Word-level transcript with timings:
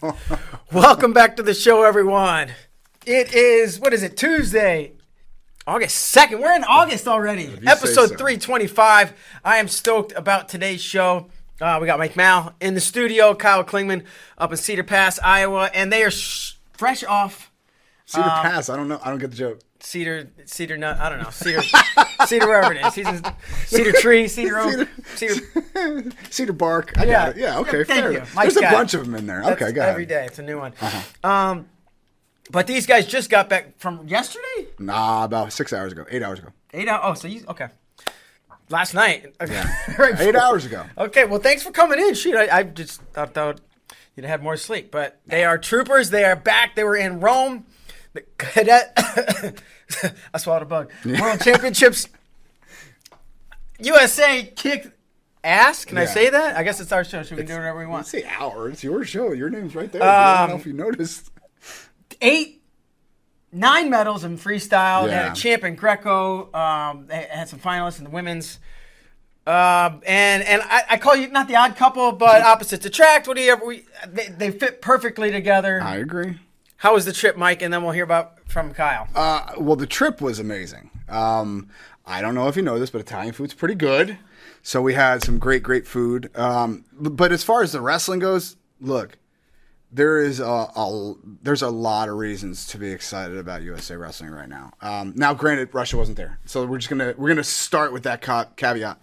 Welcome 0.72 1.12
back 1.12 1.36
to 1.36 1.42
the 1.42 1.54
show, 1.54 1.82
everyone. 1.82 2.52
It 3.06 3.34
is, 3.34 3.78
what 3.78 3.92
is 3.92 4.02
it, 4.02 4.16
Tuesday, 4.16 4.92
August 5.66 6.14
2nd. 6.14 6.40
We're 6.40 6.54
in 6.54 6.64
August 6.64 7.06
already. 7.06 7.46
Episode 7.66 8.08
so. 8.08 8.16
325. 8.16 9.12
I 9.44 9.58
am 9.58 9.68
stoked 9.68 10.12
about 10.12 10.48
today's 10.48 10.80
show. 10.80 11.28
Uh, 11.60 11.78
we 11.80 11.86
got 11.86 11.98
Mike 11.98 12.16
Mal 12.16 12.54
in 12.60 12.74
the 12.74 12.80
studio, 12.80 13.34
Kyle 13.34 13.64
Klingman 13.64 14.04
up 14.38 14.50
in 14.50 14.56
Cedar 14.56 14.84
Pass, 14.84 15.18
Iowa, 15.22 15.70
and 15.74 15.92
they 15.92 16.02
are 16.02 16.10
sh- 16.10 16.54
fresh 16.72 17.04
off 17.04 17.50
Cedar 18.06 18.24
Pass. 18.24 18.70
I 18.70 18.76
don't 18.76 18.88
know. 18.88 19.00
I 19.04 19.10
don't 19.10 19.18
get 19.18 19.30
the 19.30 19.36
joke. 19.36 19.60
Cedar, 19.80 20.28
Cedar 20.44 20.76
Nut, 20.76 20.98
I 20.98 21.08
don't 21.08 21.22
know, 21.22 21.30
Cedar, 21.30 21.62
Cedar 22.26 22.46
wherever 22.46 22.72
it 22.74 22.84
is. 22.84 22.92
Cedar, 22.94 23.22
Cedar 23.66 23.92
Tree, 23.92 24.28
Cedar 24.28 24.58
Oak, 24.58 24.88
Cedar. 25.14 26.10
Cedar 26.30 26.52
Bark. 26.52 26.92
I 26.98 27.04
Yeah. 27.04 27.12
got 27.12 27.28
it. 27.30 27.36
Yeah. 27.40 27.58
Okay. 27.60 27.84
Thank 27.84 27.86
fair 28.02 28.12
enough. 28.12 28.34
There's 28.34 28.56
a 28.56 28.60
got 28.60 28.72
it. 28.72 28.76
bunch 28.76 28.94
of 28.94 29.04
them 29.06 29.14
in 29.14 29.26
there. 29.26 29.42
That's 29.42 29.60
okay. 29.62 29.72
Go 29.72 29.82
every 29.82 30.04
ahead. 30.04 30.12
Uh-huh. 30.12 30.20
day. 30.22 30.26
It's 30.26 30.38
a 30.38 30.42
new 30.42 30.58
one. 30.58 30.72
Um, 31.24 31.68
but 32.50 32.66
these 32.66 32.86
guys 32.86 33.06
just 33.06 33.30
got 33.30 33.48
back 33.48 33.78
from 33.78 34.06
yesterday. 34.06 34.66
Nah, 34.78 35.24
about 35.24 35.52
six 35.52 35.72
hours 35.72 35.92
ago. 35.92 36.04
Eight 36.10 36.22
hours 36.22 36.38
ago. 36.40 36.48
Eight 36.72 36.88
hours. 36.88 37.00
Oh, 37.04 37.14
so 37.14 37.28
you 37.28 37.44
okay? 37.48 37.68
Last 38.68 38.92
night. 38.94 39.34
Yeah. 39.48 39.70
Right 39.98 40.14
Eight 40.20 40.32
before- 40.32 40.40
hours 40.42 40.66
ago. 40.66 40.84
Okay. 40.98 41.24
Well, 41.24 41.40
thanks 41.40 41.62
for 41.62 41.70
coming 41.70 41.98
in. 41.98 42.14
Shoot, 42.14 42.36
I, 42.36 42.58
I 42.58 42.62
just 42.64 43.00
thought, 43.14 43.34
thought 43.34 43.60
you'd 44.14 44.26
have 44.26 44.42
more 44.42 44.56
sleep, 44.56 44.90
but 44.90 45.20
they 45.26 45.44
are 45.44 45.56
troopers. 45.58 46.10
They 46.10 46.24
are 46.24 46.36
back. 46.36 46.74
They 46.76 46.84
were 46.84 46.96
in 46.96 47.20
Rome. 47.20 47.64
The 48.12 48.22
cadet. 48.38 48.92
I 50.34 50.38
swallowed 50.38 50.62
a 50.62 50.66
bug. 50.66 50.90
World 51.04 51.40
Championships. 51.40 52.08
USA 53.78 54.42
kicked 54.44 54.88
ass. 55.42 55.84
Can 55.84 55.98
I 55.98 56.04
say 56.04 56.30
that? 56.30 56.56
I 56.56 56.62
guess 56.62 56.80
it's 56.80 56.92
our 56.92 57.04
show, 57.04 57.22
so 57.22 57.34
we 57.34 57.42
can 57.42 57.46
do 57.46 57.54
whatever 57.54 57.78
we 57.78 57.86
want. 57.86 58.06
Say 58.06 58.24
our. 58.24 58.68
It's 58.68 58.82
your 58.84 59.04
show. 59.04 59.32
Your 59.32 59.50
name's 59.50 59.74
right 59.74 59.90
there. 59.90 60.02
Um, 60.02 60.08
I 60.08 60.36
don't 60.40 60.50
know 60.50 60.56
if 60.56 60.66
you 60.66 60.72
noticed. 60.72 61.30
eight, 62.20 62.62
nine 63.52 63.90
medals 63.90 64.24
in 64.24 64.38
freestyle. 64.38 65.06
They 65.06 65.12
had 65.12 65.32
a 65.32 65.34
champ 65.34 65.64
in 65.64 65.76
Greco. 65.76 66.52
Um, 66.52 67.06
they 67.06 67.26
had 67.30 67.48
some 67.48 67.58
finalists 67.58 67.98
in 67.98 68.04
the 68.04 68.10
women's. 68.10 68.58
Um, 69.46 70.02
and 70.06 70.42
and 70.42 70.62
I, 70.62 70.82
I 70.90 70.96
call 70.98 71.16
you 71.16 71.28
not 71.28 71.48
the 71.48 71.56
odd 71.56 71.74
couple, 71.74 72.12
but 72.12 72.42
opposites 72.44 72.84
attract. 72.84 73.26
What 73.26 73.36
do 73.36 73.42
you 73.42 73.52
ever? 73.52 73.64
We, 73.64 73.84
they, 74.06 74.26
they 74.28 74.50
fit 74.50 74.82
perfectly 74.82 75.30
together. 75.30 75.80
I 75.82 75.96
agree. 75.96 76.38
How 76.80 76.94
was 76.94 77.04
the 77.04 77.12
trip, 77.12 77.36
Mike? 77.36 77.60
And 77.60 77.70
then 77.70 77.82
we'll 77.82 77.92
hear 77.92 78.04
about 78.04 78.38
from 78.48 78.72
Kyle. 78.72 79.06
Uh, 79.14 79.52
well, 79.58 79.76
the 79.76 79.86
trip 79.86 80.22
was 80.22 80.38
amazing. 80.38 80.90
Um, 81.10 81.68
I 82.06 82.22
don't 82.22 82.34
know 82.34 82.48
if 82.48 82.56
you 82.56 82.62
know 82.62 82.78
this, 82.78 82.88
but 82.88 83.02
Italian 83.02 83.34
food's 83.34 83.52
pretty 83.52 83.74
good. 83.74 84.16
So 84.62 84.80
we 84.80 84.94
had 84.94 85.22
some 85.22 85.38
great, 85.38 85.62
great 85.62 85.86
food. 85.86 86.34
Um, 86.34 86.86
but 86.90 87.32
as 87.32 87.44
far 87.44 87.62
as 87.62 87.72
the 87.72 87.82
wrestling 87.82 88.18
goes, 88.18 88.56
look, 88.80 89.18
there 89.92 90.22
is 90.22 90.40
a, 90.40 90.46
a 90.46 91.14
there's 91.42 91.60
a 91.60 91.68
lot 91.68 92.08
of 92.08 92.16
reasons 92.16 92.66
to 92.68 92.78
be 92.78 92.90
excited 92.90 93.36
about 93.36 93.60
USA 93.60 93.96
wrestling 93.96 94.30
right 94.30 94.48
now. 94.48 94.72
Um, 94.80 95.12
now, 95.16 95.34
granted, 95.34 95.74
Russia 95.74 95.98
wasn't 95.98 96.16
there, 96.16 96.38
so 96.46 96.64
we're 96.64 96.78
just 96.78 96.88
gonna 96.88 97.12
we're 97.18 97.28
gonna 97.28 97.44
start 97.44 97.92
with 97.92 98.04
that 98.04 98.22
ca- 98.22 98.48
caveat. 98.56 98.98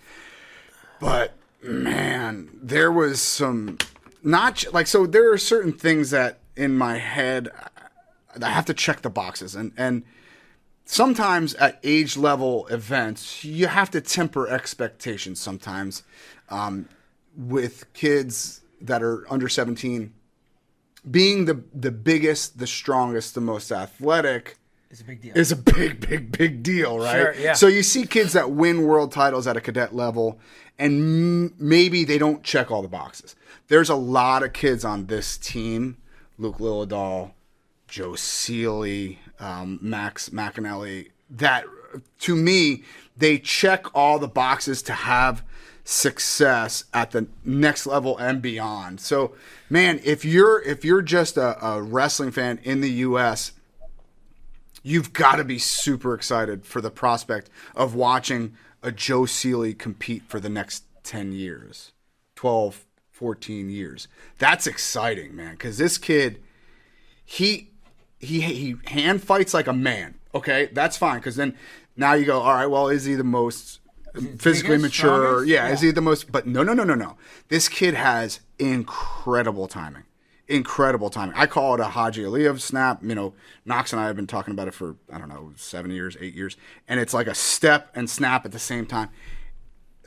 But 0.99 1.33
man, 1.61 2.49
there 2.55 2.91
was 2.91 3.21
some 3.21 3.77
not 4.23 4.65
like 4.73 4.87
so. 4.87 5.05
There 5.05 5.31
are 5.31 5.37
certain 5.37 5.73
things 5.73 6.09
that 6.09 6.39
in 6.57 6.77
my 6.77 6.97
head 6.97 7.49
I 8.41 8.49
have 8.49 8.65
to 8.65 8.73
check 8.73 9.01
the 9.01 9.09
boxes, 9.09 9.55
and 9.55 9.71
and 9.77 10.03
sometimes 10.85 11.53
at 11.55 11.79
age 11.83 12.17
level 12.17 12.67
events 12.67 13.43
you 13.43 13.67
have 13.67 13.89
to 13.91 14.01
temper 14.01 14.47
expectations. 14.47 15.39
Sometimes 15.39 16.03
um, 16.49 16.87
with 17.35 17.91
kids 17.93 18.61
that 18.81 19.01
are 19.01 19.25
under 19.31 19.49
seventeen, 19.49 20.13
being 21.09 21.45
the 21.45 21.63
the 21.73 21.91
biggest, 21.91 22.59
the 22.59 22.67
strongest, 22.67 23.35
the 23.35 23.41
most 23.41 23.71
athletic 23.71 24.57
is 24.89 25.01
a 25.01 25.03
big 25.03 25.21
deal. 25.21 25.37
is 25.37 25.51
a 25.51 25.55
big, 25.55 26.07
big, 26.07 26.31
big 26.37 26.63
deal, 26.63 26.99
right? 26.99 27.11
Sure, 27.17 27.35
yeah. 27.35 27.53
So 27.53 27.67
you 27.67 27.83
see 27.83 28.05
kids 28.05 28.33
that 28.33 28.51
win 28.51 28.83
world 28.83 29.11
titles 29.11 29.47
at 29.47 29.57
a 29.57 29.61
cadet 29.61 29.95
level, 29.95 30.39
and 30.77 31.49
m- 31.49 31.55
maybe 31.59 32.03
they 32.03 32.17
don't 32.17 32.43
check 32.43 32.71
all 32.71 32.81
the 32.81 32.87
boxes. 32.87 33.35
There's 33.67 33.89
a 33.89 33.95
lot 33.95 34.43
of 34.43 34.53
kids 34.53 34.85
on 34.85 35.07
this 35.07 35.37
team: 35.37 35.97
Luke 36.37 36.57
Lilledahl, 36.57 37.31
Joe 37.87 38.15
Seeley, 38.15 39.19
um, 39.39 39.79
Max 39.81 40.29
McEnelly. 40.29 41.09
That, 41.29 41.65
to 42.19 42.35
me, 42.35 42.83
they 43.15 43.37
check 43.37 43.85
all 43.95 44.19
the 44.19 44.27
boxes 44.27 44.81
to 44.83 44.93
have 44.93 45.43
success 45.83 46.83
at 46.93 47.11
the 47.11 47.27
next 47.45 47.85
level 47.85 48.17
and 48.17 48.41
beyond. 48.41 48.99
So, 48.99 49.33
man, 49.69 50.01
if 50.03 50.25
you're 50.25 50.61
if 50.61 50.83
you're 50.83 51.01
just 51.01 51.37
a, 51.37 51.65
a 51.65 51.81
wrestling 51.81 52.31
fan 52.31 52.59
in 52.63 52.81
the 52.81 52.91
U.S 52.91 53.53
you've 54.87 55.11
got 55.11 55.35
to 55.35 55.43
be 55.43 55.59
super 55.59 56.13
excited 56.13 56.65
for 56.65 56.79
the 56.79 56.89
prospect 56.89 57.49
of 57.75 57.93
watching 57.93 58.55
a 58.81 58.89
Joe 58.89 59.25
Seeley 59.25 59.73
compete 59.73 60.23
for 60.29 60.39
the 60.39 60.47
next 60.47 60.85
10 61.03 61.33
years, 61.33 61.91
12, 62.35 62.85
14 63.17 63.69
years. 63.69 64.07
That's 64.37 64.67
exciting, 64.67 65.35
man, 65.35 65.53
because 65.53 65.79
this 65.79 65.97
kid, 65.97 66.39
he, 67.25 67.71
he, 68.19 68.41
he 68.41 68.75
hand 68.85 69.23
fights 69.23 69.53
like 69.55 69.65
a 69.67 69.73
man. 69.73 70.15
Okay, 70.35 70.69
that's 70.71 70.97
fine, 70.97 71.17
because 71.17 71.35
then 71.35 71.55
now 71.95 72.13
you 72.13 72.25
go, 72.25 72.39
all 72.39 72.53
right, 72.53 72.67
well, 72.67 72.89
is 72.89 73.05
he 73.05 73.15
the 73.15 73.23
most 73.23 73.79
physically 74.37 74.77
biggest, 74.77 74.81
mature? 74.83 75.43
Yeah, 75.45 75.67
Yeah. 75.67 75.73
is 75.73 75.81
he 75.81 75.89
the 75.89 76.01
most? 76.01 76.31
But 76.31 76.45
no, 76.45 76.61
no, 76.61 76.73
no, 76.73 76.83
no, 76.83 76.93
no. 76.93 77.17
This 77.49 77.67
kid 77.67 77.95
has 77.95 78.39
incredible 78.59 79.67
timing 79.67 80.03
incredible 80.47 81.09
timing. 81.09 81.35
I 81.35 81.45
call 81.45 81.73
it 81.73 81.81
a 81.81 81.85
Haji 81.85 82.23
Aliyev 82.23 82.61
snap. 82.61 83.03
You 83.03 83.15
know, 83.15 83.33
Knox 83.65 83.91
and 83.91 83.99
I 84.01 84.07
have 84.07 84.15
been 84.15 84.27
talking 84.27 84.53
about 84.53 84.69
it 84.69 84.73
for 84.73 84.95
I 85.11 85.17
don't 85.17 85.27
know 85.29 85.51
seven 85.57 85.91
years, 85.91 86.15
eight 86.21 86.33
years, 86.33 86.55
and 86.87 86.99
it's 87.01 87.13
like 87.13 87.27
a 87.27 87.35
step 87.35 87.91
and 87.93 88.09
snap 88.09 88.45
at 88.45 88.51
the 88.53 88.59
same 88.59 88.85
time. 88.85 89.09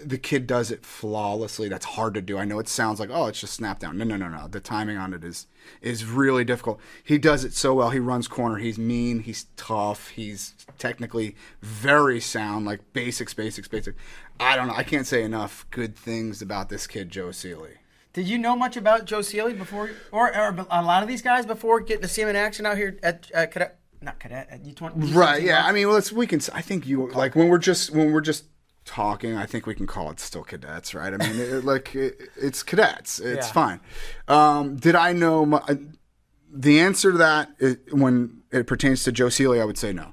The 0.05 0.19
kid 0.19 0.47
does 0.47 0.71
it 0.71 0.85
flawlessly. 0.85 1.69
That's 1.69 1.85
hard 1.85 2.15
to 2.15 2.23
do. 2.23 2.39
I 2.39 2.45
know 2.45 2.59
it 2.59 2.69
sounds 2.69 3.01
like 3.01 3.11
oh, 3.13 3.27
it's 3.27 3.41
just 3.41 3.55
snap 3.55 3.79
down. 3.79 3.99
No, 3.99 4.05
no, 4.05 4.17
no, 4.17 4.29
no. 4.29 4.49
The 4.49 4.61
timing 4.61 4.97
on 4.97 5.13
it 5.13 5.25
is 5.25 5.47
is 5.83 6.05
really 6.05 6.45
difficult. 6.45 6.81
He 7.05 7.19
does 7.19 7.45
it 7.45 7.53
so 7.53 7.75
well. 7.75 7.91
He 7.91 7.99
runs 7.99 8.29
corner. 8.29 8.57
He's 8.57 8.79
mean. 8.79 9.21
He's 9.21 9.47
tough. 9.57 10.09
He's 10.09 10.55
technically 10.79 11.37
very 11.61 12.21
sound. 12.21 12.67
Like 12.67 12.93
basics, 12.93 13.35
basics, 13.35 13.69
basics. 13.69 13.99
I 14.39 14.57
don't 14.57 14.69
know. 14.69 14.75
I 14.75 14.85
can't 14.85 15.07
say 15.07 15.23
enough 15.23 15.67
good 15.71 15.97
things 15.97 16.41
about 16.41 16.69
this 16.69 16.87
kid, 16.87 17.11
Joe 17.11 17.31
Seeley. 17.31 17.75
Did 18.13 18.27
you 18.27 18.39
know 18.39 18.57
much 18.57 18.77
about 18.77 19.05
Joe 19.05 19.23
Seeley 19.23 19.53
before, 19.53 19.91
or, 20.11 20.37
or 20.37 20.67
a 20.71 20.83
lot 20.83 21.03
of 21.03 21.09
these 21.09 21.23
guys 21.23 21.47
before 21.47 21.81
getting 21.81 22.03
to 22.03 22.09
see 22.09 22.23
him 22.23 22.29
in 22.29 22.37
action 22.37 22.67
out 22.67 22.77
here 22.77 22.99
at, 23.03 23.31
at 23.33 23.53
Cadet? 23.53 23.79
Not 24.03 24.19
Cadet 24.19 24.49
at 24.51 24.65
U 24.65 24.73
twenty. 24.73 25.13
Right. 25.13 25.43
Yeah. 25.43 25.65
I 25.65 25.73
mean, 25.73 25.87
well, 25.87 25.95
let's 25.95 26.11
we 26.11 26.27
can. 26.27 26.41
I 26.55 26.63
think 26.63 26.87
you 26.87 27.09
like 27.11 27.37
when 27.37 27.49
we're 27.49 27.59
just 27.59 27.91
when 27.91 28.13
we're 28.13 28.23
just 28.23 28.47
talking. 28.91 29.37
I 29.37 29.47
think 29.47 29.67
we 29.67 29.75
can 29.75 29.87
call 29.87 30.11
it 30.11 30.19
still 30.19 30.43
cadets, 30.43 30.95
right? 30.95 31.15
I 31.15 31.17
mean, 31.17 31.39
it, 31.39 31.65
like 31.65 31.95
it, 31.95 32.21
it's 32.37 32.63
cadets. 32.65 33.21
It's 33.21 33.47
Yeah. 33.47 33.53
fine. 33.53 33.81
Um, 34.27 34.77
did 34.77 34.97
I 34.97 35.13
know 35.13 35.47
my, 35.47 35.63
the 36.53 36.81
answer 36.81 37.13
to 37.13 37.19
that 37.19 37.51
is, 37.61 37.77
when 37.93 38.43
it 38.51 38.67
pertains 38.67 39.05
to 39.05 39.13
Joe 39.13 39.29
Seeley? 39.29 39.61
I 39.61 39.65
would 39.65 39.79
say 39.79 39.93
no. 39.93 40.13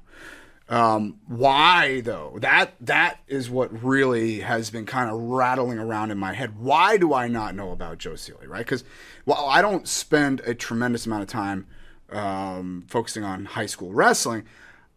Um, 0.68 1.18
why 1.26 2.02
though? 2.02 2.36
That 2.40 2.74
that 2.82 3.20
is 3.26 3.48
what 3.50 3.82
really 3.82 4.40
has 4.40 4.70
been 4.70 4.84
kind 4.86 5.10
of 5.10 5.18
rattling 5.18 5.78
around 5.78 6.10
in 6.10 6.18
my 6.18 6.34
head. 6.34 6.58
Why 6.58 6.98
do 6.98 7.14
I 7.14 7.26
not 7.26 7.54
know 7.54 7.70
about 7.72 7.98
Joe 7.98 8.16
Seeley? 8.16 8.46
Right? 8.46 8.58
Because 8.66 8.84
while 9.24 9.46
I 9.46 9.60
don't 9.62 9.88
spend 9.88 10.40
a 10.40 10.54
tremendous 10.54 11.06
amount 11.06 11.22
of 11.22 11.28
time 11.28 11.66
um, 12.10 12.84
focusing 12.88 13.24
on 13.24 13.46
high 13.46 13.66
school 13.66 13.92
wrestling, 13.92 14.44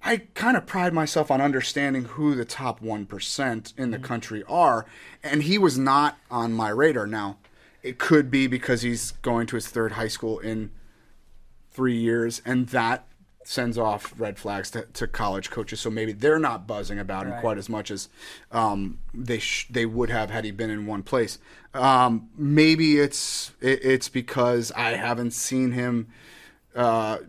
I 0.03 0.17
kind 0.33 0.57
of 0.57 0.65
pride 0.65 0.93
myself 0.93 1.29
on 1.29 1.41
understanding 1.41 2.05
who 2.05 2.33
the 2.35 2.45
top 2.45 2.81
one 2.81 3.05
percent 3.05 3.73
in 3.77 3.91
the 3.91 3.99
country 3.99 4.43
are, 4.47 4.85
and 5.23 5.43
he 5.43 5.57
was 5.57 5.77
not 5.77 6.17
on 6.29 6.53
my 6.53 6.69
radar. 6.69 7.05
Now, 7.07 7.37
it 7.83 7.97
could 7.99 8.31
be 8.31 8.47
because 8.47 8.81
he's 8.81 9.11
going 9.21 9.47
to 9.47 9.55
his 9.55 9.67
third 9.67 9.93
high 9.93 10.07
school 10.07 10.39
in 10.39 10.71
three 11.71 11.95
years, 11.97 12.41
and 12.45 12.67
that 12.69 13.05
sends 13.43 13.75
off 13.77 14.13
red 14.17 14.37
flags 14.37 14.69
to, 14.71 14.83
to 14.93 15.07
college 15.07 15.49
coaches, 15.49 15.79
so 15.79 15.89
maybe 15.89 16.11
they're 16.13 16.37
not 16.39 16.67
buzzing 16.67 16.99
about 16.99 17.25
him 17.25 17.31
Right. 17.33 17.41
quite 17.41 17.57
as 17.57 17.69
much 17.69 17.89
as 17.89 18.07
um, 18.51 18.99
they 19.13 19.39
sh- 19.39 19.67
they 19.69 19.85
would 19.85 20.09
have 20.11 20.29
had 20.29 20.45
he 20.45 20.51
been 20.51 20.69
in 20.69 20.85
one 20.85 21.01
place. 21.03 21.39
Um, 21.73 22.29
maybe 22.37 22.99
it's 22.99 23.51
it, 23.61 23.83
it's 23.83 24.09
because 24.09 24.71
I 24.73 24.91
haven't 24.91 25.31
seen 25.31 25.71
him 25.71 26.07
uh, 26.75 27.19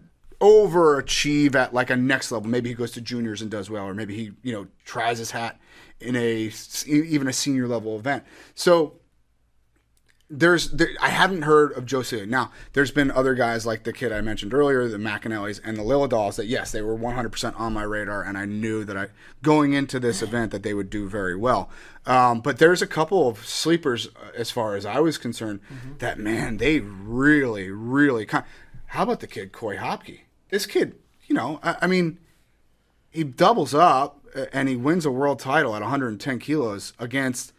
overachieve 0.43 1.55
at 1.55 1.73
like 1.73 1.89
a 1.89 1.97
next 1.97 2.33
level. 2.33 2.51
Maybe 2.51 2.69
he 2.69 2.75
goes 2.75 2.91
to 2.93 3.01
juniors 3.01 3.41
and 3.41 3.51
does 3.51 3.71
well, 3.71 3.85
or 3.87 3.95
maybe 3.95 4.15
he 4.17 4.33
you 4.43 4.53
know 4.53 4.67
tries 4.85 5.19
his 5.19 5.31
hat 5.31 5.59
in 6.01 6.17
a 6.17 6.51
even 6.87 7.29
a 7.29 7.33
senior 7.33 7.69
level 7.69 7.97
event. 7.97 8.25
So 8.55 8.95
there's 10.29 10.71
there, 10.71 10.89
I 11.01 11.11
haven't 11.11 11.43
heard 11.43 11.73
of 11.73 11.87
Josie. 11.87 12.27
Now, 12.27 12.51
there's 12.73 12.91
been 12.91 13.11
other 13.11 13.35
guys 13.35 13.67
like 13.67 13.85
the 13.85 13.93
kid 13.93 14.13
I 14.13 14.21
mentioned 14.23 14.53
earlier, 14.53 14.89
the 14.89 14.97
McEnellys 14.97 15.61
and 15.63 15.77
the 15.77 15.83
Lilledahls 15.83 16.37
that 16.37 16.47
yes, 16.47 16.73
they 16.73 16.81
were 16.83 16.97
100% 16.97 17.61
on 17.61 17.75
my 17.75 17.83
radar, 17.83 18.23
and 18.23 18.37
I 18.37 18.47
knew 18.47 18.83
that 18.85 18.97
I 18.97 19.09
going 19.43 19.75
into 19.75 20.01
this 20.01 20.23
event 20.23 20.51
that 20.51 20.63
they 20.63 20.75
would 20.75 20.91
do 20.91 21.07
very 21.09 21.37
well. 21.37 21.71
Um, 22.07 22.41
but 22.41 22.59
there's 22.59 22.83
a 22.83 22.87
couple 22.87 23.29
of 23.29 23.47
sleepers 23.47 24.09
uh, 24.09 24.31
as 24.35 24.51
far 24.51 24.75
as 24.75 24.85
I 24.87 24.99
was 25.01 25.19
concerned 25.19 25.61
that 25.99 26.19
man, 26.19 26.57
they 26.57 26.81
really, 26.81 27.71
really. 27.71 28.25
Con- 28.27 28.45
How 28.87 29.03
about 29.05 29.21
the 29.21 29.27
kid 29.29 29.53
Coy 29.53 29.77
Hopke? 29.77 30.21
This 30.53 30.67
kid, 30.67 30.97
you 31.27 31.35
know, 31.35 31.59
I, 31.63 31.77
I 31.81 31.87
mean, 31.87 32.19
he 33.11 33.25
doubles 33.25 33.73
up 33.73 34.21
uh, 34.37 34.45
and 34.53 34.69
he 34.69 34.77
wins 34.77 35.07
a 35.07 35.11
world 35.11 35.39
title 35.39 35.75
at 35.75 35.81
110 35.81 36.39
kilos 36.39 36.93
against 36.99 37.55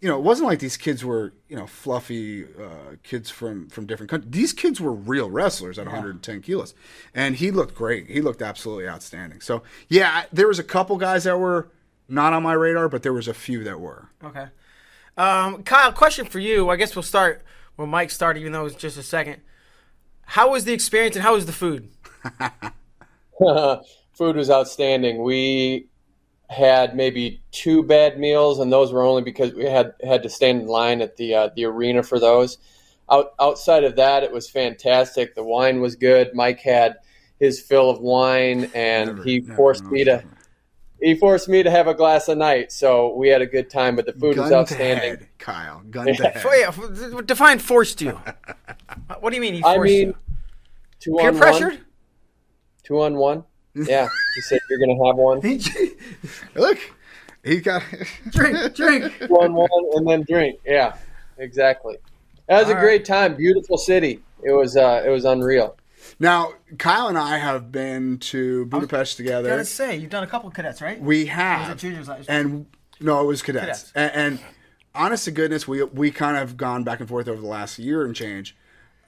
you 0.00 0.08
know 0.08 0.18
it 0.18 0.22
wasn't 0.24 0.48
like 0.48 0.58
these 0.58 0.76
kids 0.76 1.04
were 1.04 1.32
you 1.48 1.54
know 1.54 1.66
fluffy 1.66 2.44
uh, 2.44 2.96
kids 3.04 3.30
from 3.30 3.68
from 3.68 3.86
different 3.86 4.10
countries 4.10 4.32
these 4.32 4.52
kids 4.52 4.80
were 4.80 4.92
real 4.92 5.30
wrestlers 5.30 5.78
at 5.78 5.86
110 5.86 6.42
kilos 6.42 6.74
and 7.14 7.36
he 7.36 7.52
looked 7.52 7.76
great 7.76 8.08
he 8.08 8.20
looked 8.20 8.42
absolutely 8.42 8.88
outstanding 8.88 9.40
so 9.40 9.62
yeah 9.88 10.24
there 10.32 10.48
was 10.48 10.58
a 10.58 10.64
couple 10.64 10.96
guys 10.96 11.22
that 11.24 11.38
were 11.38 11.68
not 12.08 12.32
on 12.32 12.42
my 12.42 12.52
radar 12.52 12.88
but 12.88 13.04
there 13.04 13.12
was 13.12 13.28
a 13.28 13.34
few 13.34 13.62
that 13.62 13.78
were 13.78 14.08
Okay. 14.24 14.46
Um, 15.16 15.62
Kyle, 15.62 15.92
question 15.92 16.24
for 16.24 16.38
you. 16.38 16.70
I 16.70 16.76
guess 16.76 16.96
we'll 16.96 17.02
start 17.02 17.42
where 17.76 17.86
Mike 17.86 18.10
started, 18.10 18.40
even 18.40 18.52
though 18.52 18.62
it 18.62 18.64
was 18.64 18.74
just 18.74 18.96
a 18.96 19.02
second. 19.02 19.42
How 20.24 20.52
was 20.52 20.64
the 20.64 20.72
experience 20.72 21.16
and 21.16 21.22
how 21.22 21.34
was 21.34 21.46
the 21.46 21.52
food? 21.52 21.90
Food 24.14 24.36
was 24.36 24.50
outstanding. 24.50 25.22
We 25.22 25.86
had 26.48 26.94
maybe 26.94 27.42
two 27.50 27.82
bad 27.82 28.18
meals, 28.18 28.58
and 28.60 28.72
those 28.72 28.92
were 28.92 29.02
only 29.02 29.22
because 29.22 29.54
we 29.54 29.64
had 29.64 29.94
had 30.04 30.22
to 30.22 30.28
stand 30.28 30.60
in 30.62 30.66
line 30.66 31.00
at 31.00 31.16
the 31.16 31.34
uh, 31.34 31.48
the 31.56 31.64
arena 31.64 32.02
for 32.02 32.20
those. 32.20 32.58
Out, 33.10 33.32
outside 33.40 33.84
of 33.84 33.96
that, 33.96 34.22
it 34.22 34.32
was 34.32 34.48
fantastic. 34.48 35.34
The 35.34 35.42
wine 35.42 35.80
was 35.80 35.96
good. 35.96 36.34
Mike 36.34 36.60
had 36.60 36.96
his 37.40 37.60
fill 37.60 37.90
of 37.90 38.00
wine, 38.00 38.70
and 38.74 39.08
Never- 39.10 39.22
he 39.24 39.40
never 39.40 39.54
forced 39.56 39.84
me 39.86 40.04
to 40.04 40.22
he 41.00 41.16
forced 41.16 41.48
me 41.48 41.64
to 41.64 41.70
have 41.70 41.88
a 41.88 41.94
glass 41.94 42.28
a 42.28 42.34
night. 42.34 42.70
So 42.70 43.14
we 43.16 43.28
had 43.28 43.42
a 43.42 43.46
good 43.46 43.68
time. 43.70 43.96
But 43.96 44.06
the 44.06 44.12
food 44.12 44.36
gun 44.36 44.44
was 44.44 44.50
to 44.50 44.56
outstanding. 44.58 45.10
head 45.18 45.28
kyle 45.38 45.82
gun 45.90 46.06
to 46.06 46.12
head 46.28 46.42
yeah, 46.44 46.68
f- 46.68 47.26
define 47.26 47.58
forced 47.58 48.00
you. 48.02 48.10
what 49.20 49.30
do 49.30 49.36
you 49.36 49.42
mean 49.42 49.54
he 49.54 49.62
forced 49.62 49.78
I 49.78 49.82
mean, 49.82 50.06
you? 50.08 50.16
two 51.00 51.16
Peer 51.16 51.30
on 51.30 51.36
pressured? 51.38 51.72
one. 51.72 51.84
Two 52.84 53.00
on 53.00 53.16
one. 53.16 53.44
Yeah, 53.74 54.06
he 54.34 54.40
said 54.42 54.60
you're 54.68 54.78
gonna 54.78 55.06
have 55.06 55.16
one. 55.16 55.40
look 56.54 56.78
he 57.42 57.60
got 57.60 57.82
drink, 58.30 58.74
drink. 58.74 59.12
Two 59.26 59.34
on 59.34 59.54
one, 59.54 59.68
and 59.94 60.06
then 60.06 60.24
drink. 60.28 60.60
Yeah, 60.66 60.96
exactly. 61.38 61.96
That 62.48 62.60
was 62.60 62.70
All 62.70 62.76
a 62.76 62.80
great 62.80 63.04
time. 63.04 63.34
Beautiful 63.34 63.78
city. 63.78 64.20
It 64.44 64.52
was. 64.52 64.76
Uh, 64.76 65.02
it 65.06 65.08
was 65.08 65.24
unreal. 65.24 65.76
now 66.18 66.52
kyle 66.78 67.06
and 67.08 67.16
i 67.16 67.38
have 67.38 67.70
been 67.72 68.18
to 68.18 68.66
budapest 68.66 69.16
together 69.16 69.48
Gotta 69.48 69.64
say, 69.64 69.96
you've 69.96 70.10
done 70.10 70.24
a 70.24 70.26
couple 70.26 70.48
of 70.48 70.54
cadets, 70.54 70.82
right? 70.82 71.00
We 71.00 71.20
Was 71.24 71.28
have. 71.30 71.70
it 71.70 71.78
juniors 71.78 72.08
And 72.28 72.66
no, 73.00 73.22
it 73.22 73.26
was 73.26 73.40
cadets. 73.42 73.64
Cadets. 73.64 73.92
And, 73.94 74.12
and 74.14 74.40
honest 74.94 75.24
to 75.24 75.30
goodness, 75.30 75.66
we 75.66 75.82
we 75.84 76.10
kind 76.10 76.36
of 76.36 76.56
gone 76.56 76.84
back 76.84 77.00
and 77.00 77.08
forth 77.08 77.26
over 77.28 77.40
the 77.40 77.46
last 77.46 77.78
year 77.78 78.04
and 78.04 78.14
change 78.14 78.54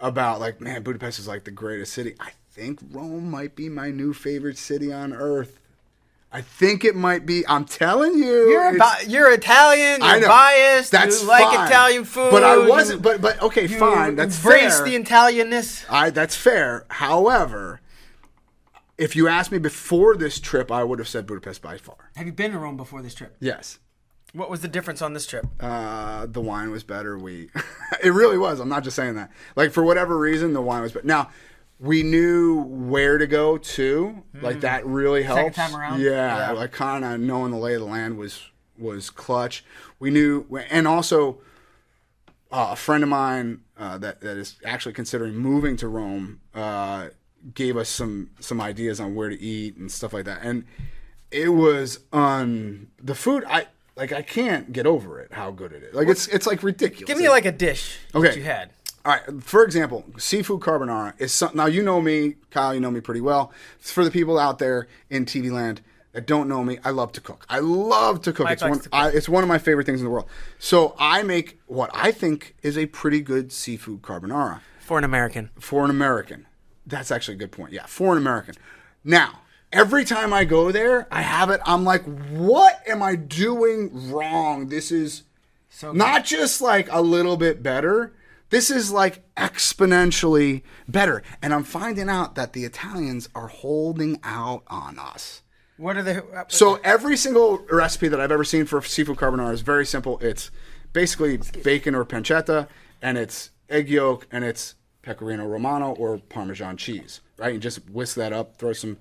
about 0.01 0.41
like, 0.41 0.61
man, 0.61 0.83
Budapest 0.83 1.19
is 1.19 1.29
like 1.29 1.45
the 1.45 1.51
greatest 1.51 1.93
city. 1.93 2.15
I 2.21 2.31
think 2.55 2.79
Rome 2.93 3.29
might 3.29 3.57
be 3.57 3.69
my 3.69 3.91
new 3.91 4.13
favorite 4.13 4.57
city 4.59 4.93
on 4.93 5.13
earth. 5.13 5.59
I 6.31 6.41
think 6.41 6.85
it 6.85 6.95
might 6.95 7.27
be. 7.27 7.45
I'm 7.49 7.65
telling 7.65 8.15
you, 8.15 8.49
You're, 8.49 8.77
about, 8.77 9.09
you're 9.09 9.33
Italian. 9.33 10.01
You're 10.01 10.11
I 10.11 10.19
know. 10.21 10.29
biased. 10.29 10.93
That's 10.93 11.23
you 11.23 11.29
like 11.29 11.45
fine. 11.45 11.67
Italian 11.67 12.05
food. 12.05 12.31
But 12.31 12.45
I 12.45 12.69
wasn't. 12.69 13.03
But 13.03 13.21
but 13.21 13.43
okay, 13.43 13.63
you 13.63 13.77
fine. 13.79 14.15
That's 14.15 14.37
embrace 14.39 14.79
fair. 14.79 14.85
the 14.85 14.97
Italianness. 14.97 15.85
I 15.91 16.11
that's 16.11 16.37
fair. 16.37 16.87
However, 16.91 17.81
if 18.99 19.17
you 19.17 19.27
asked 19.27 19.51
me 19.51 19.59
before 19.59 20.17
this 20.17 20.39
trip, 20.39 20.71
I 20.71 20.85
would 20.85 21.01
have 21.01 21.09
said 21.09 21.27
Budapest 21.27 21.61
by 21.61 21.77
far. 21.77 22.11
Have 22.15 22.27
you 22.27 22.33
been 22.33 22.53
to 22.53 22.59
Rome 22.59 22.77
before 22.77 23.03
this 23.03 23.15
trip? 23.15 23.37
Yes. 23.41 23.81
What 24.33 24.51
was 24.51 24.61
the 24.61 24.69
difference 24.69 25.03
on 25.03 25.13
this 25.13 25.27
trip? 25.27 25.47
Uh, 25.61 26.27
the 26.27 26.41
wine 26.41 26.71
was 26.73 26.83
better. 26.83 27.17
We, 27.17 27.51
it 28.03 28.11
really 28.11 28.39
was. 28.39 28.59
I'm 28.59 28.69
not 28.69 28.83
just 28.83 28.97
saying 28.97 29.15
that. 29.15 29.31
Like 29.55 29.71
for 29.71 29.85
whatever 29.85 30.19
reason, 30.19 30.53
the 30.53 30.63
wine 30.63 30.83
was 30.83 30.93
better. 30.93 31.07
Now, 31.07 31.31
we 31.85 32.03
knew 32.03 32.63
where 32.63 33.19
to 33.19 33.27
go 33.27 33.59
to. 33.59 34.23
Like 34.41 34.61
that 34.61 34.87
really 34.87 35.23
helps. 35.23 35.57
time 35.57 35.77
around? 35.77 36.01
Yeah, 36.01 36.39
Yeah. 36.39 36.51
like 36.53 36.73
kind 36.73 37.05
of 37.05 37.21
knowing 37.21 37.51
the 37.53 37.59
lay 37.59 37.75
of 37.75 37.81
the 37.81 37.87
land 37.87 38.17
was 38.19 38.43
was 38.79 39.11
clutch. 39.11 39.65
We 40.01 40.11
knew, 40.11 40.47
and 40.71 40.89
also 40.89 41.39
uh, 42.51 42.69
a 42.73 42.77
friend 42.77 43.03
of 43.03 43.09
mine 43.09 43.61
uh, 43.79 43.99
that 43.99 44.21
that 44.23 44.37
is 44.37 44.57
actually 44.65 44.93
considering 44.95 45.35
moving 45.37 45.77
to 45.77 45.89
Rome 45.89 46.41
uh, 46.55 47.09
gave 47.55 47.77
us 47.77 47.89
some 47.89 48.31
some 48.41 48.61
ideas 48.61 48.99
on 49.01 49.15
where 49.15 49.29
to 49.29 49.41
eat 49.41 49.77
and 49.77 49.91
stuff 49.93 50.13
like 50.13 50.25
that, 50.25 50.41
and 50.43 50.65
it 51.31 51.51
was 51.51 52.01
on 52.13 52.89
the 53.03 53.15
food. 53.15 53.45
I 53.47 53.67
like 53.97 54.13
I 54.13 54.23
can't 54.23 54.73
get 54.73 54.87
over 54.87 55.21
it. 55.21 55.33
How 55.33 55.51
good 55.51 55.73
it 55.73 55.83
is. 55.85 55.95
Like 55.95 56.09
it's 56.09 56.27
it's 56.29 56.47
like 56.47 56.63
ridiculous. 56.63 57.07
Give 57.07 57.19
me 57.19 57.29
like 57.29 57.45
a 57.45 57.53
dish 57.53 57.99
that 58.13 58.19
Okay. 58.19 58.37
you 58.37 58.43
had. 58.45 58.71
All 59.05 59.13
right. 59.13 59.43
For 59.43 59.63
example, 59.65 60.05
seafood 60.17 60.61
carbonara 60.61 61.13
is 61.21 61.33
something. 61.33 61.57
Now 61.57 61.67
you 61.67 61.83
know 61.83 62.01
me, 62.01 62.37
Kyle. 62.51 62.75
You 62.75 62.81
know 62.81 62.91
me 62.91 63.01
pretty 63.01 63.21
well. 63.21 63.53
For 63.79 64.03
the 64.05 64.11
people 64.11 64.39
out 64.39 64.59
there 64.59 64.89
in 65.11 65.27
TV 65.27 65.51
land 65.51 65.83
that 66.13 66.27
don't 66.27 66.49
know 66.49 66.65
me, 66.65 66.79
I 66.85 66.91
love 66.91 67.13
to 67.13 67.21
cook. 67.21 67.45
I 67.49 67.59
love 67.59 68.23
to 68.23 68.33
cook. 68.33 68.45
Mike 68.45 68.55
it's 68.55 68.63
one. 68.63 68.79
cook. 68.79 68.89
I, 68.93 69.09
it's 69.11 69.29
one 69.29 69.43
of 69.43 69.49
my 69.49 69.59
favorite 69.59 69.85
things 69.85 70.01
in 70.01 70.05
the 70.05 70.11
world. 70.11 70.27
So 70.59 70.95
I 70.99 71.23
make 71.23 71.61
what 71.67 71.91
I 71.93 72.13
think 72.13 72.55
is 72.63 72.79
a 72.79 72.87
pretty 72.87 73.21
good 73.21 73.53
seafood 73.53 74.01
carbonara 74.03 74.61
For 74.81 74.97
an 74.97 75.05
American. 75.05 75.51
for 75.59 75.85
an 75.85 75.91
American. 75.91 76.47
That's 76.87 77.11
actually 77.11 77.35
a 77.35 77.39
good 77.39 77.53
point. 77.53 77.73
Yeah, 77.73 77.87
for 77.87 78.13
an 78.13 78.19
American. 78.19 78.55
Now, 79.03 79.41
every 79.73 80.05
time 80.05 80.33
I 80.33 80.45
go 80.45 80.71
there, 80.73 81.07
I 81.11 81.21
have 81.23 81.51
it. 81.51 81.61
I'm 81.67 81.85
like, 81.85 82.05
what 82.31 82.81
am 82.87 83.03
I 83.03 83.17
doing 83.17 84.11
wrong? 84.11 84.69
This 84.69 84.91
is 84.93 85.25
So 85.69 85.93
not 85.93 86.25
just 86.25 86.61
like 86.63 86.89
a 86.91 87.03
little 87.03 87.37
bit 87.37 87.63
better. 87.63 88.15
This 88.55 88.71
is 88.71 88.93
like 88.93 89.25
exponentially 89.35 90.63
better. 90.87 91.25
And 91.43 91.53
I'm 91.53 91.65
finding 91.65 92.09
out 92.09 92.37
that 92.37 92.53
the 92.53 92.65
Italians 92.65 93.29
are 93.35 93.49
holding 93.49 94.21
out 94.23 94.63
on 94.69 94.97
us. 94.97 95.43
What 95.77 95.97
are 95.97 96.05
the 96.05 96.25
uh, 96.25 96.45
So 96.47 96.79
every 96.85 97.17
single 97.17 97.67
recipe 97.69 98.07
that 98.07 98.21
I've 98.21 98.31
ever 98.31 98.45
seen 98.45 98.65
for 98.65 98.81
seafood 98.81 99.17
carbonara 99.17 99.53
is 99.53 99.63
very 99.63 99.85
simple. 99.85 100.21
It's 100.21 100.53
basically 100.93 101.41
bacon 101.65 101.97
or 101.97 102.05
pancetta, 102.05 102.69
and 103.03 103.19
it's 103.19 103.51
egg 103.69 103.89
yolk, 103.89 104.29
and 104.31 104.45
it's 104.45 104.77
pecorino 105.03 105.49
romano 105.49 105.91
or 105.91 106.19
parmesan 106.19 106.77
cheese, 106.77 107.23
right? 107.37 107.55
You 107.55 107.59
just 107.59 107.91
whisk 107.91 108.15
that 108.19 108.33
up, 108.33 108.57
throw 108.57 108.73
some 108.73 108.99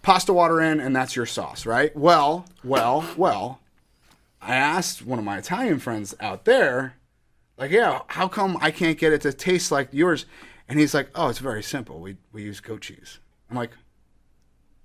pasta 0.00 0.32
water 0.32 0.62
in, 0.62 0.80
and 0.80 0.96
that's 0.96 1.14
your 1.14 1.26
sauce, 1.26 1.66
right? 1.66 1.94
Well, 1.94 2.46
well, 2.64 3.04
well. 3.18 3.60
I 4.40 4.54
asked 4.54 5.04
one 5.04 5.18
of 5.18 5.26
my 5.26 5.36
Italian 5.36 5.78
friends 5.78 6.14
out 6.20 6.46
there, 6.46 6.94
like, 7.56 7.70
yeah, 7.70 8.02
how 8.08 8.28
come 8.28 8.58
I 8.60 8.70
can't 8.70 8.98
get 8.98 9.12
it 9.12 9.20
to 9.22 9.32
taste 9.32 9.70
like 9.70 9.88
yours? 9.92 10.26
And 10.68 10.78
he's 10.78 10.94
like, 10.94 11.10
oh, 11.14 11.28
it's 11.28 11.38
very 11.38 11.62
simple. 11.62 12.00
We 12.00 12.16
we 12.32 12.42
use 12.42 12.60
goat 12.60 12.82
cheese. 12.82 13.18
I'm 13.50 13.56
like, 13.56 13.72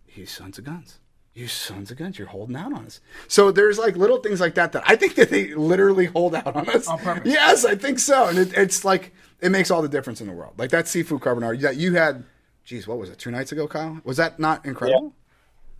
you 0.07 0.25
sons 0.25 0.57
of 0.57 0.65
guns. 0.65 0.99
You 1.33 1.47
sons 1.47 1.89
of 1.89 1.97
guns, 1.97 2.19
you're 2.19 2.27
holding 2.27 2.55
out 2.55 2.73
on 2.73 2.85
us. 2.85 2.99
So 3.29 3.51
there's 3.51 3.77
like 3.79 3.95
little 3.95 4.17
things 4.17 4.41
like 4.41 4.55
that 4.55 4.73
that 4.73 4.83
I 4.85 4.97
think 4.97 5.15
that 5.15 5.29
they 5.29 5.53
literally 5.53 6.05
hold 6.05 6.35
out 6.35 6.53
on 6.53 6.67
us. 6.69 6.87
On 6.87 6.97
purpose. 6.97 7.31
Yes, 7.31 7.63
I 7.63 7.75
think 7.75 7.99
so. 7.99 8.27
And 8.27 8.37
it, 8.37 8.53
it's 8.57 8.83
like, 8.83 9.13
it 9.39 9.49
makes 9.49 9.71
all 9.71 9.81
the 9.81 9.87
difference 9.87 10.19
in 10.19 10.27
the 10.27 10.33
world. 10.33 10.55
Like 10.57 10.71
that 10.71 10.87
seafood 10.87 11.21
carbonara 11.21 11.61
that 11.61 11.77
you 11.77 11.93
had, 11.93 12.25
geez, 12.65 12.87
what 12.87 12.97
was 12.97 13.09
it, 13.09 13.19
two 13.19 13.31
nights 13.31 13.53
ago, 13.53 13.67
Kyle? 13.67 14.01
Was 14.03 14.17
that 14.17 14.39
not 14.39 14.65
incredible? 14.65 15.13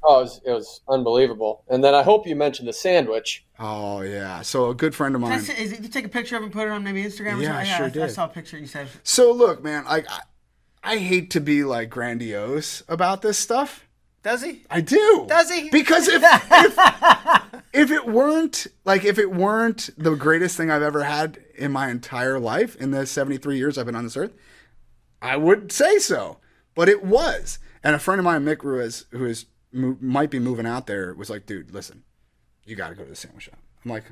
Oh, 0.01 0.19
it 0.19 0.23
was, 0.23 0.41
it 0.45 0.51
was 0.51 0.81
unbelievable. 0.87 1.63
And 1.67 1.83
then 1.83 1.93
I 1.93 2.03
hope 2.03 2.25
you 2.25 2.35
mentioned 2.37 2.69
the 2.69 2.73
sandwich. 2.73 3.45
Oh, 3.59 4.01
yeah. 4.01 4.41
So 4.41 4.69
a 4.69 4.75
good 4.75 4.95
friend 4.95 5.15
of 5.15 5.21
mine. 5.21 5.33
It. 5.39 5.49
Is 5.59 5.71
it, 5.73 5.81
you 5.81 5.89
take 5.89 6.05
a 6.05 6.09
picture 6.09 6.37
of 6.37 6.43
and 6.43 6.51
put 6.51 6.67
it 6.67 6.71
on 6.71 6.83
maybe 6.83 7.03
Instagram 7.03 7.39
or 7.39 7.41
Yeah, 7.43 7.57
I 7.57 7.63
something? 7.65 7.75
sure 7.75 7.85
I, 7.85 8.05
I 8.05 8.07
did. 8.07 8.13
saw 8.13 8.25
a 8.25 8.29
picture 8.29 8.57
you 8.57 8.67
said. 8.67 8.87
So 9.03 9.31
look, 9.31 9.61
man, 9.63 9.85
like, 9.85 10.05
I, 10.09 10.19
I 10.83 10.97
hate 10.97 11.31
to 11.31 11.41
be 11.41 11.63
like 11.65 11.89
grandiose 11.89 12.83
about 12.87 13.21
this 13.21 13.37
stuff. 13.37 13.85
Does 14.23 14.43
he? 14.43 14.63
I 14.69 14.81
do. 14.81 15.25
Does 15.29 15.49
he? 15.51 15.69
Because 15.69 16.07
if, 16.09 16.21
if 16.23 16.79
if 17.73 17.91
it 17.91 18.05
weren't 18.05 18.67
like 18.83 19.05
if 19.05 19.17
it 19.17 19.31
weren't 19.31 19.89
the 19.97 20.15
greatest 20.15 20.57
thing 20.57 20.69
I've 20.69 20.81
ever 20.81 21.03
had 21.03 21.39
in 21.55 21.71
my 21.71 21.89
entire 21.89 22.37
life 22.39 22.75
in 22.77 22.91
the 22.91 23.05
73 23.05 23.57
years 23.57 23.77
I've 23.77 23.85
been 23.85 23.95
on 23.95 24.03
this 24.03 24.17
earth, 24.17 24.33
I 25.21 25.37
would 25.37 25.71
say 25.71 25.99
so. 25.99 26.37
but 26.75 26.89
it 26.89 27.03
was. 27.03 27.59
And 27.81 27.95
a 27.95 27.99
friend 27.99 28.19
of 28.19 28.25
mine, 28.25 28.43
Mick 28.43 28.61
Ruiz, 28.63 29.05
who 29.11 29.25
is 29.25 29.45
mo- 29.71 29.97
might 30.01 30.29
be 30.29 30.39
moving 30.39 30.65
out 30.65 30.85
there, 30.87 31.13
was 31.13 31.29
like, 31.29 31.45
"Dude, 31.45 31.71
listen, 31.73 32.03
you 32.65 32.75
got 32.75 32.89
to 32.89 32.95
go 32.95 33.03
to 33.03 33.09
the 33.09 33.15
sandwich 33.15 33.43
shop." 33.43 33.57
I'm 33.83 33.91
like, 33.91 34.03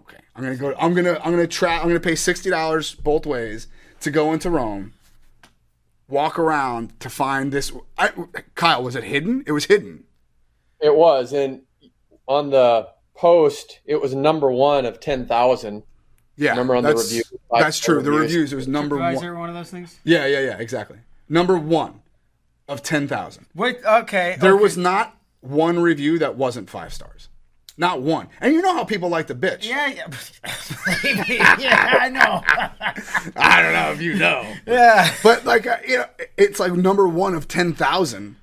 "Okay, 0.00 0.18
I'm 0.34 0.42
gonna 0.42 0.56
go. 0.56 0.74
I'm 0.78 0.94
gonna 0.94 1.20
I'm 1.22 1.30
gonna 1.32 1.46
try. 1.46 1.78
I'm 1.78 1.88
gonna 1.88 2.00
pay 2.00 2.14
sixty 2.14 2.50
dollars 2.50 2.94
both 2.94 3.26
ways 3.26 3.68
to 4.00 4.10
go 4.10 4.32
into 4.32 4.50
Rome." 4.50 4.92
Walk 6.08 6.38
around 6.38 6.98
to 7.00 7.10
find 7.10 7.52
this. 7.52 7.72
I, 7.98 8.12
Kyle, 8.54 8.82
was 8.82 8.94
it 8.94 9.02
hidden? 9.04 9.42
It 9.44 9.50
was 9.52 9.64
hidden. 9.64 10.04
It 10.80 10.94
was, 10.94 11.32
and 11.32 11.62
on 12.28 12.50
the 12.50 12.88
post, 13.16 13.80
it 13.84 14.00
was 14.00 14.14
number 14.14 14.50
one 14.52 14.84
of 14.86 15.00
ten 15.00 15.26
thousand. 15.26 15.82
Yeah, 16.36 16.50
Remember 16.50 16.76
on 16.76 16.84
the 16.84 16.90
that's, 16.92 17.10
review- 17.10 17.40
That's 17.50 17.78
true. 17.80 18.02
The 18.02 18.10
reviews. 18.10 18.32
reviews, 18.32 18.52
it 18.52 18.56
was 18.56 18.68
number 18.68 18.96
Advisor, 18.96 19.32
one. 19.32 19.40
one 19.40 19.48
of 19.48 19.54
those 19.54 19.70
things. 19.70 19.98
Yeah, 20.04 20.26
yeah, 20.26 20.40
yeah, 20.40 20.58
exactly. 20.58 20.98
Number 21.30 21.56
one 21.58 22.02
of 22.68 22.82
ten 22.82 23.08
thousand. 23.08 23.46
Wait, 23.54 23.78
okay. 23.84 24.36
There 24.38 24.52
okay. 24.52 24.62
was 24.62 24.76
not 24.76 25.16
one 25.40 25.78
review 25.80 26.18
that 26.18 26.36
wasn't 26.36 26.68
five 26.68 26.92
stars. 26.92 27.30
Not 27.78 28.00
one. 28.00 28.28
And 28.40 28.54
you 28.54 28.62
know 28.62 28.72
how 28.72 28.84
people 28.84 29.08
like 29.10 29.26
to 29.26 29.34
bitch. 29.34 29.66
Yeah, 29.68 29.88
yeah. 29.88 30.06
yeah, 31.58 31.98
I 32.00 32.08
know. 32.08 32.42
I 33.36 33.62
don't 33.62 33.72
know 33.74 33.92
if 33.92 34.00
you 34.00 34.14
know. 34.14 34.50
yeah. 34.66 35.12
But 35.22 35.44
like 35.44 35.66
uh, 35.66 35.76
you 35.86 35.98
know, 35.98 36.06
it's 36.38 36.58
like 36.58 36.72
number 36.72 37.06
one 37.06 37.34
of 37.34 37.48
ten 37.48 37.74
thousand, 37.74 38.36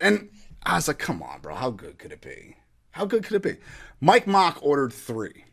and 0.00 0.28
I 0.64 0.74
was 0.74 0.88
like, 0.88 0.98
"Come 0.98 1.22
on, 1.22 1.40
bro, 1.40 1.54
how 1.54 1.70
good 1.70 1.98
could 1.98 2.10
it 2.12 2.20
be? 2.20 2.56
How 2.90 3.04
good 3.04 3.22
could 3.24 3.36
it 3.36 3.42
be?" 3.42 3.62
Mike 4.00 4.26
Mock 4.26 4.58
ordered 4.60 4.92
three, 4.92 5.44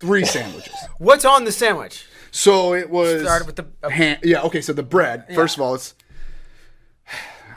three 0.00 0.24
sandwiches. 0.24 0.74
What's 0.98 1.24
on 1.26 1.44
the 1.44 1.52
sandwich? 1.52 2.06
So 2.30 2.72
it 2.74 2.88
was 2.88 3.22
Started 3.22 3.46
with 3.46 3.56
the- 3.56 3.66
uh, 3.82 3.90
ham. 3.90 4.18
Yeah, 4.22 4.40
okay. 4.44 4.62
So 4.62 4.72
the 4.72 4.82
bread. 4.82 5.26
First 5.34 5.56
of 5.56 5.62
all, 5.62 5.74
it's. 5.74 5.94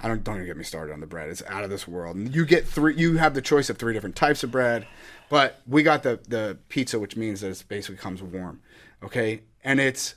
I 0.05 0.07
don't 0.07 0.23
don't 0.23 0.35
even 0.35 0.45
get 0.45 0.55
me 0.55 0.63
started 0.63 0.93
on 0.93 0.99
the 0.99 1.07
bread. 1.07 1.29
It's 1.29 1.41
out 1.47 1.63
of 1.63 1.71
this 1.71 1.87
world. 1.87 2.15
And 2.15 2.33
you 2.33 2.45
get 2.45 2.67
three. 2.67 2.95
You 2.95 3.17
have 3.17 3.33
the 3.33 3.41
choice 3.41 3.71
of 3.71 3.79
three 3.79 3.91
different 3.91 4.15
types 4.15 4.43
of 4.43 4.51
bread, 4.51 4.85
but 5.29 5.61
we 5.65 5.81
got 5.81 6.03
the 6.03 6.19
the 6.27 6.59
pizza, 6.69 6.99
which 6.99 7.15
means 7.15 7.41
that 7.41 7.49
it 7.49 7.63
basically 7.67 7.97
comes 7.97 8.21
warm. 8.21 8.61
Okay, 9.01 9.41
and 9.63 9.79
it's 9.79 10.13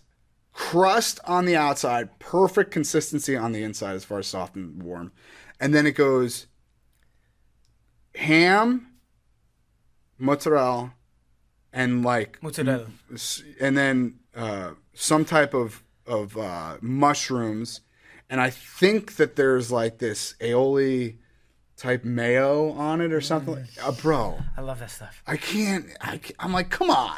crust 0.53 1.21
on 1.25 1.47
the 1.47 1.57
outside, 1.57 2.19
perfect 2.19 2.71
consistency 2.71 3.35
on 3.35 3.53
the 3.53 3.63
inside 3.63 3.95
as 3.95 4.05
far 4.05 4.19
as 4.19 4.27
soft 4.27 4.57
and 4.57 4.83
warm, 4.83 5.11
and 5.59 5.75
then 5.75 5.87
it 5.87 5.93
goes 5.93 6.49
ham, 8.15 8.89
mozzarella, 10.19 10.93
and 11.73 12.05
like 12.05 12.43
Mozzarella. 12.43 12.89
and 13.59 13.75
then 13.75 14.19
uh, 14.37 14.73
some 14.93 15.25
type 15.25 15.55
of 15.55 15.83
of 16.07 16.37
uh, 16.37 16.77
mushrooms, 16.83 17.81
and 18.31 18.41
I 18.41 18.51
think 18.51 19.17
that 19.17 19.37
there's 19.37 19.71
like 19.73 19.99
this 19.99 20.35
aioli 20.41 21.17
type 21.77 22.05
mayo 22.05 22.73
on 22.73 23.01
it 23.01 23.13
or 23.13 23.21
something. 23.21 23.67
Uh, 23.83 23.93
bro, 23.93 24.39
I 24.57 24.61
love 24.61 24.81
that 24.81 24.91
stuff. 24.91 25.23
I 25.27 25.37
can't. 25.37 25.87
I 26.01 26.19
can't, 26.19 26.35
I'm 26.39 26.53
like, 26.53 26.71
come 26.71 26.91
on. 26.91 27.17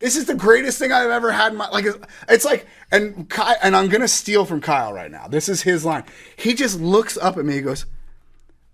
This 0.00 0.16
is 0.16 0.26
the 0.26 0.34
greatest 0.34 0.78
thing 0.78 0.92
I've 0.92 1.08
ever 1.10 1.32
had. 1.32 1.52
In 1.52 1.58
my 1.58 1.68
like, 1.70 1.86
it's, 1.86 1.96
it's 2.28 2.44
like, 2.44 2.66
and 2.92 3.28
Kyle, 3.30 3.56
and 3.62 3.74
I'm 3.74 3.88
gonna 3.88 4.08
steal 4.08 4.44
from 4.44 4.60
Kyle 4.60 4.92
right 4.92 5.10
now. 5.10 5.28
This 5.28 5.48
is 5.48 5.62
his 5.62 5.84
line. 5.84 6.04
He 6.36 6.52
just 6.54 6.78
looks 6.80 7.16
up 7.16 7.38
at 7.38 7.44
me. 7.46 7.54
He 7.54 7.60
goes, 7.62 7.86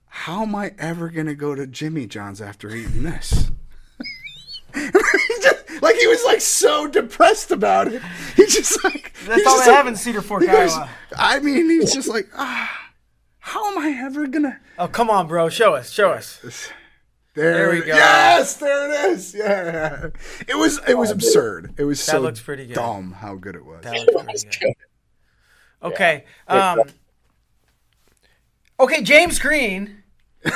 "How 0.06 0.42
am 0.42 0.54
I 0.56 0.72
ever 0.78 1.08
gonna 1.08 1.34
go 1.37 1.54
to 1.54 1.66
Jimmy 1.68 2.06
John's 2.06 2.40
after 2.40 2.75
eating 2.75 3.04
this?" 3.04 3.50
He 4.75 4.90
just- 5.42 5.82
like 5.82 5.96
he 5.96 6.00
was 6.11 6.25
like 6.25 6.40
so 6.40 6.87
depressed 6.87 7.50
about 7.50 7.88
it. 7.88 8.02
He 8.37 8.47
just 8.47 8.83
like 8.85 9.12
That's 9.26 9.37
he's 9.38 9.47
all 9.47 9.55
just 9.55 9.64
they 9.67 9.71
like- 9.73 9.76
have 9.76 9.87
in 9.87 9.97
Cedar 9.97 10.23
Fork, 10.23 10.43
he 10.43 10.49
goes, 10.49 10.73
Iowa. 10.75 10.90
I 11.17 11.38
mean, 11.40 11.69
he's 11.71 11.93
just 11.95 12.09
like, 12.09 12.29
ah, 12.37 12.88
how 13.38 13.71
am 13.71 13.79
I 13.79 13.99
ever 14.05 14.26
gonna? 14.26 14.59
Oh, 14.79 14.88
come 14.88 15.11
on, 15.11 15.26
bro. 15.29 15.49
Show 15.49 15.75
us. 15.75 15.90
Show 15.90 16.11
us. 16.11 16.40
There, 17.35 17.55
There 17.55 17.71
we 17.71 17.81
go. 17.81 17.87
Yes, 17.95 18.57
there 18.57 18.90
it 18.90 19.11
is. 19.12 19.35
Yeah, 19.35 20.09
it 20.49 20.57
was 20.57 20.81
it 20.88 20.99
was 20.99 21.11
absurd. 21.11 21.75
It 21.79 21.85
was 21.85 22.00
so 22.00 22.21
looks 22.21 22.40
pretty 22.40 22.67
good. 22.67 22.75
dumb 22.75 23.12
how 23.12 23.37
good 23.37 23.55
it 23.55 23.64
was. 23.64 23.83
That 23.85 23.95
looks 24.12 24.45
pretty 24.45 24.75
good. 24.75 24.75
Okay. 25.83 26.25
Um, 26.49 26.81
okay, 28.79 29.02
James 29.02 29.38
Green. 29.38 30.02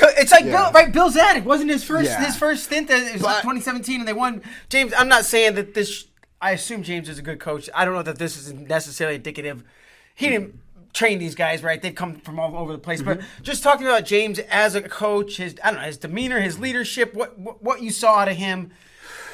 it's 0.00 0.32
like 0.32 0.44
Bill, 0.44 0.70
right? 0.72 0.92
Bill 0.92 1.10
Zadick 1.10 1.44
wasn't 1.44 1.70
his 1.70 1.84
first 1.84 2.10
Yeah. 2.10 2.24
his 2.24 2.36
first 2.36 2.64
stint. 2.64 2.90
It 2.90 3.12
was 3.14 3.22
like 3.22 3.42
2017, 3.42 4.00
and 4.00 4.08
they 4.08 4.12
won. 4.12 4.42
James, 4.68 4.92
I'm 4.96 5.08
not 5.08 5.24
saying 5.24 5.54
that 5.54 5.74
this. 5.74 6.06
I 6.40 6.52
assume 6.52 6.82
James 6.82 7.08
is 7.08 7.18
a 7.18 7.22
good 7.22 7.40
coach. 7.40 7.70
I 7.74 7.84
don't 7.84 7.94
know 7.94 8.02
that 8.02 8.18
this 8.18 8.36
is 8.36 8.52
necessarily 8.52 9.16
indicative. 9.16 9.64
He 10.14 10.28
didn't 10.28 10.58
train 10.92 11.18
these 11.18 11.34
guys, 11.34 11.62
right? 11.62 11.80
They've 11.80 11.94
come 11.94 12.16
from 12.16 12.38
all 12.38 12.56
over 12.56 12.72
the 12.72 12.78
place. 12.78 13.00
But 13.02 13.18
Mm-hmm. 13.18 13.42
just 13.42 13.62
talking 13.62 13.86
about 13.86 14.04
James 14.04 14.38
as 14.50 14.74
a 14.74 14.82
coach, 14.82 15.38
his 15.38 15.54
I 15.64 15.70
don't 15.70 15.80
know 15.80 15.86
his 15.86 15.96
demeanor, 15.98 16.40
his 16.40 16.58
leadership, 16.58 17.14
what 17.14 17.38
what, 17.38 17.62
what 17.62 17.82
you 17.82 17.90
saw 17.90 18.16
out 18.18 18.28
of 18.28 18.36
him 18.36 18.70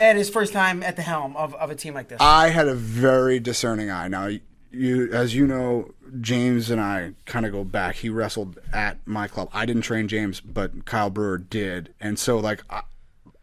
at 0.00 0.16
his 0.16 0.31
first 0.31 0.52
time 0.52 0.83
at 0.83 0.97
the 0.97 1.02
helm 1.02 1.37
of, 1.37 1.54
of 1.57 1.71
a 1.71 1.75
team 1.75 1.95
like 1.95 2.09
this. 2.09 2.19
I 2.21 2.49
had 2.50 2.66
a 2.69 2.75
very 2.75 3.38
discerning 3.40 3.90
eye. 3.90 4.09
Now, 4.09 4.31
you, 4.73 5.12
as 5.12 5.35
you 5.35 5.47
know, 5.47 5.93
James 6.21 6.71
and 6.71 6.81
I 6.81 7.12
kind 7.26 7.47
of 7.47 7.52
go 7.52 7.64
back. 7.64 7.97
He 7.97 8.09
wrestled 8.09 8.59
at 8.73 8.99
my 9.07 9.29
club. 9.29 9.49
I 9.52 9.67
didn't 9.67 9.83
train 9.83 10.09
James, 10.09 10.41
but 10.41 10.85
Kyle 10.85 11.11
Brewer 11.11 11.38
did, 11.38 11.95
and 12.00 12.19
so 12.19 12.38
like 12.38 12.62
I, 12.71 12.83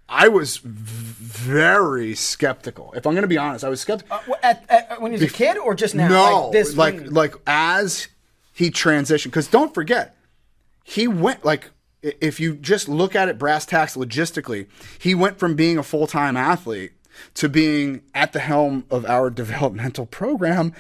I 0.08 0.28
was 0.28 0.58
very 0.58 2.16
skeptical. 2.16 2.94
If 2.96 3.06
I'm 3.06 3.14
going 3.14 3.22
to 3.24 3.28
be 3.28 3.38
honest, 3.38 3.64
I 3.64 3.70
was 3.70 3.82
skeptical. 3.82 4.18
Uh, 4.28 4.34
at, 4.42 4.66
at, 4.70 5.02
when 5.02 5.12
he 5.12 5.20
was 5.20 5.32
a 5.32 5.34
kid 5.34 5.58
or 5.58 5.76
just 5.76 5.96
now? 5.96 6.08
No, 6.08 6.44
like 6.46 6.52
this. 6.52 6.76
like 6.76 6.96
when- 6.96 7.14
like 7.14 7.36
as 7.48 8.08
he 8.54 8.72
transitioned. 8.72 9.26
Because 9.26 9.48
don't 9.48 9.74
forget, 9.74 10.16
he 10.84 11.08
went 11.08 11.46
like 11.46 11.72
if 12.02 12.40
you 12.40 12.56
just 12.56 12.88
look 12.88 13.16
at 13.16 13.30
it 13.30 13.38
brass 13.38 13.66
tacks 13.66 13.96
logistically, 13.96 14.68
he 15.00 15.14
went 15.14 15.38
from 15.38 15.56
being 15.56 15.78
a 15.78 15.84
full 15.84 16.08
time 16.08 16.38
athlete 16.38 16.92
to 17.36 17.50
being 17.50 18.02
at 18.14 18.34
the 18.34 18.40
helm 18.40 18.86
of 18.90 19.06
our 19.06 19.30
developmental 19.44 20.06
program 20.06 20.74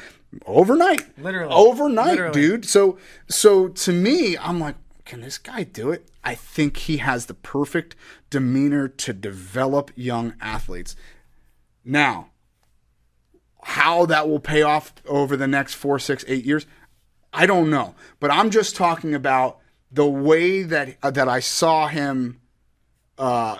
overnight. 0.45 1.17
Literally. 1.17 1.53
overnight, 1.53 2.11
Literally. 2.11 2.33
dude. 2.41 2.65
So 2.65 2.97
so 3.27 3.67
to 3.69 3.91
me, 3.91 4.37
I'm 4.37 4.59
like, 4.59 4.75
can 5.05 5.21
this 5.21 5.37
guy 5.37 5.63
do 5.63 5.91
it? 5.91 6.07
I 6.23 6.35
think 6.35 6.77
he 6.77 6.97
has 6.97 7.25
the 7.25 7.33
perfect 7.33 7.95
demeanor 8.29 8.87
to 8.87 9.13
develop 9.13 9.91
young 9.95 10.33
athletes. 10.41 10.95
Now, 11.83 12.29
how 13.63 14.05
that 14.05 14.27
will 14.29 14.39
pay 14.39 14.61
off 14.61 14.93
over 15.07 15.35
the 15.35 15.47
next 15.47 15.73
four, 15.75 15.97
six, 15.99 16.23
eight 16.27 16.45
years, 16.45 16.65
I 17.33 17.45
don't 17.45 17.69
know. 17.69 17.95
But 18.19 18.31
I'm 18.31 18.49
just 18.49 18.75
talking 18.75 19.13
about 19.13 19.59
the 19.91 20.05
way 20.05 20.63
that 20.63 20.97
uh, 21.01 21.11
that 21.11 21.27
I 21.27 21.39
saw 21.39 21.87
him 21.87 22.39
uh, 23.17 23.59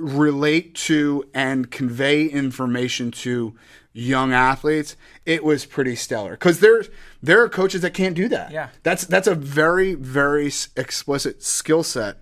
relate 0.00 0.74
to 0.74 1.24
and 1.34 1.70
convey 1.70 2.26
information 2.26 3.10
to 3.10 3.54
young 3.92 4.32
athletes. 4.32 4.96
It 5.26 5.44
was 5.44 5.66
pretty 5.66 5.96
stellar 5.96 6.32
because 6.32 6.60
there's 6.60 6.88
there 7.22 7.42
are 7.42 7.48
coaches 7.48 7.82
that 7.82 7.94
can't 7.94 8.14
do 8.14 8.28
that. 8.28 8.50
Yeah. 8.50 8.68
that's 8.82 9.04
that's 9.04 9.26
a 9.26 9.34
very 9.34 9.94
very 9.94 10.52
explicit 10.76 11.42
skill 11.42 11.82
set 11.82 12.18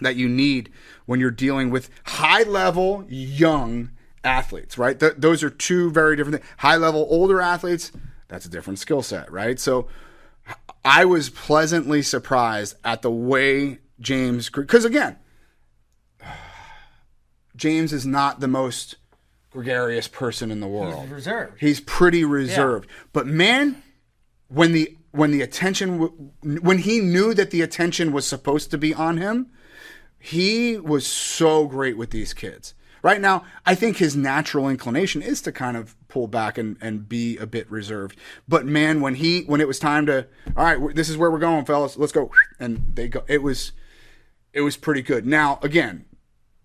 that 0.00 0.16
you 0.16 0.28
need 0.28 0.70
when 1.06 1.20
you're 1.20 1.30
dealing 1.30 1.70
with 1.70 1.90
high 2.04 2.42
level 2.42 3.04
young 3.08 3.90
athletes, 4.24 4.78
right? 4.78 4.98
Th- 4.98 5.14
those 5.16 5.42
are 5.42 5.50
two 5.50 5.90
very 5.90 6.16
different 6.16 6.40
things. 6.40 6.50
High 6.58 6.76
level 6.76 7.06
older 7.10 7.40
athletes, 7.40 7.92
that's 8.28 8.46
a 8.46 8.50
different 8.50 8.78
skill 8.78 9.02
set, 9.02 9.30
right? 9.30 9.58
So 9.60 9.88
I 10.84 11.04
was 11.04 11.30
pleasantly 11.30 12.02
surprised 12.02 12.76
at 12.84 13.02
the 13.02 13.10
way 13.10 13.78
James, 14.00 14.50
because 14.50 14.84
again, 14.84 15.16
James 17.56 17.92
is 17.92 18.04
not 18.04 18.40
the 18.40 18.48
most 18.48 18.96
gregarious 19.50 20.08
person 20.08 20.50
in 20.50 20.60
the 20.60 20.66
world. 20.66 21.02
He's 21.02 21.10
reserved. 21.12 21.60
He's 21.60 21.80
pretty 21.80 22.24
reserved. 22.24 22.88
But 23.12 23.26
man, 23.26 23.82
when 24.48 24.72
the 24.72 24.96
when 25.12 25.30
the 25.30 25.42
attention 25.42 26.32
when 26.42 26.78
he 26.78 27.00
knew 27.00 27.34
that 27.34 27.50
the 27.50 27.62
attention 27.62 28.12
was 28.12 28.26
supposed 28.26 28.70
to 28.72 28.78
be 28.78 28.92
on 28.92 29.16
him, 29.16 29.50
he 30.18 30.76
was 30.76 31.06
so 31.06 31.66
great 31.66 31.96
with 31.96 32.10
these 32.10 32.34
kids. 32.34 32.74
Right 33.02 33.20
now, 33.20 33.44
I 33.66 33.74
think 33.74 33.98
his 33.98 34.16
natural 34.16 34.66
inclination 34.66 35.20
is 35.20 35.42
to 35.42 35.52
kind 35.52 35.76
of 35.76 35.94
pull 36.08 36.26
back 36.26 36.56
and, 36.56 36.78
and 36.80 37.06
be 37.06 37.36
a 37.36 37.46
bit 37.46 37.70
reserved. 37.70 38.18
But 38.48 38.64
man, 38.64 39.02
when 39.02 39.16
he 39.16 39.42
when 39.42 39.60
it 39.60 39.68
was 39.68 39.78
time 39.78 40.06
to, 40.06 40.26
all 40.56 40.64
right, 40.64 40.94
this 40.96 41.10
is 41.10 41.18
where 41.18 41.30
we're 41.30 41.38
going, 41.38 41.66
fellas, 41.66 41.98
let's 41.98 42.12
go, 42.12 42.30
and 42.58 42.92
they 42.94 43.08
go. 43.08 43.22
It 43.28 43.42
was 43.42 43.72
it 44.54 44.62
was 44.62 44.76
pretty 44.78 45.02
good. 45.02 45.26
Now, 45.26 45.58
again, 45.62 46.06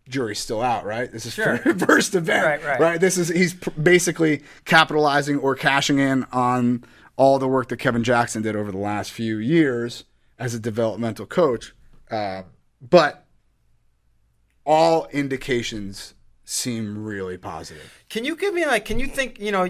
jury's 0.10 0.39
still 0.39 0.62
out, 0.62 0.86
right? 0.86 1.12
This 1.12 1.25
is 1.25 1.34
Sure. 1.34 1.58
first 1.78 2.16
event, 2.16 2.63
Right, 2.66 2.80
right. 2.80 3.00
This 3.00 3.18
is 3.18 3.30
he's 3.30 3.54
pr- 3.54 3.70
basically 3.72 4.44
capitalizing 4.66 5.38
or 5.38 5.56
cashing 5.56 6.00
in 6.00 6.25
on 6.32 6.84
all 7.16 7.39
the 7.39 7.48
work 7.48 7.70
that 7.70 7.78
Kevin 7.78 8.04
Jackson 8.04 8.42
did 8.42 8.56
over 8.56 8.72
the 8.72 8.78
last 8.78 9.12
few 9.12 9.38
years 9.38 10.06
as 10.38 10.54
a 10.54 10.60
developmental 10.60 11.25
coach. 11.25 11.74
Uh, 12.10 12.44
but 12.82 13.25
all 14.66 15.08
indications 15.12 16.13
seem 16.44 17.04
really 17.04 17.38
positive. 17.38 18.04
Can 18.10 18.25
you 18.25 18.36
give 18.36 18.54
me 18.54 18.66
like? 18.66 18.86
Can 18.86 19.00
you 19.00 19.08
think? 19.08 19.39
You 19.39 19.51
know, 19.51 19.68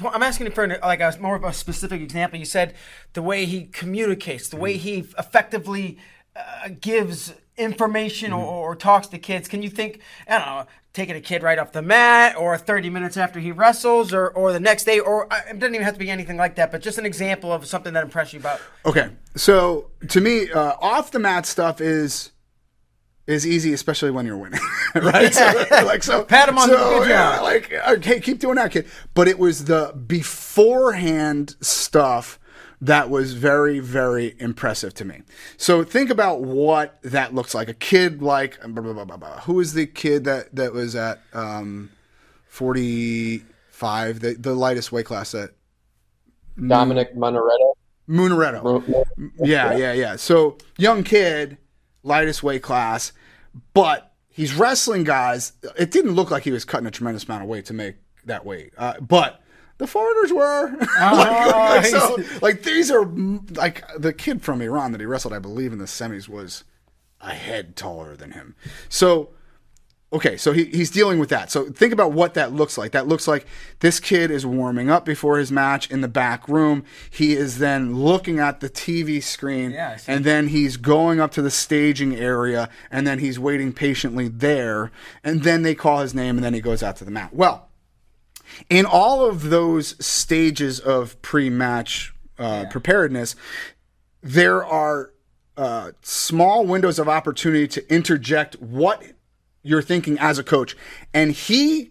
I'm 0.00 0.22
asking 0.22 0.46
you 0.46 0.52
for 0.52 0.66
like 0.66 1.00
a 1.00 1.16
more 1.20 1.36
of 1.36 1.44
a 1.44 1.52
specific 1.52 2.00
example. 2.00 2.38
You 2.38 2.44
said 2.44 2.74
the 3.12 3.22
way 3.22 3.44
he 3.46 3.64
communicates, 3.66 4.48
the 4.48 4.56
way 4.56 4.76
he 4.76 5.06
effectively 5.18 5.98
uh, 6.34 6.68
gives 6.80 7.34
information 7.58 8.30
Mm-hmm. 8.32 8.40
or, 8.40 8.70
or 8.72 8.76
talks 8.76 9.06
to 9.08 9.18
kids. 9.18 9.48
Can 9.48 9.62
you 9.62 9.70
think? 9.70 10.00
I 10.28 10.38
don't 10.38 10.46
know, 10.46 10.66
taking 10.92 11.16
a 11.16 11.20
kid 11.20 11.42
right 11.42 11.58
off 11.58 11.72
the 11.72 11.82
mat, 11.82 12.36
or 12.36 12.56
30 12.56 12.88
minutes 12.90 13.16
after 13.16 13.38
he 13.40 13.52
wrestles, 13.52 14.12
or 14.14 14.28
or 14.28 14.52
the 14.52 14.60
next 14.60 14.84
day, 14.84 14.98
or 15.00 15.28
it 15.48 15.58
doesn't 15.58 15.74
even 15.74 15.84
have 15.84 15.94
to 15.94 15.98
be 16.00 16.10
anything 16.10 16.36
like 16.36 16.56
that. 16.56 16.70
But 16.72 16.82
just 16.82 16.98
an 16.98 17.06
example 17.06 17.52
of 17.52 17.66
something 17.66 17.92
that 17.94 18.02
impressed 18.04 18.32
you 18.32 18.40
about. 18.40 18.60
Okay, 18.84 19.10
so 19.34 19.90
to 20.08 20.20
me, 20.20 20.50
uh, 20.50 20.74
off 20.80 21.10
the 21.10 21.18
mat 21.18 21.46
stuff 21.46 21.80
is 21.80 22.32
is 23.26 23.44
easy, 23.46 23.72
especially 23.72 24.10
when 24.12 24.24
you're 24.24 24.36
winning, 24.36 24.60
right? 24.94 25.34
So, 25.34 25.64
like 25.84 26.02
so, 26.04 26.22
Pat 26.24 26.48
him 26.48 26.58
on 26.58 26.68
the- 26.68 26.76
so, 26.76 26.98
good 27.00 27.08
yeah, 27.08 27.40
like 27.40 27.72
okay, 27.88 28.20
keep 28.20 28.38
doing 28.38 28.54
that, 28.56 28.70
kid. 28.70 28.86
But 29.14 29.28
it 29.28 29.38
was 29.38 29.64
the 29.64 29.92
beforehand 30.06 31.56
stuff 31.60 32.38
that 32.80 33.08
was 33.08 33.32
very, 33.32 33.78
very 33.78 34.34
impressive 34.38 34.92
to 34.94 35.04
me. 35.04 35.22
So 35.56 35.82
think 35.82 36.10
about 36.10 36.42
what 36.42 36.98
that 37.02 37.34
looks 37.34 37.54
like. 37.54 37.68
A 37.68 37.74
kid 37.74 38.22
like 38.22 38.60
blah, 38.60 38.92
blah, 38.92 39.04
blah, 39.04 39.40
who 39.40 39.54
was 39.54 39.74
the 39.74 39.86
kid 39.86 40.24
that 40.24 40.54
that 40.54 40.72
was 40.72 40.94
at 40.94 41.20
um, 41.32 41.90
forty 42.46 43.42
five, 43.70 44.20
the 44.20 44.34
the 44.34 44.54
lightest 44.54 44.92
weight 44.92 45.06
class 45.06 45.32
that 45.32 45.50
Dominic 46.66 47.14
Monaretto. 47.14 47.74
Munaretto. 48.08 49.04
Yeah, 49.38 49.76
yeah, 49.76 49.92
yeah. 49.92 50.16
So 50.16 50.58
young 50.78 51.02
kid, 51.02 51.58
lightest 52.02 52.42
weight 52.42 52.62
class, 52.62 53.12
but 53.74 54.14
he's 54.28 54.54
wrestling 54.54 55.04
guys. 55.04 55.52
It 55.76 55.90
didn't 55.90 56.12
look 56.12 56.30
like 56.30 56.44
he 56.44 56.52
was 56.52 56.64
cutting 56.64 56.86
a 56.86 56.90
tremendous 56.90 57.24
amount 57.24 57.42
of 57.42 57.48
weight 57.48 57.64
to 57.66 57.74
make 57.74 57.96
that 58.24 58.44
weight, 58.44 58.72
uh, 58.76 59.00
but 59.00 59.40
the 59.78 59.86
foreigners 59.86 60.32
were. 60.32 60.76
like, 61.00 61.54
like, 61.54 61.84
so, 61.86 62.16
like 62.42 62.62
these 62.62 62.90
are 62.90 63.04
like 63.04 63.84
the 63.98 64.12
kid 64.12 64.42
from 64.42 64.60
Iran 64.62 64.92
that 64.92 65.00
he 65.00 65.06
wrestled, 65.06 65.34
I 65.34 65.38
believe, 65.38 65.72
in 65.72 65.78
the 65.78 65.84
semis 65.84 66.28
was 66.28 66.64
a 67.20 67.34
head 67.34 67.76
taller 67.76 68.16
than 68.16 68.32
him. 68.32 68.54
So 68.88 69.30
okay, 70.12 70.36
so 70.36 70.52
he, 70.52 70.64
he's 70.66 70.90
dealing 70.90 71.18
with 71.18 71.28
that. 71.28 71.50
So 71.50 71.70
think 71.70 71.92
about 71.92 72.12
what 72.12 72.34
that 72.34 72.52
looks 72.52 72.78
like. 72.78 72.92
That 72.92 73.06
looks 73.06 73.28
like 73.28 73.46
this 73.80 74.00
kid 74.00 74.30
is 74.30 74.46
warming 74.46 74.90
up 74.90 75.04
before 75.04 75.38
his 75.38 75.52
match 75.52 75.90
in 75.90 76.00
the 76.00 76.08
back 76.08 76.48
room. 76.48 76.84
He 77.10 77.34
is 77.34 77.58
then 77.58 77.96
looking 77.96 78.38
at 78.38 78.60
the 78.60 78.70
TV 78.70 79.22
screen, 79.22 79.72
Yeah, 79.72 79.98
and 80.06 80.24
then 80.24 80.48
he's 80.48 80.76
going 80.76 81.20
up 81.20 81.32
to 81.32 81.42
the 81.42 81.50
staging 81.50 82.16
area, 82.16 82.68
and 82.90 83.06
then 83.06 83.18
he's 83.18 83.38
waiting 83.38 83.72
patiently 83.72 84.28
there, 84.28 84.90
and 85.22 85.42
then 85.42 85.62
they 85.62 85.74
call 85.74 86.00
his 86.00 86.14
name, 86.14 86.36
and 86.36 86.44
then 86.44 86.54
he 86.54 86.60
goes 86.60 86.82
out 86.82 86.96
to 86.96 87.04
the 87.04 87.10
mat. 87.10 87.34
Well, 87.34 87.68
in 88.68 88.86
all 88.86 89.24
of 89.24 89.50
those 89.50 89.96
stages 90.04 90.80
of 90.80 91.20
pre-match 91.22 92.14
uh, 92.38 92.66
preparedness, 92.70 93.36
there 94.22 94.64
are 94.64 95.12
uh, 95.56 95.92
small 96.02 96.66
windows 96.66 96.98
of 96.98 97.08
opportunity 97.08 97.66
to 97.68 97.92
interject 97.92 98.54
what 98.56 99.02
you're 99.62 99.82
thinking 99.82 100.18
as 100.18 100.38
a 100.38 100.44
coach, 100.44 100.76
and 101.14 101.32
he 101.32 101.90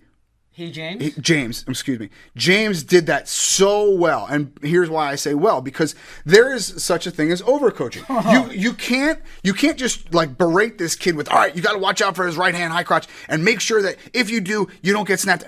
He 0.56 0.72
James. 0.72 1.16
James, 1.18 1.66
excuse 1.68 2.00
me. 2.00 2.10
James 2.38 2.82
did 2.82 3.08
that 3.08 3.28
so 3.28 3.92
well. 3.92 4.26
And 4.26 4.58
here's 4.62 4.90
why 4.90 5.12
I 5.12 5.16
say 5.16 5.34
well 5.34 5.60
because 5.60 5.96
there 6.26 6.54
is 6.54 6.82
such 6.82 7.06
a 7.06 7.12
thing 7.12 7.30
as 7.30 7.42
overcoaching. 7.42 8.06
you 8.32 8.58
you 8.58 8.72
can't 8.72 9.20
you 9.44 9.54
can't 9.54 9.78
just 9.78 10.14
like 10.14 10.38
berate 10.38 10.78
this 10.78 10.96
kid 10.96 11.18
with 11.18 11.30
all 11.30 11.40
right, 11.40 11.54
you 11.54 11.62
got 11.62 11.74
to 11.74 11.78
watch 11.78 12.02
out 12.02 12.16
for 12.16 12.26
his 12.26 12.38
right 12.38 12.56
hand 12.56 12.72
high 12.72 12.84
crotch 12.84 13.06
and 13.28 13.44
make 13.44 13.60
sure 13.60 13.82
that 13.82 13.98
if 14.14 14.30
you 14.30 14.40
do, 14.40 14.70
you 14.82 14.94
don't 14.94 15.06
get 15.06 15.20
snapped. 15.20 15.44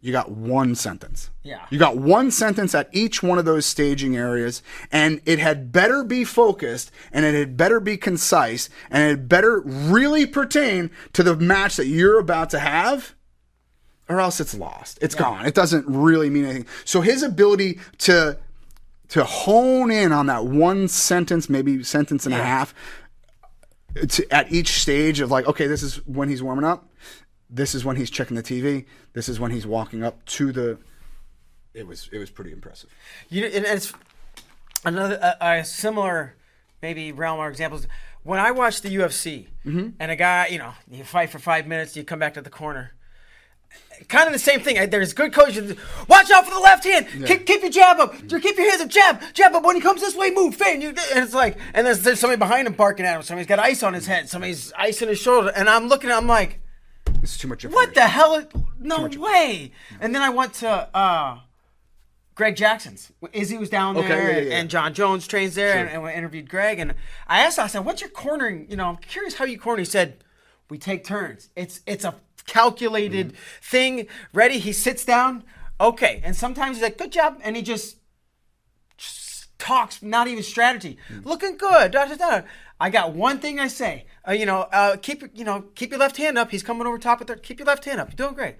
You 0.00 0.12
got 0.12 0.30
one 0.30 0.74
sentence. 0.74 1.28
Yeah. 1.42 1.66
You 1.68 1.78
got 1.78 1.98
one 1.98 2.30
sentence 2.30 2.74
at 2.74 2.88
each 2.92 3.22
one 3.22 3.38
of 3.38 3.44
those 3.44 3.66
staging 3.66 4.16
areas, 4.16 4.62
and 4.90 5.20
it 5.26 5.38
had 5.38 5.70
better 5.70 6.02
be 6.02 6.24
focused, 6.24 6.90
and 7.12 7.26
it 7.26 7.34
had 7.34 7.58
better 7.58 7.78
be 7.78 7.98
concise, 7.98 8.70
and 8.90 9.02
it 9.02 9.08
had 9.08 9.28
better 9.28 9.60
really 9.60 10.24
pertain 10.24 10.90
to 11.12 11.22
the 11.22 11.36
match 11.36 11.76
that 11.76 11.86
you're 11.86 12.18
about 12.18 12.48
to 12.50 12.58
have 12.58 13.14
or 14.08 14.20
else 14.20 14.40
it's 14.40 14.54
lost. 14.54 14.98
It's 15.00 15.14
gone. 15.14 15.46
It 15.46 15.54
doesn't 15.54 15.86
really 15.88 16.30
mean 16.30 16.44
anything. 16.44 16.66
So 16.84 17.00
his 17.00 17.22
ability 17.22 17.78
to 17.98 18.38
to 19.08 19.24
hone 19.24 19.90
in 19.90 20.12
on 20.12 20.26
that 20.26 20.46
one 20.46 20.88
sentence, 20.88 21.48
maybe 21.48 21.82
sentence 21.82 22.24
and 22.26 22.34
a 22.34 22.42
half, 22.42 22.74
to, 24.08 24.26
at 24.34 24.50
each 24.50 24.80
stage 24.80 25.20
of 25.20 25.30
like, 25.30 25.46
okay, 25.46 25.66
this 25.66 25.82
is 25.82 25.96
when 26.06 26.28
he's 26.28 26.42
warming 26.42 26.64
up. 26.64 26.88
This 27.50 27.74
is 27.74 27.84
when 27.84 27.96
he's 27.96 28.10
checking 28.10 28.34
the 28.36 28.42
TV. 28.42 28.86
This 29.12 29.28
is 29.28 29.38
when 29.38 29.50
he's 29.50 29.66
walking 29.66 30.02
up 30.02 30.24
to 30.26 30.50
the. 30.52 30.78
It 31.74 31.86
was 31.86 32.08
it 32.12 32.18
was 32.18 32.30
pretty 32.30 32.52
impressive. 32.52 32.90
You 33.28 33.42
know, 33.42 33.46
and 33.48 33.64
it's 33.64 33.92
another 34.84 35.18
a, 35.22 35.36
a 35.58 35.64
similar 35.64 36.34
maybe 36.82 37.12
realm 37.12 37.38
or 37.38 37.48
examples. 37.48 37.86
When 38.22 38.38
I 38.40 38.50
watch 38.52 38.80
the 38.80 38.94
UFC 38.96 39.48
Mm-hmm. 39.66 39.90
and 39.98 40.10
a 40.10 40.16
guy, 40.16 40.48
you 40.48 40.58
know, 40.58 40.72
you 40.90 41.04
fight 41.04 41.30
for 41.30 41.38
five 41.38 41.66
minutes, 41.66 41.96
you 41.96 42.04
come 42.04 42.18
back 42.18 42.34
to 42.34 42.42
the 42.42 42.50
corner. 42.50 42.92
Kind 44.08 44.26
of 44.26 44.32
the 44.32 44.38
same 44.38 44.60
thing. 44.60 44.90
There's 44.90 45.12
good 45.12 45.32
coaches. 45.32 45.76
Watch 46.08 46.30
out 46.30 46.44
for 46.44 46.52
the 46.54 46.60
left 46.60 46.84
hand. 46.84 47.06
Keep, 47.26 47.46
keep 47.46 47.62
your 47.62 47.70
jab 47.70 47.98
up. 48.00 48.12
Keep 48.28 48.56
your 48.56 48.68
hands 48.70 48.82
up. 48.82 48.88
Jab, 48.88 49.22
jab 49.32 49.54
up. 49.54 49.64
When 49.64 49.76
he 49.76 49.82
comes 49.82 50.00
this 50.00 50.14
way, 50.16 50.30
move. 50.30 50.58
You, 50.60 50.88
and 50.88 50.96
it's 51.24 51.34
like, 51.34 51.56
and 51.72 51.86
there's, 51.86 52.02
there's 52.02 52.20
somebody 52.20 52.38
behind 52.38 52.66
him 52.66 52.74
barking 52.74 53.06
at 53.06 53.16
him. 53.16 53.22
Somebody's 53.22 53.46
got 53.46 53.58
ice 53.58 53.82
on 53.82 53.94
his 53.94 54.06
head. 54.06 54.28
Somebody's 54.28 54.72
ice 54.76 55.00
in 55.02 55.08
his 55.08 55.18
shoulder. 55.18 55.52
And 55.54 55.68
I'm 55.68 55.88
looking. 55.88 56.10
I'm 56.10 56.26
like, 56.26 56.60
This 57.20 57.32
is 57.32 57.38
too 57.38 57.48
much. 57.48 57.64
what 57.64 57.94
the 57.94 58.02
hell? 58.02 58.42
No 58.78 59.06
way. 59.06 59.72
And 60.00 60.14
then 60.14 60.22
I 60.22 60.30
went 60.30 60.54
to 60.54 60.68
uh, 60.68 61.38
Greg 62.34 62.56
Jackson's. 62.56 63.12
Izzy 63.32 63.56
was 63.56 63.70
down 63.70 63.94
there, 63.94 64.04
Okay, 64.04 64.14
yeah, 64.32 64.38
and, 64.38 64.48
yeah. 64.48 64.56
and 64.58 64.70
Jon 64.70 64.94
Jones 64.94 65.26
trains 65.26 65.54
there, 65.54 65.78
and, 65.78 65.88
and 65.88 66.02
we 66.02 66.12
interviewed 66.12 66.48
Greg. 66.50 66.78
And 66.78 66.94
I 67.28 67.40
asked 67.40 67.58
him, 67.58 67.64
I 67.64 67.68
said, 67.68 67.84
"What's 67.84 68.00
your 68.00 68.10
cornering? 68.10 68.66
You 68.68 68.76
know, 68.76 68.86
I'm 68.88 68.96
curious 68.96 69.34
how 69.34 69.44
you 69.44 69.58
corner." 69.58 69.78
He 69.80 69.84
said, 69.86 70.22
"We 70.68 70.76
take 70.78 71.04
turns. 71.04 71.48
It's 71.56 71.80
it's 71.86 72.04
a 72.04 72.14
calculated 72.46 73.28
Mm-hmm. 73.28 73.36
thing. 73.62 74.06
Ready? 74.32 74.58
He 74.58 74.72
sits 74.72 75.04
down. 75.04 75.44
Okay, 75.80 76.20
and 76.24 76.36
sometimes 76.36 76.76
he's 76.76 76.82
like, 76.82 76.98
"Good 76.98 77.12
job," 77.12 77.38
and 77.42 77.56
he 77.56 77.62
just 77.62 77.96
just 78.96 79.56
talks, 79.58 80.02
not 80.02 80.28
even 80.28 80.42
strategy. 80.42 80.98
Mm. 81.10 81.24
Looking 81.24 81.56
good. 81.56 81.92
Da, 81.92 82.06
da, 82.06 82.14
da. 82.16 82.42
I 82.80 82.90
got 82.90 83.12
one 83.14 83.38
thing 83.38 83.58
I 83.60 83.68
say. 83.68 84.06
Uh, 84.26 84.32
you 84.32 84.46
know, 84.46 84.62
uh, 84.72 84.96
keep 84.96 85.20
your- 85.20 85.30
you 85.34 85.44
know, 85.44 85.62
keep 85.74 85.90
your 85.90 85.98
left 86.00 86.16
hand 86.16 86.38
up. 86.38 86.50
He's 86.50 86.62
coming 86.62 86.86
over 86.86 86.98
top 86.98 87.20
of 87.20 87.26
there. 87.26 87.36
Keep 87.36 87.58
your 87.60 87.66
left 87.66 87.84
hand 87.84 88.00
up. 88.00 88.08
You're 88.10 88.16
doing 88.28 88.34
great. 88.34 88.56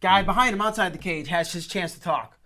Guy 0.00 0.22
behind 0.22 0.54
him 0.54 0.60
outside 0.60 0.92
the 0.92 0.98
cage 0.98 1.28
has 1.28 1.52
his 1.52 1.66
chance 1.66 1.94
to 1.94 2.00
talk. 2.00 2.36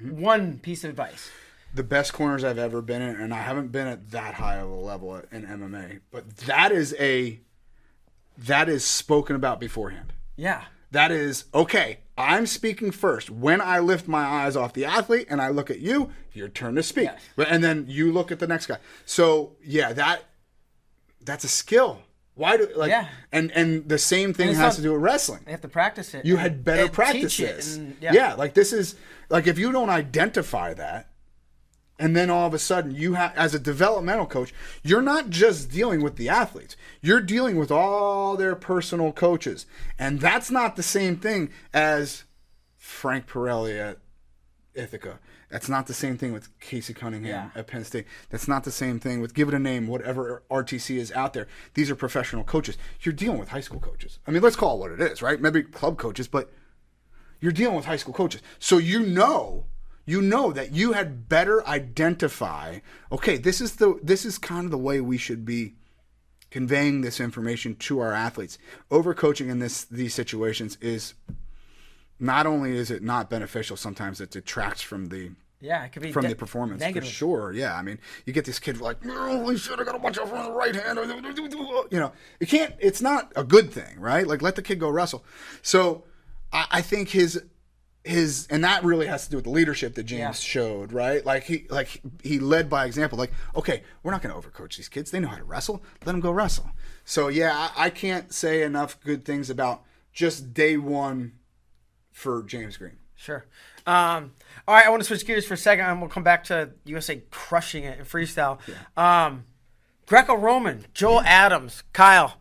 One 0.00 0.58
piece 0.58 0.82
of 0.84 0.90
advice. 0.90 1.30
the 1.74 1.82
best 1.82 2.12
corners 2.12 2.44
I've 2.44 2.58
ever 2.58 2.82
been 2.82 3.00
in, 3.00 3.16
and 3.16 3.32
I 3.32 3.38
haven't 3.38 3.72
been 3.72 3.86
at 3.86 4.10
that 4.10 4.34
high 4.34 4.56
of 4.56 4.68
a 4.68 4.74
level 4.74 5.16
in 5.32 5.46
MMA, 5.46 6.00
but 6.10 6.36
that 6.38 6.70
is 6.72 6.94
a 6.98 7.40
that 8.36 8.68
is 8.68 8.84
spoken 8.84 9.36
about 9.36 9.58
beforehand. 9.60 10.12
Yeah. 10.42 10.64
That 10.90 11.12
is 11.12 11.44
okay. 11.54 12.00
I'm 12.18 12.46
speaking 12.46 12.90
first. 12.90 13.30
When 13.30 13.60
I 13.60 13.78
lift 13.78 14.08
my 14.08 14.24
eyes 14.24 14.56
off 14.56 14.72
the 14.74 14.84
athlete 14.84 15.26
and 15.30 15.40
I 15.40 15.48
look 15.48 15.70
at 15.70 15.78
you, 15.78 16.10
your 16.32 16.48
turn 16.48 16.74
to 16.74 16.82
speak. 16.82 17.04
Yes. 17.36 17.48
And 17.48 17.62
then 17.64 17.86
you 17.88 18.12
look 18.12 18.30
at 18.32 18.40
the 18.40 18.46
next 18.48 18.66
guy. 18.66 18.78
So 19.06 19.52
yeah, 19.64 19.92
that 19.92 20.24
that's 21.24 21.44
a 21.44 21.48
skill. 21.48 22.00
Why 22.34 22.56
do 22.56 22.68
like 22.74 22.90
Yeah. 22.90 23.06
and 23.30 23.50
and 23.52 23.88
the 23.88 23.98
same 23.98 24.34
thing 24.34 24.48
has 24.48 24.58
not- 24.58 24.72
to 24.74 24.82
do 24.82 24.92
with 24.92 25.00
wrestling. 25.02 25.42
They 25.44 25.52
have 25.52 25.60
to 25.62 25.68
practice 25.68 26.12
it. 26.12 26.26
You 26.26 26.36
had 26.36 26.64
better 26.64 26.88
practice 26.88 27.36
this. 27.36 27.76
and- 27.76 27.96
yeah. 28.00 28.34
like 28.34 28.54
this 28.54 28.72
is 28.72 28.96
like 29.30 29.46
if 29.46 29.58
you 29.58 29.70
don't 29.70 29.90
identify 29.90 30.74
that, 30.74 31.08
and 32.02 32.16
then 32.16 32.28
all 32.30 32.48
of 32.48 32.52
a 32.54 32.58
sudden 32.58 32.92
you 32.94 33.14
have 33.14 33.32
as 33.36 33.54
a 33.54 33.60
developmental 33.60 34.26
coach, 34.26 34.52
you're 34.82 35.00
not 35.02 35.30
just 35.30 35.70
dealing 35.70 36.02
with 36.02 36.16
the 36.16 36.28
athletes. 36.28 36.76
You're 37.00 37.20
dealing 37.20 37.56
with 37.56 37.70
all 37.70 38.36
their 38.36 38.56
personal 38.56 39.12
coaches, 39.12 39.66
and 39.98 40.20
that's 40.20 40.50
not 40.50 40.74
the 40.74 40.82
same 40.82 41.16
thing 41.16 41.50
as 41.72 42.24
Frank 42.76 43.28
Pirelli 43.28 43.78
at 43.78 43.98
Ithaca. 44.74 45.20
That's 45.48 45.68
not 45.68 45.86
the 45.86 45.94
same 45.94 46.16
thing 46.18 46.32
with 46.32 46.48
Casey 46.58 46.92
Cunningham 46.94 47.30
Yeah. 47.54 47.60
at 47.60 47.66
Penn 47.68 47.84
State. 47.84 48.06
That's 48.30 48.48
not 48.48 48.64
the 48.64 48.72
same 48.72 48.98
thing 48.98 49.20
with 49.20 49.34
give 49.34 49.46
it 49.48 49.54
a 49.54 49.58
name, 49.60 49.86
whatever 49.86 50.42
RTC 50.50 50.96
is 50.96 51.12
out 51.12 51.34
there. 51.34 51.46
These 51.74 51.90
are 51.90 51.94
professional 51.94 52.42
coaches. 52.42 52.76
You're 53.02 53.12
dealing 53.12 53.38
with 53.38 53.50
high 53.50 53.60
school 53.60 53.78
coaches. 53.78 54.18
I 54.26 54.30
mean, 54.32 54.42
let's 54.42 54.56
call 54.56 54.76
it 54.76 54.80
what 54.80 54.90
it 54.98 55.12
is, 55.12 55.22
right? 55.22 55.40
Maybe 55.40 55.62
club 55.62 55.98
coaches, 55.98 56.26
but 56.26 56.50
you're 57.40 57.52
dealing 57.52 57.76
with 57.76 57.84
high 57.84 57.96
school 57.96 58.14
coaches. 58.14 58.40
So 58.58 58.78
you 58.78 59.00
know, 59.06 59.66
you 60.04 60.20
know 60.20 60.52
that 60.52 60.72
you 60.72 60.92
had 60.92 61.28
better 61.28 61.66
identify, 61.66 62.80
okay, 63.10 63.36
this 63.36 63.60
is 63.60 63.76
the 63.76 63.98
this 64.02 64.24
is 64.24 64.38
kind 64.38 64.64
of 64.64 64.70
the 64.70 64.78
way 64.78 65.00
we 65.00 65.16
should 65.18 65.44
be 65.44 65.74
conveying 66.50 67.00
this 67.00 67.20
information 67.20 67.74
to 67.76 68.00
our 68.00 68.12
athletes. 68.12 68.58
Overcoaching 68.90 69.48
in 69.48 69.58
this 69.58 69.84
these 69.84 70.14
situations 70.14 70.76
is 70.80 71.14
not 72.18 72.46
only 72.46 72.76
is 72.76 72.90
it 72.90 73.02
not 73.02 73.30
beneficial, 73.30 73.76
sometimes 73.76 74.20
it 74.20 74.30
detracts 74.30 74.82
from 74.82 75.06
the 75.08 75.30
Yeah, 75.60 75.84
it 75.84 75.92
could 75.92 76.02
be 76.02 76.12
from 76.12 76.22
de- 76.22 76.28
the 76.30 76.36
performance 76.36 76.80
negative. 76.80 77.08
for 77.08 77.14
sure. 77.14 77.52
Yeah, 77.52 77.74
I 77.74 77.82
mean, 77.82 77.98
you 78.26 78.32
get 78.32 78.44
this 78.44 78.58
kid 78.58 78.80
like, 78.80 79.04
holy 79.04 79.56
shit, 79.56 79.78
I 79.78 79.84
gotta 79.84 79.98
watch 79.98 80.18
out 80.18 80.28
the 80.30 80.52
right 80.52 80.74
hand. 80.74 80.98
You 81.90 81.98
know, 82.00 82.12
it 82.40 82.46
can't. 82.46 82.74
It's 82.80 83.00
not 83.00 83.32
a 83.36 83.44
good 83.44 83.70
thing, 83.72 83.98
right? 84.00 84.26
Like, 84.26 84.42
let 84.42 84.56
the 84.56 84.62
kid 84.62 84.78
go 84.78 84.90
wrestle. 84.90 85.24
So, 85.62 86.04
I, 86.52 86.66
I 86.70 86.82
think 86.82 87.08
his 87.10 87.42
his 88.04 88.46
and 88.50 88.64
that 88.64 88.82
really 88.82 89.06
has 89.06 89.24
to 89.24 89.30
do 89.30 89.36
with 89.36 89.44
the 89.44 89.50
leadership 89.50 89.94
that 89.94 90.02
James 90.04 90.20
Yeah. 90.20 90.32
showed, 90.32 90.92
right? 90.92 91.24
Like 91.24 91.44
he 91.44 91.66
like 91.70 92.00
he 92.22 92.38
led 92.40 92.68
by 92.68 92.84
example. 92.86 93.16
Like, 93.18 93.32
okay, 93.54 93.82
we're 94.02 94.10
not 94.12 94.22
going 94.22 94.34
to 94.34 94.48
overcoach 94.48 94.76
these 94.76 94.88
kids. 94.88 95.10
They 95.10 95.20
know 95.20 95.28
how 95.28 95.36
to 95.36 95.44
wrestle. 95.44 95.82
Let 96.04 96.12
them 96.12 96.20
go 96.20 96.32
wrestle. 96.32 96.70
So 97.04 97.28
yeah, 97.28 97.70
I, 97.76 97.86
I 97.86 97.90
can't 97.90 98.32
say 98.32 98.62
enough 98.62 98.98
good 99.00 99.24
things 99.24 99.50
about 99.50 99.82
just 100.12 100.52
day 100.52 100.76
one 100.76 101.32
for 102.10 102.42
James 102.42 102.76
Green. 102.76 102.96
Sure. 103.14 103.44
Um, 103.86 104.32
all 104.66 104.74
right, 104.74 104.86
I 104.86 104.90
want 104.90 105.02
to 105.02 105.06
switch 105.06 105.24
gears 105.26 105.46
for 105.46 105.54
a 105.54 105.56
second, 105.56 105.84
and 105.86 106.00
we'll 106.00 106.10
come 106.10 106.22
back 106.22 106.44
to 106.44 106.70
USA 106.84 107.22
crushing 107.30 107.84
it 107.84 107.98
in 107.98 108.04
freestyle. 108.04 108.58
Um, 108.96 109.44
Greco-Roman, 110.06 110.86
Joel 110.94 111.20
Adams, 111.22 111.82
Kyle. 111.92 112.34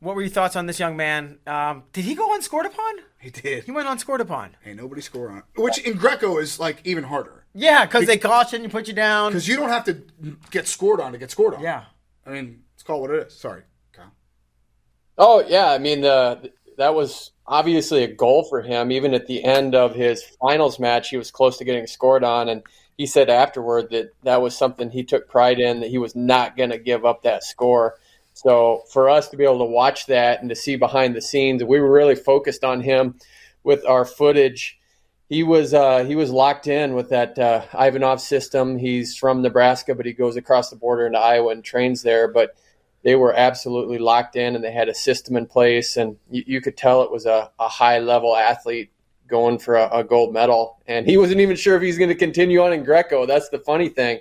What 0.00 0.14
were 0.14 0.22
your 0.22 0.30
thoughts 0.30 0.54
on 0.54 0.66
this 0.66 0.78
young 0.78 0.96
man? 0.96 1.38
Um, 1.46 1.82
did 1.92 2.04
he 2.04 2.14
go 2.14 2.32
unscored 2.34 2.66
upon? 2.66 2.96
He 3.18 3.30
did. 3.30 3.64
He 3.64 3.72
went 3.72 3.88
unscored 3.88 4.20
upon. 4.20 4.56
Hey, 4.62 4.72
nobody 4.74 5.00
score 5.00 5.28
on 5.30 5.38
it. 5.38 5.44
Which 5.56 5.78
in 5.78 5.96
Greco 5.96 6.38
is 6.38 6.60
like 6.60 6.80
even 6.84 7.02
harder 7.04 7.44
Yeah, 7.52 7.84
because 7.84 8.06
they 8.06 8.16
caution 8.16 8.62
you, 8.62 8.68
put 8.68 8.86
you 8.86 8.94
down. 8.94 9.32
because 9.32 9.48
you 9.48 9.56
don't 9.56 9.70
have 9.70 9.84
to 9.86 10.02
get 10.52 10.68
scored 10.68 11.00
on 11.00 11.12
to 11.12 11.18
get 11.18 11.30
scored 11.32 11.54
on. 11.54 11.62
Yeah. 11.62 11.84
I 12.24 12.30
mean, 12.30 12.62
it's 12.74 12.82
called 12.84 13.02
what 13.02 13.10
it 13.10 13.26
is. 13.26 13.34
Sorry, 13.34 13.62
Kyle. 13.92 14.12
Oh 15.16 15.42
yeah, 15.46 15.70
I 15.72 15.78
mean 15.78 16.02
the 16.02 16.52
that 16.76 16.94
was 16.94 17.32
obviously 17.44 18.04
a 18.04 18.12
goal 18.14 18.44
for 18.44 18.62
him. 18.62 18.92
Even 18.92 19.14
at 19.14 19.26
the 19.26 19.42
end 19.42 19.74
of 19.74 19.94
his 19.96 20.22
finals 20.40 20.78
match, 20.78 21.08
he 21.08 21.16
was 21.16 21.32
close 21.32 21.56
to 21.58 21.64
getting 21.64 21.88
scored 21.88 22.22
on, 22.22 22.48
and 22.48 22.62
he 22.96 23.06
said 23.06 23.28
afterward 23.30 23.90
that 23.90 24.12
that 24.22 24.40
was 24.42 24.56
something 24.56 24.90
he 24.90 25.02
took 25.02 25.28
pride 25.28 25.58
in. 25.58 25.80
That 25.80 25.90
he 25.90 25.98
was 25.98 26.14
not 26.14 26.56
going 26.56 26.70
to 26.70 26.78
give 26.78 27.04
up 27.04 27.22
that 27.22 27.42
score. 27.42 27.96
So 28.38 28.84
for 28.88 29.10
us 29.10 29.28
to 29.30 29.36
be 29.36 29.42
able 29.42 29.58
to 29.58 29.64
watch 29.64 30.06
that 30.06 30.42
and 30.42 30.48
to 30.48 30.54
see 30.54 30.76
behind 30.76 31.16
the 31.16 31.20
scenes, 31.20 31.64
we 31.64 31.80
were 31.80 31.90
really 31.90 32.14
focused 32.14 32.62
on 32.62 32.80
him 32.80 33.16
with 33.64 33.84
our 33.84 34.04
footage. 34.04 34.78
He 35.28 35.42
was 35.42 35.74
uh, 35.74 36.04
he 36.04 36.14
was 36.14 36.30
locked 36.30 36.68
in 36.68 36.94
with 36.94 37.08
that 37.08 37.36
uh, 37.36 37.64
Ivanov 37.74 38.20
system. 38.20 38.78
He's 38.78 39.16
from 39.16 39.42
Nebraska, 39.42 39.92
but 39.92 40.06
he 40.06 40.12
goes 40.12 40.36
across 40.36 40.70
the 40.70 40.76
border 40.76 41.04
into 41.04 41.18
Iowa 41.18 41.50
and 41.50 41.64
trains 41.64 42.02
there. 42.02 42.28
But 42.28 42.54
they 43.02 43.16
were 43.16 43.34
absolutely 43.34 43.98
locked 43.98 44.36
in 44.36 44.54
and 44.54 44.62
they 44.62 44.70
had 44.70 44.88
a 44.88 44.94
system 44.94 45.36
in 45.36 45.46
place 45.46 45.96
and 45.96 46.16
you, 46.30 46.44
you 46.46 46.60
could 46.60 46.76
tell 46.76 47.02
it 47.02 47.10
was 47.10 47.26
a, 47.26 47.50
a 47.58 47.68
high 47.68 47.98
level 47.98 48.36
athlete 48.36 48.92
going 49.26 49.58
for 49.58 49.74
a, 49.74 49.88
a 49.98 50.04
gold 50.04 50.32
medal 50.32 50.78
and 50.86 51.06
he 51.06 51.16
wasn't 51.16 51.40
even 51.40 51.54
sure 51.54 51.76
if 51.76 51.82
he's 51.82 51.98
going 51.98 52.08
to 52.08 52.14
continue 52.14 52.60
on 52.62 52.72
in 52.72 52.82
greco 52.82 53.26
that's 53.26 53.50
the 53.50 53.58
funny 53.58 53.88
thing 53.88 54.18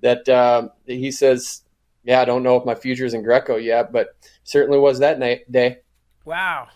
that 0.00 0.28
um, 0.28 0.70
he 0.86 1.10
says 1.10 1.63
yeah 2.04 2.20
i 2.20 2.24
don't 2.24 2.42
know 2.42 2.56
if 2.56 2.64
my 2.64 2.74
future 2.74 3.04
is 3.04 3.14
in 3.14 3.22
greco 3.22 3.56
yet 3.56 3.92
but 3.92 4.16
certainly 4.44 4.78
was 4.78 4.98
that 5.00 5.18
night 5.18 5.50
day 5.50 5.78
Wow. 6.24 6.68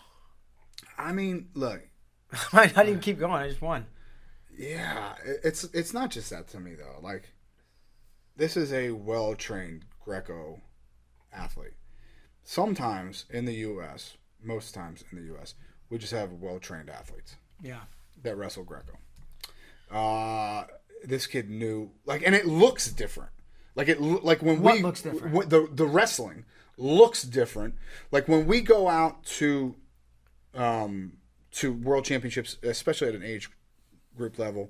I 0.95 1.11
mean, 1.11 1.47
look, 1.55 1.81
I 2.53 2.67
didn't 2.67 2.87
even 2.89 2.99
keep 2.99 3.17
going. 3.17 3.31
I 3.33 3.47
just 3.49 3.63
won. 3.63 3.87
Yeah, 4.55 5.13
it- 5.25 5.39
it's 5.43 5.63
it's 5.73 5.91
not 5.91 6.11
just 6.11 6.29
that 6.29 6.47
to 6.49 6.59
me 6.59 6.75
though. 6.75 6.99
Like, 7.01 7.31
this 8.37 8.55
is 8.55 8.71
a 8.71 8.91
well 8.91 9.33
trained 9.33 9.85
Greco 10.05 10.61
athlete. 11.33 11.73
Sometimes 12.43 13.25
in 13.31 13.45
the 13.45 13.55
U.S., 13.55 14.17
most 14.43 14.75
times 14.75 15.03
in 15.11 15.17
the 15.17 15.23
U.S., 15.33 15.55
we 15.89 15.97
just 15.97 16.13
have 16.13 16.31
well 16.33 16.59
trained 16.59 16.91
athletes 16.91 17.35
Yeah. 17.59 17.81
that 18.21 18.37
wrestle 18.37 18.63
Greco. 18.65 18.99
Uh, 19.89 20.65
this 21.03 21.25
kid 21.25 21.49
knew 21.49 21.89
like, 22.05 22.21
and 22.23 22.35
it 22.35 22.45
looks 22.45 22.91
different. 22.91 23.31
Like 23.79 23.87
it, 23.87 24.01
like 24.01 24.41
when 24.41 24.61
What 24.61 24.75
we 24.75 24.81
looks 24.83 25.01
different? 25.01 25.33
w- 25.33 25.47
the 25.49 25.73
the 25.73 25.87
wrestling 25.87 26.43
looks 26.77 27.23
different. 27.23 27.75
Like 28.11 28.27
when 28.27 28.45
we 28.45 28.59
go 28.59 28.89
out 28.89 29.23
to, 29.37 29.75
um, 30.53 31.13
to 31.51 31.71
world 31.71 32.03
championships, 32.03 32.57
especially 32.61 33.07
at 33.07 33.15
an 33.15 33.23
age 33.23 33.49
group 34.17 34.37
level, 34.37 34.69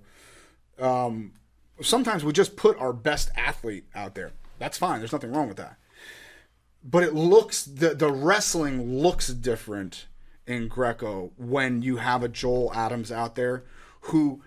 um, 0.77 1.33
sometimes 1.81 2.23
we 2.23 2.31
just 2.33 2.55
put 2.55 2.77
our 2.77 2.93
best 2.93 3.31
athlete 3.35 3.85
out 3.95 4.13
there. 4.13 4.31
That's 4.59 4.77
fine. 4.77 4.99
There's 4.99 5.11
nothing 5.11 5.31
wrong 5.31 5.47
with 5.47 5.57
that. 5.57 5.77
But 6.83 7.01
it 7.01 7.15
looks 7.15 7.63
the 7.63 7.95
the 7.95 8.11
wrestling 8.11 9.01
looks 9.01 9.29
different 9.29 10.05
in 10.45 10.67
Greco 10.67 11.31
when 11.35 11.81
you 11.81 11.97
have 11.97 12.21
a 12.21 12.29
Joel 12.29 12.71
Adams 12.75 13.11
out 13.11 13.33
there 13.33 13.63
who 14.01 14.43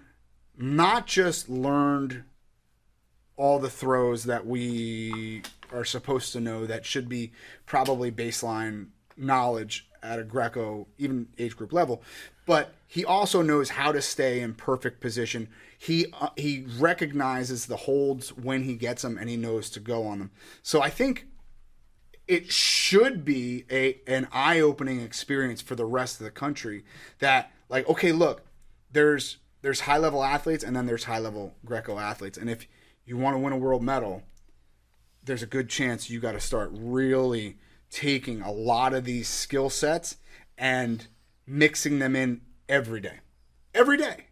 not 0.57 1.09
just 1.09 1.49
learned 1.49 2.23
all 3.37 3.59
the 3.59 3.71
throws 3.71 4.25
that 4.25 4.47
we 4.47 5.43
are 5.73 5.85
supposed 5.85 6.33
to 6.33 6.41
know 6.41 6.67
that 6.67 6.85
should 6.85 7.09
be 7.09 7.33
probably 7.67 8.11
baseline 8.11 8.89
knowledge 9.17 9.89
at 10.03 10.19
a 10.19 10.25
Greco, 10.25 10.89
even 10.99 11.29
age 11.39 11.57
group 11.57 11.73
level, 11.73 12.03
but 12.45 12.75
he 12.87 13.05
also 13.05 13.41
knows 13.41 13.71
how 13.71 13.93
to 13.93 14.03
stay 14.03 14.41
in 14.41 14.55
perfect 14.55 15.01
position. 15.01 15.49
He 15.79 16.07
uh, 16.21 16.29
he 16.37 16.67
recognizes 16.79 17.67
the 17.67 17.77
holds 17.77 18.37
when 18.37 18.65
he 18.65 18.75
gets 18.75 19.03
them, 19.03 19.17
and 19.17 19.31
he 19.31 19.37
knows 19.37 19.71
to 19.71 19.81
go 19.81 20.07
on 20.07 20.19
them. 20.19 20.31
So 20.63 20.83
I 20.83 20.91
think 20.91 21.27
it 22.27 22.51
should 22.51 23.25
be 23.25 23.65
a 23.71 24.01
an 24.07 24.29
eye-opening 24.33 25.01
experience 25.01 25.61
for 25.61 25.75
the 25.75 25.85
rest 25.85 26.21
of 26.21 26.25
the 26.25 26.31
country 26.31 26.85
that 27.19 27.51
like 27.69 27.89
okay 27.89 28.13
look 28.13 28.43
there's 28.93 29.39
there's 29.63 29.81
high-level 29.81 30.23
athletes 30.23 30.63
and 30.63 30.75
then 30.75 30.87
there's 30.87 31.05
high-level 31.05 31.55
greco 31.65 31.99
athletes 31.99 32.39
and 32.39 32.49
if 32.49 32.67
you 33.05 33.17
want 33.17 33.35
to 33.35 33.39
win 33.39 33.53
a 33.53 33.59
world 33.59 33.83
medal 33.83 34.23
there's 35.25 35.43
a 35.43 35.47
good 35.47 35.69
chance 35.69 36.11
you 36.11 36.21
got 36.21 36.33
to 36.33 36.41
start 36.41 36.71
really 36.73 37.57
taking 37.91 38.41
a 38.41 38.51
lot 38.51 38.95
of 38.95 39.05
these 39.05 39.29
skill 39.29 39.71
sets 39.71 40.17
and 40.59 41.07
mixing 41.47 41.99
them 41.99 42.17
in 42.17 42.41
every 42.69 43.01
day. 43.01 43.21
Every 43.75 43.97
day. 43.97 44.27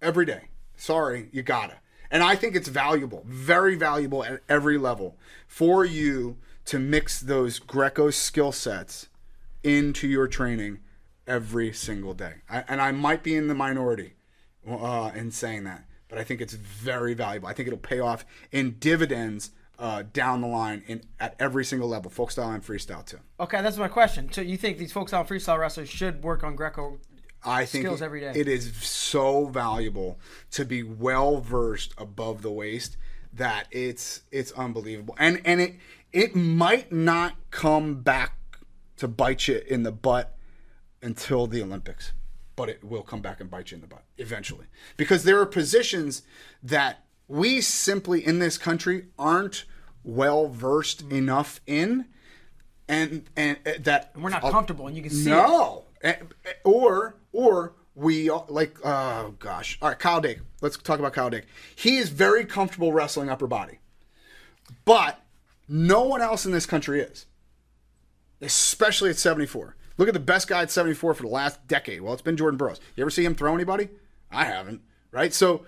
Every 0.00 0.26
day. 0.26 0.48
Sorry 0.76 1.28
you 1.32 1.42
gotta. 1.42 1.76
And 2.10 2.22
i 2.22 2.36
think 2.36 2.54
it's 2.54 2.68
valuable 2.68 3.24
very 3.26 3.74
valuable 3.74 4.22
at 4.22 4.42
every 4.48 4.78
level 4.78 5.16
for 5.48 5.84
you 5.84 6.36
to 6.66 6.78
mix 6.78 7.18
those 7.20 7.58
greco 7.58 8.10
skill 8.10 8.52
sets 8.52 9.08
into 9.64 10.06
your 10.06 10.28
training 10.28 10.78
every 11.26 11.72
single 11.72 12.14
day. 12.14 12.34
I, 12.48 12.64
and 12.68 12.80
i 12.80 12.92
might 12.92 13.22
be 13.22 13.34
in 13.34 13.48
the 13.48 13.54
minority 13.54 14.14
uh, 14.68 15.10
in 15.14 15.30
saying 15.30 15.64
that 15.64 15.84
but 16.08 16.18
i 16.18 16.24
think 16.24 16.40
it's 16.40 16.54
very 16.54 17.14
valuable 17.14 17.48
i 17.48 17.52
think 17.52 17.66
it'll 17.66 17.78
pay 17.78 18.00
off 18.00 18.24
in 18.52 18.76
dividends 18.78 19.50
uh, 19.78 20.02
down 20.14 20.40
the 20.40 20.46
line 20.46 20.82
in 20.86 21.02
at 21.20 21.34
every 21.38 21.62
single 21.62 21.86
level 21.86 22.10
folk 22.10 22.30
style 22.30 22.50
and 22.50 22.64
freestyle 22.64 23.04
too 23.04 23.18
Okay, 23.38 23.60
that's 23.60 23.76
my 23.76 23.88
question. 23.88 24.32
So 24.32 24.40
you 24.40 24.56
think 24.56 24.78
these 24.78 24.90
folks 24.90 25.12
on 25.12 25.26
freestyle 25.26 25.58
wrestlers 25.58 25.90
should 25.90 26.22
work 26.24 26.42
on 26.42 26.56
Greco? 26.56 26.98
I 27.44 27.66
think 27.66 27.84
skills 27.84 28.00
it- 28.00 28.04
every 28.06 28.20
day. 28.20 28.32
it 28.34 28.48
is 28.48 28.74
so 28.76 29.48
valuable 29.48 30.18
to 30.52 30.64
be 30.64 30.82
well 30.82 31.40
versed 31.42 31.92
above 31.98 32.40
the 32.40 32.50
waist 32.50 32.96
that 33.34 33.66
it's 33.70 34.22
it's 34.32 34.50
unbelievable. 34.52 35.14
And 35.18 35.42
and 35.44 35.60
it 35.60 35.74
it 36.10 36.34
might 36.34 36.90
not 36.90 37.34
come 37.50 37.96
back 38.00 38.38
to 38.96 39.06
bite 39.06 39.46
you 39.46 39.60
in 39.68 39.82
the 39.82 39.92
butt 39.92 40.34
until 41.02 41.46
the 41.46 41.60
Olympics, 41.62 42.14
but 42.56 42.68
it 42.68 42.82
will 42.82 43.02
come 43.02 43.20
back 43.20 43.40
and 43.40 43.50
bite 43.50 43.70
you 43.70 43.76
in 43.76 43.80
the 43.82 43.86
butt 43.86 44.04
eventually. 44.18 44.66
Because 44.96 45.24
there 45.24 45.38
are 45.40 45.46
positions 45.46 46.22
that 46.62 47.04
we 47.28 47.60
simply 47.60 48.24
in 48.26 48.38
this 48.38 48.56
country 48.58 49.06
aren't 49.18 49.64
well 50.02 50.48
versed 50.48 51.02
enough 51.12 51.60
in 51.66 52.06
and 52.88 53.28
and 53.36 53.58
uh, 53.66 53.72
that 53.80 54.12
We're 54.16 54.30
not 54.30 54.42
comfortable, 54.42 54.86
and 54.86 54.96
you 54.96 55.02
can 55.02 55.10
see 55.10 55.30
it. 55.30 55.34
no, 55.34 55.84
Eh, 56.02 56.14
eh, 56.44 56.52
or 56.64 57.16
or 57.32 57.72
we 57.94 58.30
like 58.48 58.76
oh 58.84 59.34
gosh. 59.38 59.78
All 59.82 59.88
right, 59.88 59.98
Kyle 59.98 60.20
Dake. 60.20 60.38
Let's 60.60 60.76
talk 60.76 60.98
about 60.98 61.12
Kyle 61.12 61.30
Dake. 61.30 61.46
He 61.74 61.96
is 61.98 62.10
very 62.10 62.44
comfortable 62.44 62.92
wrestling 62.92 63.28
upper 63.28 63.46
body, 63.46 63.80
but 64.84 65.20
no 65.68 66.04
one 66.04 66.22
else 66.22 66.46
in 66.46 66.52
this 66.52 66.66
country 66.66 67.00
is, 67.00 67.26
especially 68.40 69.10
at 69.10 69.16
74. 69.16 69.74
Look 69.98 70.08
at 70.08 70.14
the 70.14 70.20
best 70.20 70.48
guy 70.48 70.62
at 70.62 70.70
74 70.70 71.14
for 71.14 71.22
the 71.22 71.28
last 71.28 71.66
decade. 71.66 72.00
Well, 72.00 72.12
it's 72.12 72.22
been 72.22 72.36
Jordan 72.36 72.58
Burroughs. 72.58 72.80
You 72.96 73.02
ever 73.02 73.10
see 73.10 73.24
him 73.24 73.34
throw 73.34 73.54
anybody? 73.54 73.88
I 74.30 74.44
haven't. 74.44 74.82
Right. 75.10 75.32
So 75.32 75.64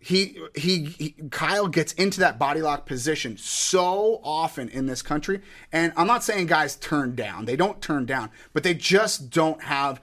he, 0.00 0.38
he 0.54 0.86
he 0.86 1.14
Kyle 1.30 1.68
gets 1.68 1.92
into 1.92 2.20
that 2.20 2.38
body 2.38 2.62
lock 2.62 2.86
position 2.86 3.36
so 3.36 4.20
often 4.24 4.70
in 4.70 4.86
this 4.86 5.02
country 5.02 5.42
and 5.72 5.92
I'm 5.94 6.06
not 6.06 6.24
saying 6.24 6.46
guys 6.46 6.76
turn 6.76 7.14
down 7.14 7.44
they 7.44 7.54
don't 7.54 7.82
turn 7.82 8.06
down 8.06 8.30
but 8.54 8.62
they 8.62 8.72
just 8.72 9.28
don't 9.28 9.62
have 9.64 10.00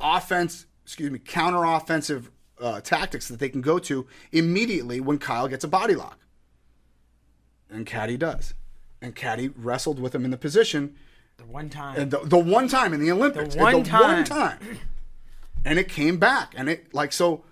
offense 0.00 0.64
excuse 0.82 1.10
me 1.10 1.18
counter 1.18 1.62
offensive 1.62 2.30
uh, 2.58 2.80
tactics 2.80 3.28
that 3.28 3.38
they 3.38 3.50
can 3.50 3.60
go 3.60 3.78
to 3.80 4.06
immediately 4.32 4.98
when 4.98 5.18
Kyle 5.18 5.46
gets 5.46 5.62
a 5.62 5.68
body 5.68 5.94
lock 5.94 6.20
and 7.68 7.84
Caddy 7.84 8.16
does 8.16 8.54
and 9.02 9.14
Caddy 9.14 9.48
wrestled 9.48 9.98
with 9.98 10.14
him 10.14 10.24
in 10.24 10.30
the 10.30 10.38
position 10.38 10.96
The 11.44 11.52
one 11.52 11.68
time. 11.68 12.00
and 12.00 12.10
the, 12.10 12.18
the 12.18 12.38
one 12.38 12.68
time 12.68 12.92
in 12.94 13.00
the 13.00 13.12
Olympics, 13.12 13.54
The 13.54 13.60
one 13.60 13.74
and 13.74 13.88
one 13.90 14.24
time. 14.24 14.24
time, 14.24 14.78
and 15.64 15.78
it 15.78 15.88
came 15.88 16.18
back, 16.18 16.54
and 16.56 16.68
it 16.68 16.94
like 16.94 17.12
so. 17.12 17.44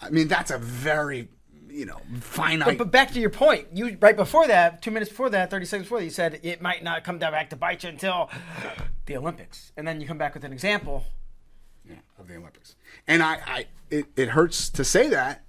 I 0.00 0.10
mean, 0.10 0.28
that's 0.28 0.50
a 0.50 0.58
very 0.58 1.28
you 1.70 1.86
know 1.86 2.00
finite. 2.20 2.78
But 2.78 2.90
back 2.90 3.12
to 3.12 3.20
your 3.20 3.30
point, 3.30 3.68
you 3.72 3.96
right 4.00 4.16
before 4.16 4.46
that, 4.48 4.82
two 4.82 4.90
minutes 4.90 5.10
before 5.10 5.30
that, 5.30 5.50
thirty 5.50 5.66
seconds 5.66 5.86
before 5.86 5.98
that, 5.98 6.04
you 6.04 6.10
said 6.10 6.40
it 6.42 6.60
might 6.60 6.82
not 6.82 7.04
come 7.04 7.18
down 7.18 7.32
back 7.32 7.50
to 7.50 7.56
bite 7.56 7.84
you 7.84 7.90
until 7.90 8.28
the 9.06 9.16
Olympics, 9.16 9.72
and 9.76 9.86
then 9.86 10.00
you 10.00 10.06
come 10.06 10.18
back 10.18 10.34
with 10.34 10.44
an 10.44 10.52
example. 10.52 11.04
Yeah, 11.88 11.96
of 12.18 12.26
the 12.26 12.36
Olympics. 12.36 12.74
And 13.06 13.22
I, 13.22 13.38
I 13.46 13.66
it, 13.90 14.06
it 14.16 14.28
hurts 14.30 14.68
to 14.70 14.82
say 14.84 15.08
that, 15.10 15.44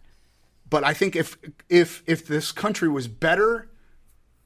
but 0.70 0.84
I 0.84 0.94
think 0.94 1.16
if 1.16 1.38
if 1.70 2.04
if 2.06 2.28
this 2.28 2.52
country 2.52 2.88
was 2.88 3.08
better 3.08 3.70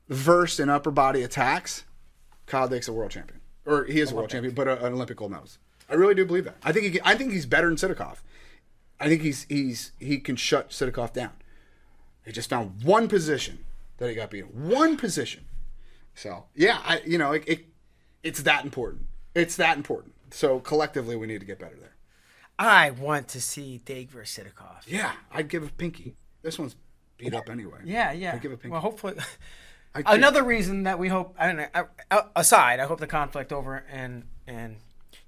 versed 0.08 0.60
in 0.60 0.70
upper 0.70 0.92
body 0.92 1.24
attacks, 1.24 1.84
Kyle 2.52 2.68
Dake's 2.68 2.90
a 2.90 2.94
world 2.94 3.12
champion, 3.12 3.40
or 3.66 3.86
he 3.86 4.02
is 4.02 4.12
a 4.12 4.16
world 4.16 4.30
champion, 4.30 4.54
but 4.54 4.68
a, 4.68 4.86
an 4.86 4.92
Olympic 4.92 5.16
gold 5.16 5.32
medalist. 5.32 5.58
I 5.90 5.94
really 5.94 6.14
do 6.14 6.26
believe 6.26 6.44
that. 6.44 6.58
I 6.62 6.74
think 6.74 6.94
he, 6.94 7.00
I 7.02 7.16
think 7.16 7.32
he's 7.32 7.46
better 7.46 7.68
than 7.68 7.78
Sidakov. 7.78 8.18
I 9.00 9.08
think 9.08 9.22
he's 9.22 9.46
he's 9.48 9.94
he 10.00 10.20
can 10.20 10.36
shut 10.36 10.72
Sidakov 10.72 11.14
down. 11.14 11.32
He 12.26 12.34
just 12.34 12.50
found 12.50 12.84
one 12.84 13.08
position 13.08 13.60
that 13.98 14.10
he 14.10 14.16
got 14.16 14.32
beat. 14.32 14.54
One 14.54 14.98
position. 14.98 15.46
So 16.14 16.44
yeah, 16.54 16.82
I 16.84 17.02
you 17.06 17.18
know 17.18 17.32
it, 17.32 17.46
it 17.48 17.66
it's 18.22 18.44
that 18.44 18.66
important. 18.66 19.06
It's 19.34 19.56
that 19.56 19.78
important. 19.78 20.14
So 20.32 20.60
collectively, 20.60 21.16
we 21.16 21.28
need 21.28 21.40
to 21.40 21.46
get 21.46 21.58
better 21.58 21.78
there. 21.80 21.96
I 22.60 22.92
want 22.92 23.30
to 23.30 23.42
see 23.42 23.78
Dake 23.78 24.12
versus 24.12 24.44
Sidakov. 24.44 24.84
Yeah, 24.86 25.14
I'd 25.32 25.48
give 25.48 25.64
a 25.64 25.72
pinky. 25.72 26.16
This 26.42 26.60
one's 26.60 26.76
beat 27.18 27.34
up 27.34 27.50
anyway. 27.50 27.80
Yeah, 27.86 28.12
yeah. 28.12 28.34
I'd 28.34 28.42
give 28.42 28.52
a 28.52 28.58
pinky. 28.58 28.74
Well, 28.74 28.82
hopefully. 28.82 29.14
I'd 29.94 30.06
Another 30.08 30.44
reason 30.44 30.84
that 30.84 31.00
we 31.00 31.10
hope, 31.10 31.36
I 31.38 31.48
don't 31.48 31.58
know, 31.58 31.68
uh, 31.74 31.84
uh, 32.10 32.22
aside, 32.36 32.80
I 32.80 32.86
hope 32.86 33.00
the 33.00 33.08
conflict 33.08 33.52
over 33.52 33.84
in 33.92 34.24
in 34.48 34.78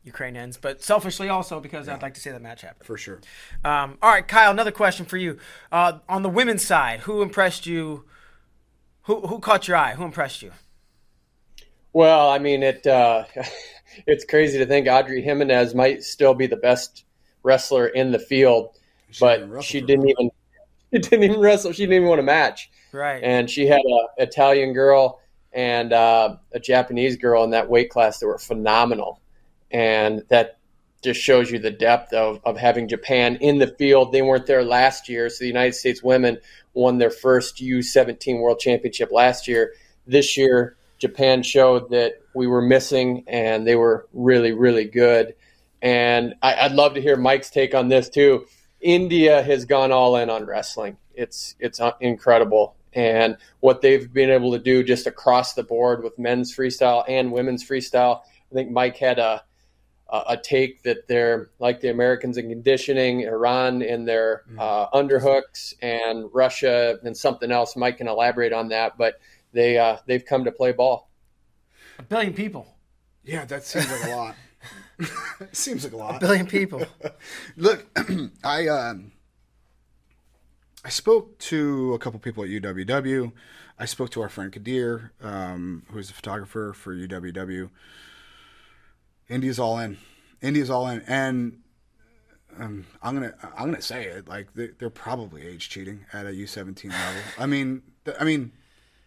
Ukraine 0.04 0.36
ends, 0.36 0.58
but 0.58 0.82
selfishly 0.82 1.30
also 1.30 1.60
because 1.60 1.88
I'd 1.88 2.02
like 2.02 2.14
to 2.14 2.22
see 2.22 2.30
that 2.30 2.42
match 2.42 2.62
happen. 2.62 2.86
for 2.86 2.98
sure. 2.98 3.22
Um, 3.64 3.98
all 4.02 4.10
right, 4.12 4.28
Kyle. 4.28 4.52
Another 4.52 4.72
question 4.72 5.06
for 5.06 5.18
you. 5.18 5.38
Uh, 5.72 6.00
on 6.10 6.24
the 6.24 6.30
women's 6.30 6.64
side, 6.64 7.02
who 7.02 7.22
impressed 7.22 7.66
you? 7.66 8.06
Who 9.04 9.22
who 9.22 9.40
caught 9.40 9.68
your 9.68 9.78
eye? 9.78 9.94
Who 9.94 10.04
impressed 10.04 10.42
you? 10.42 10.52
Well, 11.94 12.30
I 12.30 12.40
mean, 12.40 12.64
it 12.64 12.86
uh, 12.88 13.26
it's 14.08 14.26
crazy 14.26 14.58
to 14.58 14.66
think 14.66 14.88
Audrey 14.88 15.22
Jimenez 15.22 15.74
might 15.76 16.04
still 16.04 16.34
be 16.34 16.48
the 16.48 16.58
best 16.58 17.06
wrestler 17.44 17.88
in 17.88 18.12
the 18.12 18.20
field, 18.20 18.78
didn't 19.20 19.52
but 19.52 19.64
she 19.64 19.80
didn't 19.80 20.10
even 20.10 20.32
she 20.94 21.00
didn't 21.00 21.24
even 21.24 21.40
wrestle. 21.40 21.72
She 21.72 21.84
didn't 21.84 21.96
even 21.96 22.08
want 22.10 22.20
a 22.20 22.24
match, 22.24 22.72
Right. 22.94 23.24
and 23.24 23.50
she 23.50 23.66
had 23.66 23.82
an 23.84 24.00
Italian 24.18 24.74
girl 24.74 25.20
and 25.52 25.92
uh, 25.92 26.38
a 26.52 26.60
Japanese 26.60 27.18
girl 27.18 27.44
in 27.44 27.50
that 27.52 27.70
weight 27.70 27.90
class 27.90 28.20
that 28.20 28.28
were 28.28 28.38
phenomenal, 28.38 29.20
and 29.72 30.24
that 30.30 30.60
just 31.04 31.20
shows 31.20 31.52
you 31.52 31.60
the 31.60 31.72
depth 31.72 32.14
of, 32.14 32.40
of 32.46 32.58
having 32.58 32.88
Japan 32.88 33.36
in 33.42 33.58
the 33.58 33.68
field. 33.68 34.12
They 34.12 34.22
weren't 34.22 34.46
there 34.46 34.64
last 34.64 35.10
year, 35.10 35.30
so 35.30 35.44
the 35.44 35.48
United 35.48 35.74
States 35.74 36.02
women 36.02 36.40
won 36.74 36.98
their 36.98 37.12
first 37.12 37.58
U17 37.58 38.40
World 38.40 38.60
Championship 38.60 39.12
last 39.12 39.48
year. 39.48 39.74
This 40.08 40.38
year, 40.38 40.78
Japan 40.98 41.44
showed 41.44 41.92
that 41.92 42.14
we 42.34 42.48
were 42.48 42.62
missing, 42.62 43.26
and 43.28 43.68
they 43.68 43.76
were 43.76 44.08
really, 44.14 44.54
really 44.54 44.86
good. 44.86 45.36
And 45.82 46.36
I, 46.42 46.56
I'd 46.56 46.72
love 46.72 46.94
to 46.94 47.02
hear 47.02 47.18
Mike's 47.18 47.50
take 47.50 47.76
on 47.76 47.90
this 47.90 48.10
too. 48.10 48.46
India 48.80 49.42
has 49.44 49.66
gone 49.66 49.92
all 49.92 50.16
in 50.16 50.30
on 50.30 50.46
wrestling. 50.46 50.98
It's 51.14 51.56
it's 51.60 51.80
uh, 51.80 51.92
incredible, 52.00 52.76
and 52.94 53.38
what 53.60 53.82
they've 53.82 54.12
been 54.12 54.30
able 54.30 54.52
to 54.52 54.60
do 54.60 54.84
just 54.84 55.08
across 55.08 55.54
the 55.54 55.64
board 55.64 56.04
with 56.04 56.18
men's 56.18 56.56
freestyle 56.56 57.04
and 57.08 57.32
women's 57.32 57.68
freestyle. 57.68 58.22
I 58.52 58.54
think 58.54 58.72
Mike 58.72 58.98
had 58.98 59.20
a 59.20 59.44
a 60.10 60.24
a 60.30 60.38
take 60.38 60.84
that 60.84 61.08
they're 61.08 61.50
like 61.60 61.82
the 61.82 61.90
Americans 61.90 62.38
in 62.38 62.50
conditioning, 62.50 63.22
Iran 63.22 63.82
in 63.82 64.06
their 64.06 64.44
uh, 64.58 64.90
underhooks, 64.90 65.74
and 65.82 66.30
Russia 66.34 67.00
and 67.04 67.16
something 67.16 67.52
else. 67.52 67.76
Mike 67.76 67.98
can 67.98 68.08
elaborate 68.08 68.54
on 68.54 68.70
that, 68.70 68.98
but 68.98 69.20
they 69.52 69.78
uh, 69.78 69.98
they've 70.06 70.26
come 70.26 70.44
to 70.44 70.52
play 70.52 70.72
ball. 70.72 71.10
A 72.00 72.04
billion 72.04 72.34
people. 72.34 72.68
Yeah, 73.24 73.46
that 73.46 73.64
seems 73.64 73.90
like 73.90 74.06
a 74.06 74.16
lot. 74.16 74.36
seems 75.52 75.84
like 75.84 75.94
a 75.94 75.98
lot. 75.98 76.18
A 76.18 76.20
billion 76.20 76.48
people. 76.48 76.86
Look, 77.58 77.86
I 78.44 78.68
um, 78.68 79.12
I 80.86 80.90
spoke 80.90 81.38
to 81.40 81.94
a 81.94 82.00
couple 82.00 82.20
people 82.20 82.44
at 82.44 82.50
UWW. 82.50 83.32
I 83.80 83.86
spoke 83.86 84.10
to 84.12 84.22
our 84.22 84.30
friend 84.30 84.52
Kadir, 84.52 85.14
um, 85.22 85.84
who 85.90 85.98
is 85.98 86.10
a 86.10 86.14
photographer 86.14 86.74
for 86.74 86.94
UWW. 86.94 87.70
India's 89.30 89.60
all 89.60 89.80
in. 89.80 89.98
India's 90.42 90.70
all 90.70 90.88
in, 90.88 91.02
and 91.08 91.60
um, 92.60 92.86
I'm 93.02 93.16
gonna 93.16 93.34
I'm 93.58 93.72
gonna 93.72 93.82
say 93.82 94.06
it 94.06 94.28
like 94.28 94.54
they, 94.54 94.68
they're 94.78 94.90
probably 94.90 95.48
age 95.48 95.70
cheating 95.70 96.06
at 96.12 96.26
a 96.26 96.30
U17 96.30 96.90
level. 96.90 97.22
I 97.40 97.46
mean, 97.46 97.82
th- 98.06 98.18
I 98.20 98.26
mean, 98.26 98.52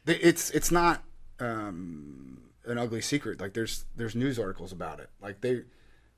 it's 0.06 0.50
it's 0.50 0.70
not 0.70 1.04
um, 1.38 2.40
an 2.64 2.78
ugly 2.78 3.02
secret. 3.02 3.38
Like 3.40 3.52
there's 3.52 3.84
there's 3.94 4.14
news 4.14 4.38
articles 4.38 4.72
about 4.72 4.98
it. 4.98 5.10
Like 5.20 5.42
they 5.42 5.62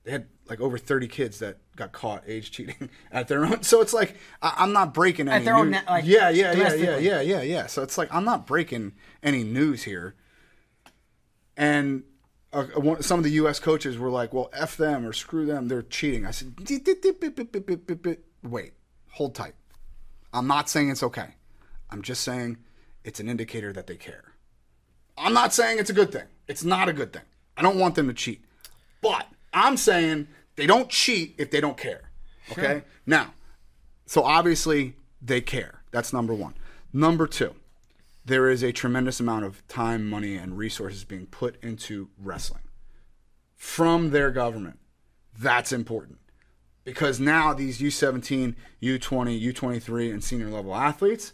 they 0.08 0.12
had 0.12 0.26
like 0.48 0.58
over 0.62 0.78
30 0.78 1.06
kids 1.06 1.38
that 1.40 1.58
got 1.76 1.92
caught 1.92 2.24
age 2.26 2.50
cheating 2.50 2.88
at 3.12 3.28
their 3.28 3.44
own. 3.44 3.62
So 3.62 3.82
it's 3.82 3.92
like 3.92 4.16
I, 4.40 4.54
I'm 4.56 4.72
not 4.72 4.94
breaking 4.94 5.28
any 5.28 5.44
their 5.44 5.54
own 5.54 5.66
news. 5.66 5.72
net- 5.72 5.86
like, 5.86 6.06
yeah, 6.06 6.30
yeah, 6.30 6.52
yeah, 6.52 6.72
yeah, 6.72 6.96
yeah, 6.96 7.20
yeah, 7.20 7.42
yeah. 7.42 7.66
So 7.66 7.82
it's 7.82 7.98
like 7.98 8.12
I'm 8.12 8.24
not 8.24 8.46
breaking 8.46 8.92
any 9.22 9.44
news 9.44 9.82
here. 9.82 10.14
And 11.58 12.04
uh, 12.54 12.64
one, 12.76 13.02
some 13.02 13.18
of 13.18 13.24
the 13.24 13.32
U.S. 13.32 13.60
coaches 13.60 13.98
were 13.98 14.08
like, 14.08 14.32
"Well, 14.32 14.48
f 14.54 14.78
them 14.78 15.04
or 15.04 15.12
screw 15.12 15.44
them, 15.44 15.68
they're 15.68 15.82
cheating." 15.82 16.24
I 16.24 16.30
said, 16.30 16.56
"Dip, 16.56 16.84
dip, 16.84 17.02
dip, 17.02 17.20
dip, 17.20 17.36
dip, 17.36 17.52
dip, 17.52 17.86
dip, 17.86 18.02
dip. 18.02 18.24
"Wait, 18.42 18.72
hold 19.10 19.34
tight. 19.34 19.56
I'm 20.32 20.46
not 20.46 20.70
saying 20.70 20.88
it's 20.88 21.02
okay. 21.02 21.34
I'm 21.90 22.00
just 22.00 22.22
saying 22.22 22.56
it's 23.04 23.20
an 23.20 23.28
indicator 23.28 23.74
that 23.74 23.86
they 23.86 23.96
care. 23.96 24.32
I'm 25.18 25.34
not 25.34 25.52
saying 25.52 25.78
it's 25.78 25.90
a 25.90 25.94
good 25.94 26.12
thing. 26.12 26.28
It's 26.46 26.64
not 26.64 26.88
a 26.88 26.94
good 26.94 27.12
thing. 27.12 27.22
I 27.58 27.62
don't 27.62 27.78
want 27.78 27.94
them 27.94 28.06
to 28.08 28.14
cheat. 28.14 28.42
But 29.02 29.26
I'm 29.52 29.76
saying 29.76 30.28
they 30.56 30.66
don't 30.66 30.88
cheat 30.88 31.34
if 31.38 31.50
they 31.50 31.60
don't 31.60 31.76
care. 31.76 32.10
Okay? 32.52 32.82
Now, 33.06 33.34
so 34.06 34.22
obviously 34.22 34.94
they 35.20 35.40
care. 35.40 35.82
That's 35.90 36.12
number 36.12 36.34
one. 36.34 36.54
Number 36.92 37.26
two, 37.26 37.54
there 38.24 38.48
is 38.48 38.62
a 38.62 38.72
tremendous 38.72 39.20
amount 39.20 39.44
of 39.44 39.66
time, 39.68 40.08
money, 40.08 40.36
and 40.36 40.56
resources 40.56 41.04
being 41.04 41.26
put 41.26 41.62
into 41.62 42.08
wrestling 42.18 42.62
from 43.54 44.10
their 44.10 44.30
government. 44.30 44.78
That's 45.38 45.72
important 45.72 46.18
because 46.84 47.20
now 47.20 47.52
these 47.52 47.80
U17, 47.80 48.54
U20, 48.82 49.52
U23, 49.52 50.10
and 50.10 50.24
senior 50.24 50.48
level 50.48 50.74
athletes 50.74 51.32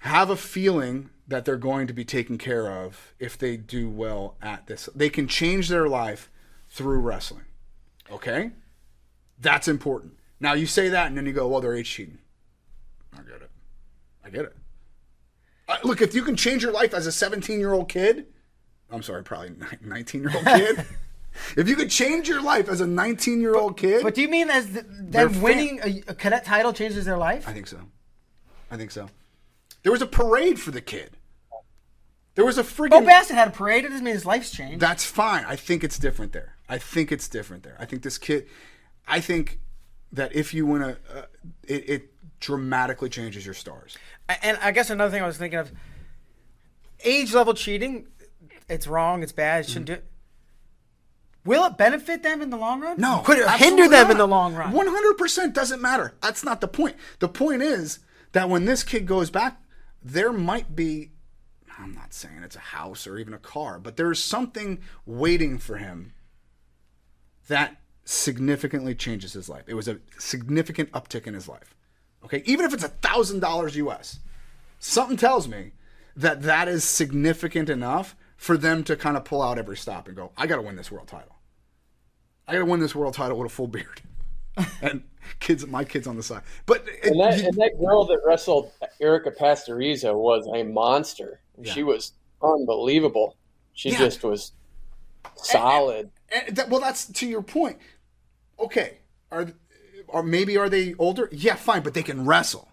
have 0.00 0.30
a 0.30 0.36
feeling 0.36 1.10
that 1.28 1.44
they're 1.44 1.56
going 1.56 1.86
to 1.86 1.92
be 1.92 2.04
taken 2.04 2.36
care 2.36 2.70
of 2.70 3.14
if 3.18 3.38
they 3.38 3.56
do 3.56 3.88
well 3.88 4.36
at 4.42 4.66
this. 4.66 4.88
They 4.94 5.10
can 5.10 5.28
change 5.28 5.68
their 5.68 5.88
life 5.88 6.28
through 6.70 7.00
wrestling. 7.00 7.44
Okay? 8.10 8.50
That's 9.40 9.68
important. 9.68 10.14
Now 10.38 10.54
you 10.54 10.66
say 10.66 10.88
that 10.88 11.06
and 11.08 11.16
then 11.16 11.26
you 11.26 11.32
go, 11.32 11.46
well, 11.48 11.60
they're 11.60 11.74
age 11.74 11.90
cheating. 11.90 12.18
I 13.12 13.18
get 13.22 13.42
it. 13.42 13.50
I 14.24 14.30
get 14.30 14.44
it. 14.46 14.56
Uh, 15.68 15.76
look, 15.84 16.00
if 16.00 16.14
you 16.14 16.22
can 16.22 16.36
change 16.36 16.62
your 16.62 16.72
life 16.72 16.94
as 16.94 17.06
a 17.06 17.12
17 17.12 17.58
year 17.60 17.72
old 17.72 17.88
kid, 17.88 18.26
I'm 18.90 19.02
sorry, 19.02 19.22
probably 19.22 19.52
19 19.82 20.22
year 20.22 20.32
old 20.34 20.44
kid. 20.44 20.84
if 21.56 21.68
you 21.68 21.76
could 21.76 21.90
change 21.90 22.28
your 22.28 22.42
life 22.42 22.68
as 22.68 22.80
a 22.80 22.86
19 22.86 23.40
year 23.40 23.54
old 23.54 23.76
kid, 23.76 24.02
But 24.02 24.14
do 24.14 24.22
you 24.22 24.28
mean 24.28 24.50
as 24.50 24.72
the, 24.72 24.82
They're 24.88 25.26
them 25.26 25.34
fan- 25.34 25.42
winning 25.42 25.80
a, 25.82 26.02
a 26.08 26.14
cadet 26.14 26.44
title 26.44 26.72
changes 26.72 27.04
their 27.04 27.18
life? 27.18 27.46
I 27.48 27.52
think 27.52 27.66
so. 27.66 27.78
I 28.70 28.76
think 28.76 28.90
so. 28.90 29.08
There 29.82 29.92
was 29.92 30.02
a 30.02 30.06
parade 30.06 30.60
for 30.60 30.70
the 30.70 30.80
kid. 30.80 31.16
There 32.34 32.44
was 32.44 32.58
a 32.58 32.62
freaking. 32.62 32.90
Bo 32.90 33.00
Bassett 33.02 33.34
had 33.36 33.48
a 33.48 33.50
parade. 33.50 33.84
It 33.84 33.88
doesn't 33.88 34.04
mean 34.04 34.14
his 34.14 34.24
life's 34.24 34.50
changed. 34.50 34.80
That's 34.80 35.04
fine. 35.04 35.44
I 35.46 35.56
think 35.56 35.82
it's 35.82 35.98
different 35.98 36.32
there. 36.32 36.54
I 36.70 36.78
think 36.78 37.10
it's 37.10 37.28
different 37.28 37.64
there. 37.64 37.76
I 37.80 37.84
think 37.84 38.02
this 38.02 38.16
kid. 38.16 38.46
I 39.08 39.18
think 39.20 39.58
that 40.12 40.34
if 40.34 40.54
you 40.54 40.66
win 40.66 40.82
a, 40.82 40.90
uh, 41.12 41.22
it, 41.66 41.90
it 41.90 42.38
dramatically 42.38 43.08
changes 43.08 43.44
your 43.44 43.54
stars. 43.54 43.98
and 44.42 44.56
I 44.62 44.70
guess 44.70 44.88
another 44.88 45.10
thing 45.10 45.22
I 45.22 45.26
was 45.26 45.36
thinking 45.36 45.58
of, 45.58 45.72
age 47.04 47.34
level 47.34 47.54
cheating, 47.54 48.06
it's 48.68 48.86
wrong. 48.86 49.24
It's 49.24 49.32
bad. 49.32 49.64
It 49.64 49.68
shouldn't 49.68 49.86
do 49.86 49.92
it. 49.94 50.04
Will 51.44 51.64
it 51.64 51.76
benefit 51.76 52.22
them 52.22 52.40
in 52.40 52.50
the 52.50 52.56
long 52.56 52.80
run? 52.80 53.00
No, 53.00 53.22
Could 53.24 53.38
it 53.38 53.50
hinder 53.50 53.88
them 53.88 54.04
not. 54.04 54.10
in 54.12 54.18
the 54.18 54.28
long 54.28 54.54
run? 54.54 54.72
One 54.72 54.86
hundred 54.86 55.14
percent 55.14 55.54
doesn't 55.54 55.80
matter. 55.82 56.14
That's 56.22 56.44
not 56.44 56.60
the 56.60 56.68
point. 56.68 56.96
The 57.18 57.28
point 57.28 57.62
is 57.62 57.98
that 58.32 58.48
when 58.48 58.64
this 58.64 58.84
kid 58.84 59.06
goes 59.06 59.30
back, 59.30 59.60
there 60.02 60.32
might 60.32 60.76
be. 60.76 61.10
I'm 61.78 61.94
not 61.94 62.12
saying 62.12 62.42
it's 62.44 62.56
a 62.56 62.60
house 62.60 63.06
or 63.06 63.16
even 63.18 63.32
a 63.32 63.38
car, 63.38 63.80
but 63.80 63.96
there's 63.96 64.22
something 64.22 64.80
waiting 65.06 65.58
for 65.58 65.78
him 65.78 66.12
that 67.50 67.76
significantly 68.04 68.94
changes 68.94 69.32
his 69.34 69.48
life. 69.48 69.64
It 69.66 69.74
was 69.74 69.88
a 69.88 69.98
significant 70.18 70.90
uptick 70.92 71.26
in 71.26 71.34
his 71.34 71.48
life. 71.48 71.74
Okay, 72.24 72.42
even 72.46 72.64
if 72.64 72.72
it's 72.72 72.84
a 72.84 72.88
thousand 72.88 73.40
dollars 73.40 73.76
US, 73.76 74.18
something 74.78 75.16
tells 75.16 75.46
me 75.48 75.72
that 76.16 76.42
that 76.42 76.68
is 76.68 76.84
significant 76.84 77.68
enough 77.68 78.16
for 78.36 78.56
them 78.56 78.82
to 78.84 78.96
kind 78.96 79.16
of 79.16 79.24
pull 79.24 79.42
out 79.42 79.58
every 79.58 79.76
stop 79.76 80.06
and 80.06 80.16
go, 80.16 80.32
"I 80.36 80.46
got 80.46 80.56
to 80.56 80.62
win 80.62 80.76
this 80.76 80.90
world 80.90 81.08
title." 81.08 81.36
I 82.48 82.54
gotta 82.54 82.64
win 82.64 82.80
this 82.80 82.94
world 82.96 83.14
title 83.14 83.38
with 83.38 83.46
a 83.52 83.54
full 83.54 83.68
beard, 83.68 84.00
and 84.82 85.04
kids, 85.38 85.64
my 85.66 85.84
kids 85.84 86.08
on 86.08 86.16
the 86.16 86.22
side. 86.22 86.42
But 86.66 86.84
it- 86.88 87.04
And 87.12 87.20
that, 87.20 87.38
you- 87.38 87.46
and 87.46 87.54
that 87.58 87.78
girl 87.78 88.04
that 88.06 88.20
wrestled 88.26 88.72
Erica 89.00 89.30
Pastoriza 89.30 90.12
was 90.14 90.48
a 90.52 90.64
monster. 90.64 91.40
She 91.62 91.82
was 91.84 92.12
unbelievable. 92.42 93.36
She 93.74 93.90
Yeah. 93.90 93.98
just 93.98 94.24
was 94.24 94.52
solid. 95.36 96.10
That, 96.50 96.68
well, 96.68 96.80
that's 96.80 97.06
to 97.06 97.26
your 97.26 97.42
point. 97.42 97.78
okay, 98.58 98.98
are 99.30 99.52
or 100.08 100.22
maybe 100.22 100.56
are 100.56 100.68
they 100.68 100.94
older? 100.98 101.28
Yeah, 101.32 101.54
fine, 101.54 101.82
but 101.82 101.94
they 101.94 102.02
can 102.02 102.26
wrestle, 102.26 102.68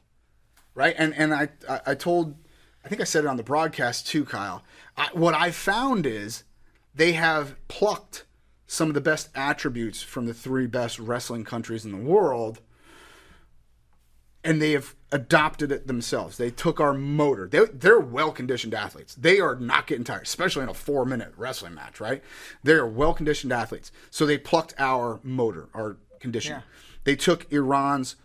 right? 0.74 0.96
And 0.98 1.14
and 1.16 1.34
I 1.34 1.50
I, 1.70 1.82
I 1.88 1.96
told, 1.96 2.36
I 2.84 2.90
think 2.90 3.02
I 3.02 3.06
said 3.06 3.24
it 3.24 3.28
on 3.28 3.38
the 3.38 3.44
broadcast 3.44 4.08
too, 4.08 4.26
Kyle. 4.26 4.64
I, 4.96 5.10
what 5.14 5.34
I 5.34 5.52
found 5.52 6.06
is 6.06 6.44
they 6.94 7.14
have 7.14 7.56
plucked 7.68 8.26
some 8.66 8.90
of 8.90 8.94
the 8.96 9.02
best 9.02 9.30
attributes 9.36 10.02
from 10.02 10.26
the 10.26 10.34
three 10.34 10.68
best 10.68 11.00
wrestling 11.00 11.44
countries 11.44 11.86
in 11.86 11.92
the 11.92 11.98
world 11.98 12.60
and 14.48 14.62
they 14.62 14.72
have 14.72 14.96
adopted 15.12 15.74
it 15.74 15.88
themselves. 15.88 16.38
They 16.38 16.50
took 16.50 16.80
our 16.80 16.94
motor. 16.94 17.50
They, 17.50 17.66
they're 17.66 18.00
well 18.00 18.32
conditioned 18.32 18.74
athletes. 18.74 19.14
They 19.14 19.42
are 19.42 19.56
not 19.56 19.88
getting 19.88 20.06
tired, 20.06 20.24
especially 20.24 20.64
in 20.64 20.70
a 20.70 20.74
four 20.74 21.04
minute 21.04 21.34
wrestling 21.36 21.74
match, 21.74 22.00
right? 22.00 22.24
They 22.64 22.72
are 22.74 22.88
well 22.88 23.14
conditioned 23.14 23.52
athletes. 23.52 23.92
So 24.10 24.26
they 24.26 24.38
plucked 24.38 24.74
our 24.80 25.20
motor, 25.22 25.68
our 25.74 25.98
condition. 26.22 26.54
Yeah. 26.54 26.62
They 27.04 27.18
took 27.18 27.52
Iran's 27.52 28.16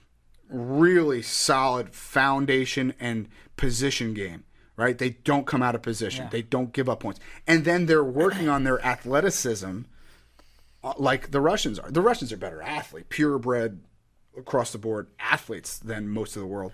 really 0.48 1.22
solid 1.22 1.92
foundation 1.92 2.94
and 3.00 3.28
position 3.56 4.14
game, 4.14 4.44
right? 4.76 4.96
They 4.96 5.10
don't 5.10 5.46
come 5.46 5.62
out 5.62 5.74
of 5.74 5.82
position, 5.82 6.26
Yeah. 6.26 6.30
they 6.30 6.42
don't 6.42 6.72
give 6.72 6.88
up 6.88 7.00
points. 7.00 7.18
And 7.48 7.64
then 7.64 7.86
they're 7.86 8.04
working 8.04 8.48
on 8.48 8.62
their 8.62 8.84
athleticism 8.84 9.80
uh, 10.84 10.94
like 10.98 11.32
the 11.32 11.40
Russians 11.40 11.78
are. 11.80 11.90
The 11.90 12.00
Russians 12.00 12.32
are 12.32 12.36
better 12.36 12.62
athlete, 12.62 13.08
purebred 13.08 13.80
across 14.36 14.72
the 14.72 14.78
board 14.78 15.08
athletes 15.18 15.78
than 15.78 16.08
most 16.08 16.36
of 16.36 16.42
the 16.42 16.48
world. 16.48 16.72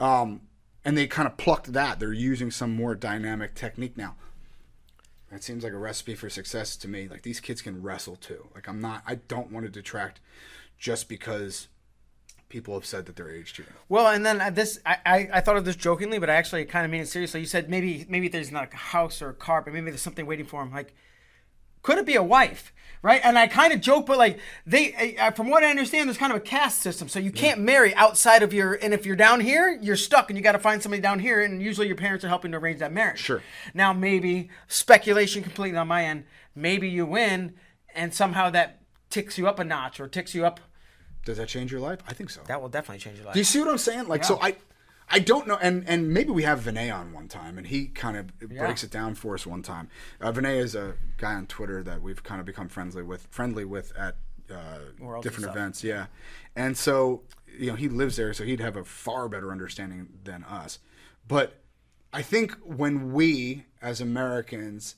Um, 0.00 0.42
and 0.84 0.96
they 0.96 1.06
kind 1.06 1.26
of 1.26 1.36
plucked 1.36 1.72
that. 1.72 2.00
They're 2.00 2.12
using 2.12 2.50
some 2.50 2.74
more 2.74 2.94
dynamic 2.94 3.54
technique 3.54 3.96
now. 3.96 4.16
That 5.30 5.42
seems 5.42 5.62
like 5.62 5.72
a 5.72 5.78
recipe 5.78 6.14
for 6.14 6.30
success 6.30 6.76
to 6.78 6.88
me. 6.88 7.08
Like 7.08 7.22
these 7.22 7.40
kids 7.40 7.60
can 7.60 7.82
wrestle 7.82 8.16
too. 8.16 8.48
Like 8.54 8.68
I'm 8.68 8.80
not. 8.80 9.02
I 9.06 9.16
don't 9.16 9.52
want 9.52 9.66
to 9.66 9.70
detract 9.70 10.20
just 10.78 11.08
because 11.08 11.68
people 12.48 12.74
have 12.74 12.86
said 12.86 13.06
that 13.06 13.16
they're 13.16 13.30
age 13.30 13.52
too. 13.52 13.64
Well, 13.88 14.06
and 14.06 14.24
then 14.24 14.40
uh, 14.40 14.50
this, 14.50 14.80
I, 14.86 14.96
I, 15.04 15.28
I 15.34 15.40
thought 15.40 15.56
of 15.56 15.64
this 15.64 15.76
jokingly, 15.76 16.18
but 16.18 16.30
I 16.30 16.34
actually 16.34 16.64
kind 16.64 16.84
of 16.84 16.90
mean 16.90 17.02
it 17.02 17.08
seriously. 17.08 17.40
You 17.40 17.46
said 17.46 17.68
maybe 17.68 18.06
maybe 18.08 18.28
there's 18.28 18.50
not 18.50 18.72
a 18.72 18.76
house 18.76 19.20
or 19.20 19.28
a 19.28 19.34
car, 19.34 19.60
but 19.60 19.74
maybe 19.74 19.90
there's 19.90 20.00
something 20.00 20.26
waiting 20.26 20.46
for 20.46 20.62
him. 20.62 20.72
Like, 20.72 20.94
could 21.82 21.98
it 21.98 22.06
be 22.06 22.16
a 22.16 22.22
wife? 22.22 22.72
Right? 23.00 23.20
And 23.22 23.38
I 23.38 23.46
kind 23.46 23.72
of 23.72 23.80
joke, 23.80 24.06
but 24.06 24.18
like 24.18 24.40
they, 24.66 25.16
uh, 25.16 25.30
from 25.30 25.48
what 25.50 25.62
I 25.62 25.70
understand, 25.70 26.08
there's 26.08 26.18
kind 26.18 26.32
of 26.32 26.38
a 26.38 26.40
caste 26.40 26.82
system, 26.82 27.08
so 27.08 27.20
you 27.20 27.30
can't 27.30 27.60
marry 27.60 27.94
outside 27.94 28.42
of 28.42 28.52
your. 28.52 28.74
And 28.74 28.92
if 28.92 29.06
you're 29.06 29.14
down 29.14 29.38
here, 29.38 29.78
you're 29.80 29.94
stuck, 29.94 30.30
and 30.30 30.36
you 30.36 30.42
got 30.42 30.52
to 30.52 30.58
find 30.58 30.82
somebody 30.82 31.00
down 31.00 31.20
here. 31.20 31.40
And 31.40 31.62
usually, 31.62 31.86
your 31.86 31.94
parents 31.94 32.24
are 32.24 32.28
helping 32.28 32.50
to 32.50 32.58
arrange 32.58 32.80
that 32.80 32.92
marriage. 32.92 33.20
Sure. 33.20 33.40
Now, 33.72 33.92
maybe 33.92 34.50
speculation 34.66 35.44
completely 35.44 35.78
on 35.78 35.86
my 35.86 36.06
end. 36.06 36.24
Maybe 36.56 36.88
you 36.88 37.06
win, 37.06 37.54
and 37.94 38.12
somehow 38.12 38.50
that 38.50 38.80
ticks 39.10 39.38
you 39.38 39.46
up 39.46 39.60
a 39.60 39.64
notch 39.64 40.00
or 40.00 40.08
ticks 40.08 40.34
you 40.34 40.44
up. 40.44 40.58
Does 41.24 41.36
that 41.36 41.46
change 41.48 41.70
your 41.70 41.80
life? 41.80 42.00
I 42.08 42.14
think 42.14 42.30
so. 42.30 42.40
That 42.48 42.60
will 42.60 42.68
definitely 42.68 42.98
change 42.98 43.18
your 43.18 43.26
life. 43.26 43.34
Do 43.34 43.38
you 43.38 43.44
see 43.44 43.60
what 43.60 43.68
I'm 43.68 43.78
saying? 43.78 44.08
Like, 44.08 44.24
so 44.24 44.40
I, 44.42 44.56
I 45.10 45.18
don't 45.18 45.46
know, 45.46 45.58
and 45.60 45.84
and 45.88 46.12
maybe 46.12 46.30
we 46.30 46.42
have 46.42 46.60
Vinay 46.60 46.94
on 46.94 47.12
one 47.12 47.28
time, 47.28 47.56
and 47.56 47.66
he 47.66 47.86
kind 47.86 48.16
of 48.16 48.38
breaks 48.38 48.84
it 48.84 48.90
down 48.90 49.14
for 49.14 49.34
us 49.34 49.46
one 49.46 49.62
time. 49.62 49.88
Uh, 50.20 50.32
Vinay 50.32 50.58
is 50.58 50.74
a 50.74 50.94
guy 51.16 51.34
on 51.34 51.46
Twitter 51.46 51.82
that 51.82 52.02
we've 52.02 52.22
kind 52.22 52.40
of 52.40 52.46
become 52.46 52.68
friendly 52.68 53.02
with, 53.02 53.26
friendly 53.30 53.64
with 53.64 53.96
at 53.96 54.16
uh, 54.50 55.20
different 55.22 55.50
events. 55.50 55.82
Yeah, 55.82 56.06
and 56.54 56.76
so 56.76 57.22
you 57.58 57.70
know 57.70 57.74
he 57.74 57.88
lives 57.88 58.16
there, 58.16 58.34
so 58.34 58.44
he'd 58.44 58.60
have 58.60 58.76
a 58.76 58.84
far 58.84 59.28
better 59.28 59.50
understanding 59.50 60.08
than 60.24 60.44
us. 60.44 60.78
But 61.26 61.60
I 62.12 62.22
think 62.22 62.56
when 62.62 63.12
we 63.12 63.64
as 63.80 64.00
Americans 64.00 64.96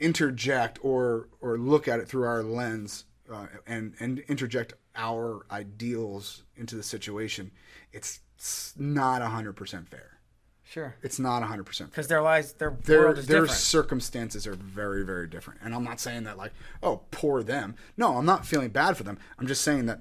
interject 0.00 0.78
or 0.82 1.28
or 1.40 1.58
look 1.58 1.88
at 1.88 2.00
it 2.00 2.08
through 2.08 2.24
our 2.24 2.42
lens 2.42 3.04
uh, 3.32 3.46
and 3.66 3.94
and 3.98 4.20
interject 4.20 4.74
our 4.94 5.46
ideals 5.50 6.42
into 6.56 6.76
the 6.76 6.82
situation, 6.82 7.50
it's 7.92 8.20
s- 8.38 8.74
not 8.76 9.22
hundred 9.22 9.54
percent 9.54 9.88
fair. 9.88 10.18
Sure. 10.64 10.94
It's 11.02 11.18
not 11.18 11.42
hundred 11.42 11.64
percent 11.64 11.90
fair. 11.90 11.94
Because 11.96 12.08
their 12.08 12.22
lives, 12.22 12.52
their 12.54 12.70
Their 12.84 13.00
world 13.02 13.18
is 13.18 13.26
their 13.26 13.40
different. 13.42 13.58
circumstances 13.60 14.46
are 14.46 14.54
very 14.54 15.04
very 15.04 15.26
different, 15.26 15.60
and 15.62 15.74
I'm 15.74 15.84
not 15.84 15.98
saying 16.00 16.24
that 16.24 16.36
like 16.36 16.52
oh 16.82 17.02
poor 17.10 17.42
them. 17.42 17.74
No, 17.96 18.16
I'm 18.16 18.26
not 18.26 18.46
feeling 18.46 18.68
bad 18.70 18.96
for 18.96 19.02
them. 19.04 19.18
I'm 19.38 19.46
just 19.46 19.62
saying 19.62 19.86
that 19.86 20.00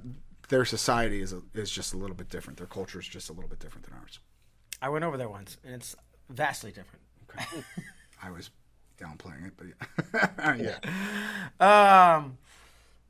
their 0.50 0.66
society 0.66 1.22
is 1.22 1.34
a, 1.34 1.42
is 1.54 1.70
just 1.72 1.94
a 1.94 1.98
little 1.98 2.16
bit 2.16 2.30
different. 2.30 2.58
Their 2.58 2.68
culture 2.68 3.00
is 3.00 3.08
just 3.08 3.30
a 3.30 3.34
little 3.34 3.50
bit 3.50 3.60
different 3.60 3.86
than 3.86 3.94
ours. 4.00 4.20
I 4.82 4.90
went 4.90 5.04
over 5.06 5.18
there 5.18 5.30
once, 5.30 5.58
and 5.66 5.76
it's 5.76 5.96
vastly 6.30 6.72
different. 6.72 7.02
Okay, 7.30 7.64
I 8.24 8.30
was 8.32 8.50
downplaying 9.00 9.48
it, 9.48 9.54
but 9.58 9.68
yeah. 9.68 10.56
yeah. 11.60 12.16
Um, 12.16 12.38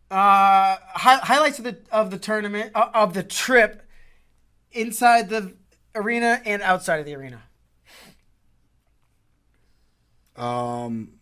uh, 0.09 0.77
hi- 0.79 1.19
highlights 1.23 1.57
of 1.59 1.65
the 1.65 1.77
of 1.91 2.11
the 2.11 2.17
tournament 2.19 2.71
uh, 2.75 2.89
of 2.93 3.13
the 3.13 3.23
trip 3.23 3.83
inside 4.71 5.29
the 5.29 5.53
arena 5.95 6.41
and 6.45 6.61
outside 6.61 6.99
of 6.99 7.05
the 7.05 7.15
arena. 7.15 7.41
Um, 10.35 11.13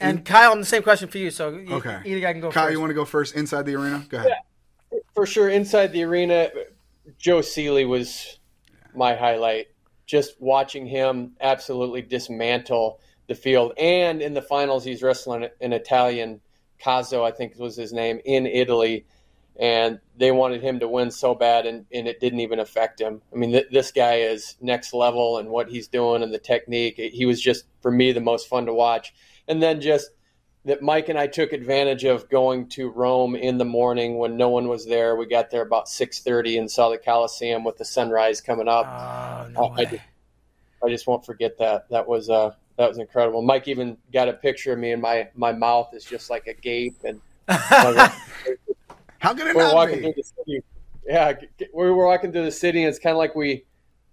And 0.00 0.24
Kyle, 0.24 0.56
the 0.56 0.64
same 0.64 0.82
question 0.82 1.08
for 1.08 1.18
you. 1.18 1.30
So 1.30 1.52
y- 1.52 1.66
okay. 1.70 2.00
either 2.04 2.20
guy 2.20 2.32
can 2.32 2.40
go 2.40 2.50
Kyle, 2.50 2.64
first. 2.64 2.72
you 2.72 2.80
want 2.80 2.90
to 2.90 2.94
go 2.94 3.04
first 3.04 3.34
inside 3.34 3.66
the 3.66 3.74
arena? 3.76 4.04
Go 4.08 4.18
ahead. 4.18 4.32
for 5.14 5.24
sure 5.26 5.48
inside 5.48 5.90
the 5.92 6.02
arena 6.02 6.50
joe 7.18 7.40
seeley 7.40 7.84
was 7.86 8.38
my 8.94 9.14
highlight 9.14 9.68
just 10.06 10.38
watching 10.40 10.86
him 10.86 11.32
absolutely 11.40 12.02
dismantle 12.02 13.00
the 13.26 13.34
field 13.34 13.72
and 13.78 14.20
in 14.20 14.34
the 14.34 14.42
finals 14.42 14.84
he's 14.84 15.02
wrestling 15.02 15.48
an 15.62 15.72
italian 15.72 16.38
Caso, 16.78 17.24
i 17.24 17.30
think 17.30 17.58
was 17.58 17.74
his 17.74 17.92
name 17.94 18.20
in 18.26 18.46
italy 18.46 19.06
and 19.62 20.00
they 20.16 20.32
wanted 20.32 20.60
him 20.60 20.80
to 20.80 20.88
win 20.88 21.08
so 21.08 21.36
bad 21.36 21.66
and, 21.66 21.86
and 21.94 22.08
it 22.08 22.18
didn't 22.18 22.40
even 22.40 22.58
affect 22.58 23.00
him 23.00 23.22
i 23.32 23.36
mean 23.36 23.52
th- 23.52 23.68
this 23.70 23.92
guy 23.92 24.16
is 24.16 24.56
next 24.60 24.92
level 24.92 25.38
and 25.38 25.48
what 25.48 25.70
he's 25.70 25.86
doing 25.86 26.22
and 26.22 26.34
the 26.34 26.38
technique 26.38 26.96
he 26.96 27.24
was 27.24 27.40
just 27.40 27.64
for 27.80 27.90
me 27.90 28.10
the 28.12 28.20
most 28.20 28.48
fun 28.48 28.66
to 28.66 28.74
watch 28.74 29.14
and 29.48 29.62
then 29.62 29.80
just 29.80 30.10
that 30.64 30.80
Mike 30.80 31.08
and 31.08 31.18
I 31.18 31.26
took 31.26 31.52
advantage 31.52 32.04
of 32.04 32.28
going 32.28 32.68
to 32.68 32.88
Rome 32.88 33.34
in 33.34 33.58
the 33.58 33.64
morning 33.64 34.18
when 34.18 34.36
no 34.36 34.48
one 34.48 34.68
was 34.68 34.86
there. 34.86 35.16
We 35.16 35.26
got 35.26 35.50
there 35.50 35.62
about 35.62 35.88
six 35.88 36.20
thirty 36.20 36.56
and 36.56 36.70
saw 36.70 36.88
the 36.88 36.98
Coliseum 36.98 37.64
with 37.64 37.78
the 37.78 37.84
sunrise 37.84 38.40
coming 38.40 38.68
up. 38.68 38.86
Oh, 38.86 39.48
no 39.50 39.74
I, 39.76 39.80
I 39.80 39.84
just, 39.86 40.02
I 40.84 40.88
just 40.88 41.06
won't 41.08 41.26
forget 41.26 41.58
that. 41.58 41.88
That 41.90 42.06
was 42.06 42.30
uh, 42.30 42.52
that 42.76 42.88
was 42.88 42.98
incredible. 42.98 43.42
Mike 43.42 43.66
even 43.66 43.96
got 44.12 44.28
a 44.28 44.32
picture 44.32 44.72
of 44.72 44.78
me, 44.78 44.92
and 44.92 45.02
my 45.02 45.28
my 45.34 45.52
mouth 45.52 45.92
is 45.94 46.04
just 46.04 46.30
like 46.30 46.46
a 46.46 46.54
gape, 46.54 47.02
and 47.02 47.20
How 49.22 49.34
could 49.34 49.46
it 49.46 49.54
we're 49.54 49.62
not 49.62 49.74
walking 49.74 49.98
be? 49.98 50.02
through 50.02 50.14
the 50.16 50.22
city. 50.24 50.62
Yeah, 51.06 51.32
g- 51.34 51.46
g- 51.56 51.68
we 51.72 51.90
were 51.90 52.06
walking 52.06 52.32
through 52.32 52.44
the 52.44 52.50
city, 52.50 52.82
and 52.82 52.88
it's 52.88 52.98
kind 52.98 53.12
of 53.12 53.18
like 53.18 53.36
we 53.36 53.64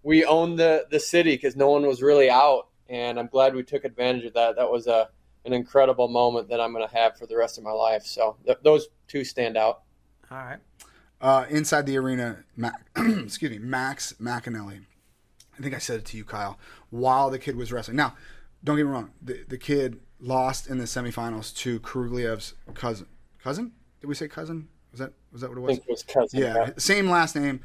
we 0.03 0.23
owned 0.23 0.59
the 0.59 0.85
the 0.91 0.99
city 0.99 1.31
because 1.31 1.55
no 1.55 1.69
one 1.69 1.85
was 1.85 2.03
really 2.03 2.29
out, 2.29 2.67
and 2.87 3.19
I'm 3.19 3.25
glad 3.25 3.55
we 3.55 3.63
took 3.63 3.85
advantage 3.85 4.25
of 4.25 4.33
that. 4.35 4.55
That 4.55 4.69
was 4.69 4.85
a 4.85 5.09
an 5.45 5.53
incredible 5.53 6.09
moment 6.09 6.49
that 6.49 6.61
I'm 6.61 6.73
going 6.73 6.87
to 6.87 6.95
have 6.95 7.17
for 7.17 7.25
the 7.25 7.35
rest 7.35 7.57
of 7.57 7.63
my 7.63 7.71
life. 7.71 8.03
So 8.03 8.37
th- 8.45 8.59
those 8.63 8.87
two 9.07 9.23
stand 9.23 9.57
out. 9.57 9.81
All 10.29 10.37
right. 10.37 10.59
Uh, 11.19 11.45
inside 11.49 11.87
the 11.87 11.97
arena, 11.97 12.43
Ma- 12.55 12.69
excuse 12.95 13.49
me, 13.49 13.57
Max 13.57 14.13
McEnelly. 14.21 14.81
I 15.57 15.61
think 15.61 15.73
I 15.73 15.79
said 15.79 15.97
it 15.99 16.05
to 16.05 16.17
you, 16.17 16.23
Kyle, 16.23 16.59
while 16.91 17.31
the 17.31 17.39
kid 17.39 17.55
was 17.55 17.71
wrestling. 17.71 17.97
Now, 17.97 18.15
don't 18.63 18.77
get 18.77 18.85
me 18.85 18.91
wrong. 18.91 19.11
The, 19.21 19.43
the 19.47 19.57
kid 19.57 19.99
lost 20.19 20.67
in 20.67 20.77
the 20.77 20.85
semifinals 20.85 21.55
to 21.57 21.79
Krugliev's 21.79 22.53
cousin. 22.75 23.07
Cousin? 23.43 23.71
Did 24.01 24.07
we 24.07 24.15
say 24.15 24.27
cousin? 24.27 24.69
Was 24.91 24.99
that 24.99 25.13
was 25.31 25.41
that 25.41 25.49
what 25.49 25.57
it 25.57 25.61
I 25.61 25.63
was? 25.63 25.75
think 25.77 25.87
it 25.87 25.91
was 25.91 26.03
cousin. 26.03 26.39
Yeah, 26.39 26.69
same 26.77 27.09
last 27.09 27.35
name. 27.35 27.59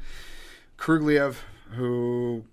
Krugliev, 0.77 1.37
who 1.71 2.43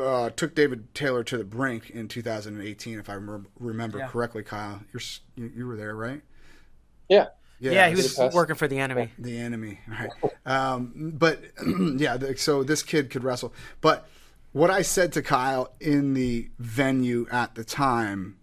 uh, 0.00 0.30
took 0.30 0.54
David 0.54 0.94
Taylor 0.94 1.24
to 1.24 1.38
the 1.38 1.44
brink 1.44 1.90
in 1.90 2.08
2018, 2.08 2.98
if 2.98 3.08
I 3.08 3.14
rem- 3.14 3.46
remember 3.58 3.98
Yeah. 3.98 4.08
correctly. 4.08 4.42
Kyle, 4.42 4.82
you're, 4.92 5.00
you, 5.36 5.52
you 5.56 5.66
were 5.66 5.76
there, 5.76 5.94
right? 5.94 6.22
yeah. 7.08 7.26
Yeah, 7.60 7.72
yeah, 7.72 7.88
he 7.88 7.96
was 7.96 8.14
Budapest. 8.14 8.36
working 8.36 8.54
for 8.54 8.68
the 8.68 8.78
enemy. 8.78 9.10
the 9.18 9.36
enemy, 9.36 9.80
right? 9.88 10.10
Um, 10.46 11.12
but 11.18 11.42
yeah, 11.96 12.16
the, 12.16 12.36
so 12.38 12.62
this 12.62 12.84
kid 12.84 13.10
could 13.10 13.24
wrestle. 13.24 13.52
But 13.80 14.08
what 14.52 14.70
I 14.70 14.82
said 14.82 15.12
to 15.14 15.22
Kyle 15.22 15.74
in 15.80 16.14
the 16.14 16.50
venue 16.60 17.26
at 17.32 17.56
the 17.56 17.64
time 17.64 18.36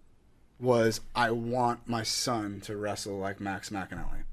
was, 0.60 1.00
"I 1.14 1.30
want 1.30 1.88
my 1.88 2.02
son 2.02 2.60
to 2.64 2.76
wrestle 2.76 3.16
like 3.18 3.40
Max 3.40 3.70
McEnelly." 3.70 4.24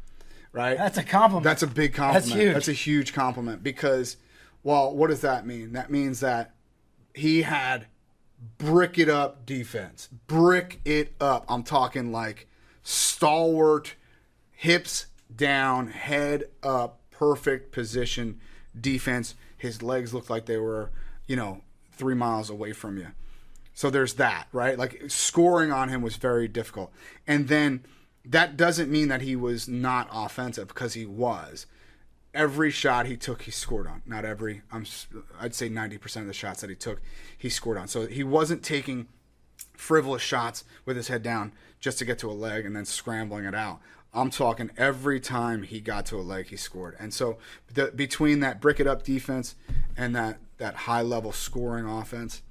Right? 0.54 0.78
That's 0.78 0.98
a 0.98 1.04
compliment. 1.04 1.44
That's 1.44 1.64
a 1.64 1.68
big 1.68 1.94
compliment. 1.94 2.26
That's 2.26 2.42
huge. 2.42 2.54
That's 2.54 2.68
a 2.68 2.74
huge 2.74 3.14
compliment 3.14 3.64
because, 3.64 4.18
well, 4.62 4.96
what 4.96 5.10
does 5.10 5.22
that 5.22 5.46
mean? 5.46 5.74
That 5.74 5.90
means 5.90 6.20
that 6.20 6.54
he 7.14 7.42
had 7.42 7.88
brick 8.58 8.98
it 8.98 9.10
up 9.10 9.46
defense. 9.46 10.10
Brick 10.28 10.80
it 10.86 11.14
up. 11.20 11.46
I'm 11.50 11.64
talking 11.64 12.12
like 12.12 12.48
stalwart, 12.84 13.96
hips 14.52 15.08
down, 15.36 15.88
head 15.88 16.46
up, 16.62 17.00
perfect 17.10 17.72
position 17.72 18.40
defense. 18.80 19.36
His 19.58 19.82
legs 19.82 20.14
looked 20.14 20.30
like 20.30 20.46
they 20.46 20.58
were, 20.58 20.92
you 21.26 21.36
know, 21.36 21.62
three 21.92 22.16
miles 22.16 22.50
away 22.50 22.74
from 22.74 22.98
you. 22.98 23.08
So 23.74 23.90
there's 23.90 24.16
that, 24.16 24.48
right? 24.52 24.78
Like 24.78 25.04
scoring 25.08 25.72
on 25.72 25.90
him 25.90 26.02
was 26.02 26.18
very 26.18 26.48
difficult. 26.48 26.92
And 27.26 27.48
then 27.48 27.86
that 28.26 28.56
doesn't 28.58 28.90
mean 28.92 29.08
that 29.10 29.22
he 29.22 29.36
was 29.36 29.68
not 29.68 30.10
offensive 30.12 30.68
because 30.68 30.94
he 30.94 31.06
was. 31.06 31.66
Every 32.34 32.72
shot 32.72 33.06
he 33.06 33.16
took, 33.16 33.44
he 33.44 33.52
scored 33.52 33.86
on. 33.86 34.02
Not 34.06 34.26
every. 34.26 34.62
I'm. 34.72 34.86
I'd 35.40 35.54
say 35.54 35.70
90% 35.70 36.22
of 36.22 36.28
the 36.28 36.34
shots 36.34 36.62
that 36.62 36.70
he 36.70 36.76
took, 36.76 37.02
he 37.38 37.50
scored 37.50 37.78
on. 37.78 37.88
So 37.88 38.08
he 38.08 38.24
wasn't 38.24 38.64
taking 38.64 39.08
frivolous 39.74 40.22
shots 40.22 40.64
with 40.86 40.96
his 40.96 41.10
head 41.10 41.22
down 41.22 41.52
just 41.80 42.00
to 42.00 42.06
get 42.06 42.18
to 42.20 42.32
a 42.32 42.34
leg 42.34 42.66
and 42.66 42.76
then 42.76 42.86
scrambling 42.86 43.46
it 43.46 43.54
out. 43.54 43.80
I'm 44.14 44.30
talking 44.30 44.70
every 44.78 45.20
time 45.20 45.64
he 45.64 45.80
got 45.80 46.06
to 46.08 46.18
a 46.18 46.22
leg, 46.22 46.48
he 46.48 46.56
scored. 46.56 46.96
And 47.00 47.14
so 47.14 47.38
the, 47.74 47.92
between 47.96 48.40
that 48.42 48.62
brick 48.62 48.80
it 48.80 48.88
up 48.88 49.04
defense 49.04 49.56
and 49.98 50.16
that 50.16 50.38
that 50.58 50.76
high 50.76 51.02
level 51.02 51.32
scoring 51.32 51.86
offense, 51.86 52.42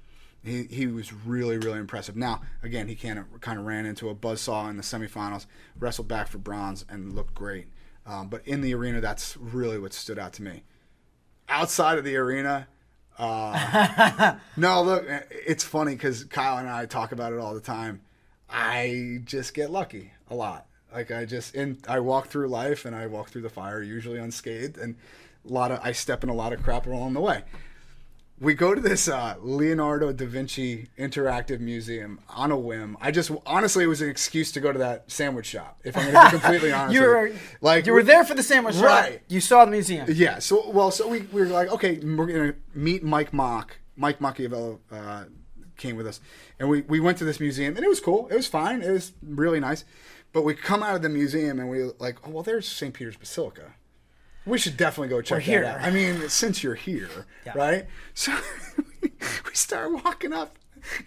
he, 0.43 0.63
he 0.63 0.87
was 0.87 1.13
really 1.13 1.57
really 1.57 1.79
impressive. 1.79 2.15
Now 2.15 2.41
again, 2.61 2.87
he 2.87 2.95
kind 2.95 3.19
of 3.19 3.25
kind 3.41 3.59
of 3.59 3.65
ran 3.65 3.85
into 3.85 4.09
a 4.09 4.15
buzzsaw 4.15 4.69
in 4.69 4.77
the 4.77 4.83
semifinals, 4.83 5.45
wrestled 5.79 6.07
back 6.07 6.27
for 6.27 6.37
bronze, 6.37 6.85
and 6.89 7.13
looked 7.13 7.33
great. 7.33 7.67
Um, 8.05 8.27
but 8.27 8.45
in 8.45 8.61
the 8.61 8.73
arena, 8.75 8.99
that's 8.99 9.37
really 9.37 9.79
what 9.79 9.93
stood 9.93 10.19
out 10.19 10.33
to 10.33 10.43
me. 10.43 10.63
Outside 11.47 11.97
of 11.97 12.03
the 12.03 12.17
arena, 12.17 12.67
uh, 13.17 14.35
no, 14.57 14.81
look, 14.81 15.05
it's 15.29 15.63
funny 15.63 15.93
because 15.93 16.23
Kyle 16.25 16.57
and 16.57 16.69
I 16.69 16.85
talk 16.85 17.11
about 17.11 17.33
it 17.33 17.39
all 17.39 17.53
the 17.53 17.61
time. 17.61 18.01
I 18.49 19.21
just 19.23 19.53
get 19.53 19.71
lucky 19.71 20.11
a 20.29 20.35
lot. 20.35 20.67
Like 20.93 21.11
I 21.11 21.25
just 21.25 21.55
and 21.55 21.77
I 21.87 21.99
walk 21.99 22.27
through 22.27 22.47
life 22.47 22.85
and 22.85 22.95
I 22.95 23.07
walk 23.07 23.29
through 23.29 23.41
the 23.41 23.49
fire 23.49 23.81
usually 23.81 24.19
unscathed, 24.19 24.77
and 24.77 24.95
a 25.47 25.51
lot 25.51 25.71
of 25.71 25.79
I 25.81 25.91
step 25.91 26.23
in 26.23 26.29
a 26.29 26.35
lot 26.35 26.53
of 26.53 26.61
crap 26.61 26.85
along 26.85 27.13
the 27.13 27.21
way. 27.21 27.43
We 28.39 28.55
go 28.55 28.75
to 28.75 28.81
this 28.81 29.07
uh, 29.07 29.35
Leonardo 29.41 30.11
da 30.11 30.25
Vinci 30.25 30.89
Interactive 30.97 31.59
Museum 31.59 32.19
on 32.27 32.51
a 32.51 32.57
whim. 32.57 32.97
I 32.99 33.11
just 33.11 33.31
honestly 33.45 33.83
it 33.85 33.87
was 33.87 34.01
an 34.01 34.09
excuse 34.09 34.51
to 34.53 34.59
go 34.59 34.71
to 34.73 34.79
that 34.79 35.09
sandwich 35.09 35.45
shop. 35.45 35.79
If 35.85 35.95
I'm 35.95 36.11
going 36.11 36.25
to 36.25 36.31
be 36.35 36.41
completely 36.41 36.71
honest, 36.73 36.93
You 36.93 37.01
with 37.01 37.09
were 37.09 37.31
like 37.61 37.85
you 37.85 37.93
were 37.93 38.03
there 38.03 38.25
for 38.25 38.33
the 38.33 38.43
sandwich 38.43 38.75
shop. 38.75 38.83
Right. 38.85 39.21
You 39.29 39.39
saw 39.39 39.63
the 39.65 39.71
museum. 39.71 40.07
yeah. 40.09 40.39
So 40.39 40.69
well, 40.71 40.91
so 40.91 41.07
we, 41.07 41.21
we 41.31 41.41
were 41.41 41.47
like, 41.47 41.69
okay, 41.71 41.99
we're 41.99 42.25
gonna 42.25 42.55
meet 42.73 43.03
Mike 43.03 43.31
Mock. 43.33 43.77
Mike 43.95 44.19
Macchiavello 44.19 44.79
uh, 44.91 45.25
came 45.77 45.95
with 45.95 46.07
us, 46.07 46.19
and 46.59 46.67
we 46.67 46.81
we 46.81 46.99
went 46.99 47.19
to 47.19 47.25
this 47.25 47.39
museum, 47.39 47.75
and 47.77 47.85
it 47.85 47.89
was 47.89 47.99
cool. 48.01 48.27
It 48.29 48.35
was 48.35 48.47
fine. 48.47 48.81
It 48.81 48.91
was 48.91 49.13
really 49.21 49.59
nice. 49.59 49.85
But 50.33 50.41
we 50.41 50.55
come 50.55 50.81
out 50.81 50.95
of 50.95 51.03
the 51.03 51.09
museum, 51.09 51.59
and 51.59 51.69
we 51.69 51.83
like, 51.99 52.17
oh 52.27 52.31
well, 52.31 52.43
there's 52.43 52.67
St. 52.67 52.93
Peter's 52.93 53.15
Basilica. 53.15 53.75
We 54.45 54.57
should 54.57 54.75
definitely 54.77 55.09
go 55.09 55.21
check 55.21 55.41
here. 55.43 55.61
that 55.61 55.79
out. 55.79 55.87
I 55.87 55.91
mean, 55.91 56.27
since 56.29 56.63
you're 56.63 56.75
here, 56.75 57.09
right? 57.55 57.85
So 58.13 58.37
we 59.01 59.53
start 59.53 59.91
walking 60.03 60.33
up, 60.33 60.57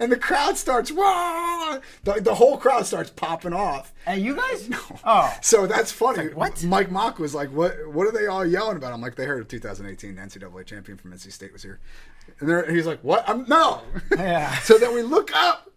and 0.01 0.11
the 0.11 0.16
crowd 0.16 0.57
starts. 0.57 0.91
Whoa! 0.91 1.80
The, 2.05 2.20
the 2.20 2.34
whole 2.34 2.57
crowd 2.57 2.87
starts 2.87 3.11
popping 3.11 3.53
off. 3.53 3.93
And 4.07 4.22
you 4.22 4.37
guys? 4.37 4.70
Oh. 5.05 5.32
So 5.43 5.66
that's 5.66 5.93
funny. 5.93 6.32
what? 6.32 6.64
Mike 6.64 6.91
Mock 6.91 7.18
was 7.18 7.34
like, 7.34 7.51
"What? 7.51 7.74
What 7.93 8.07
are 8.07 8.12
they 8.12 8.26
all 8.26 8.45
yelling 8.45 8.76
about?" 8.76 8.93
I'm 8.93 9.01
like, 9.03 9.14
"They 9.16 9.26
heard 9.26 9.43
a 9.43 9.45
2018 9.45 10.16
NCAA 10.16 10.64
champion 10.66 10.97
from 10.99 11.12
NC 11.12 11.30
State 11.30 11.53
was 11.53 11.62
here," 11.62 11.78
and 12.41 12.74
he's 12.74 12.87
like, 12.87 13.01
"What? 13.05 13.28
I'm 13.28 13.45
no." 13.49 13.82
Yeah. 14.16 14.57
so 14.61 14.78
then 14.78 14.95
we 14.95 15.03
look 15.03 15.30
up, 15.37 15.70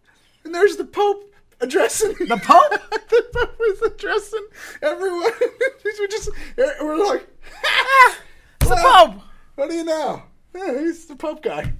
and 0.45 0.55
there's 0.55 0.77
the 0.77 0.85
Pope 0.85 1.28
addressing 1.61 2.13
The 2.27 2.37
Pope? 2.37 2.81
the 3.09 3.25
Pope 3.33 3.59
was 3.59 3.81
addressing 3.91 4.45
everyone. 4.81 5.31
we 5.83 6.07
just 6.07 6.29
we're 6.57 6.97
like, 7.07 7.27
It's 8.61 8.69
the 8.69 8.75
"Well, 8.75 9.07
Pope. 9.07 9.21
What 9.55 9.69
do 9.69 9.75
you 9.75 9.83
know? 9.83 10.23
Yeah, 10.55 10.79
he's 10.79 11.05
the 11.05 11.15
Pope 11.15 11.43
guy. 11.43 11.73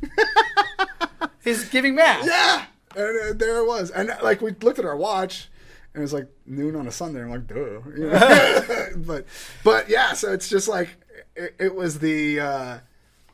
He's 1.44 1.68
giving 1.70 1.96
mass. 1.96 2.26
yeah, 2.26 2.66
and 2.96 3.32
uh, 3.32 3.34
there 3.34 3.60
it 3.60 3.68
was. 3.68 3.92
And 3.92 4.10
uh, 4.12 4.18
like 4.22 4.42
we 4.42 4.52
looked 4.62 4.80
at 4.80 4.86
our 4.86 4.96
watch, 4.96 5.50
and 5.94 6.02
it 6.02 6.04
was 6.04 6.14
like 6.14 6.28
noon 6.46 6.76
on 6.76 6.88
a 6.88 6.92
Sunday. 6.92 7.22
I'm 7.22 7.30
like, 7.30 7.48
duh. 7.48 7.56
You 7.56 8.10
know? 8.12 8.90
but 8.98 9.26
but 9.64 9.90
yeah, 9.90 10.14
so 10.14 10.32
it's 10.34 10.50
just 10.50 10.68
like 10.68 10.90
it, 11.36 11.56
it 11.60 11.76
was 11.76 12.00
the 12.00 12.40
uh, 12.40 12.78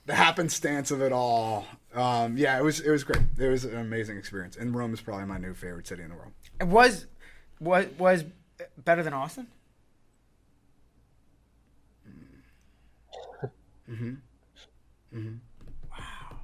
the 0.06 0.16
happenstance 0.16 0.92
of 0.92 1.02
it 1.02 1.12
all. 1.12 1.66
Um, 1.96 2.38
yeah, 2.38 2.58
it 2.58 2.64
was 2.64 2.82
it 2.82 2.92
was 2.92 3.04
great. 3.04 3.24
It 3.38 3.48
was 3.48 3.64
an 3.64 3.78
amazing 3.78 4.18
experience, 4.18 4.58
and 4.58 4.76
Rome 4.76 4.94
is 4.94 5.02
probably 5.02 5.26
my 5.26 5.38
new 5.38 5.54
favorite 5.54 5.88
city 5.88 6.04
in 6.04 6.10
the 6.10 6.16
world. 6.16 6.34
It 6.60 6.68
was 6.68 7.08
was 7.60 7.86
was 7.98 8.26
better 8.78 9.02
than 9.02 9.14
Austin. 9.14 9.48
Mhm. 13.90 14.18
Mhm. 15.14 15.40
Wow, 15.92 16.40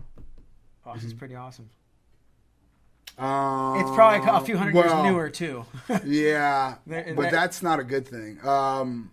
Austin's 0.86 1.14
pretty 1.14 1.36
awesome. 1.36 1.70
Um, 3.18 3.80
It's 3.82 3.92
probably 3.92 4.28
a 4.30 4.40
few 4.42 4.58
hundred 4.58 4.76
well, 4.76 5.04
years 5.04 5.12
newer 5.12 5.30
too. 5.30 5.66
Yeah, 6.06 6.76
but 6.86 7.32
that's 7.32 7.62
not 7.62 7.80
a 7.80 7.84
good 7.84 8.08
thing. 8.08 8.40
Um, 8.48 9.12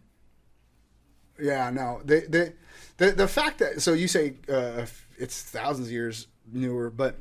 yeah, 1.40 1.70
no. 1.70 2.00
The, 2.04 2.20
the 2.28 2.52
the 2.98 3.12
the 3.12 3.28
fact 3.28 3.58
that 3.58 3.82
so 3.82 3.92
you 3.92 4.06
say 4.08 4.34
uh, 4.48 4.86
it's 5.18 5.42
thousands 5.42 5.88
of 5.88 5.92
years 5.92 6.26
newer, 6.52 6.90
but 6.90 7.16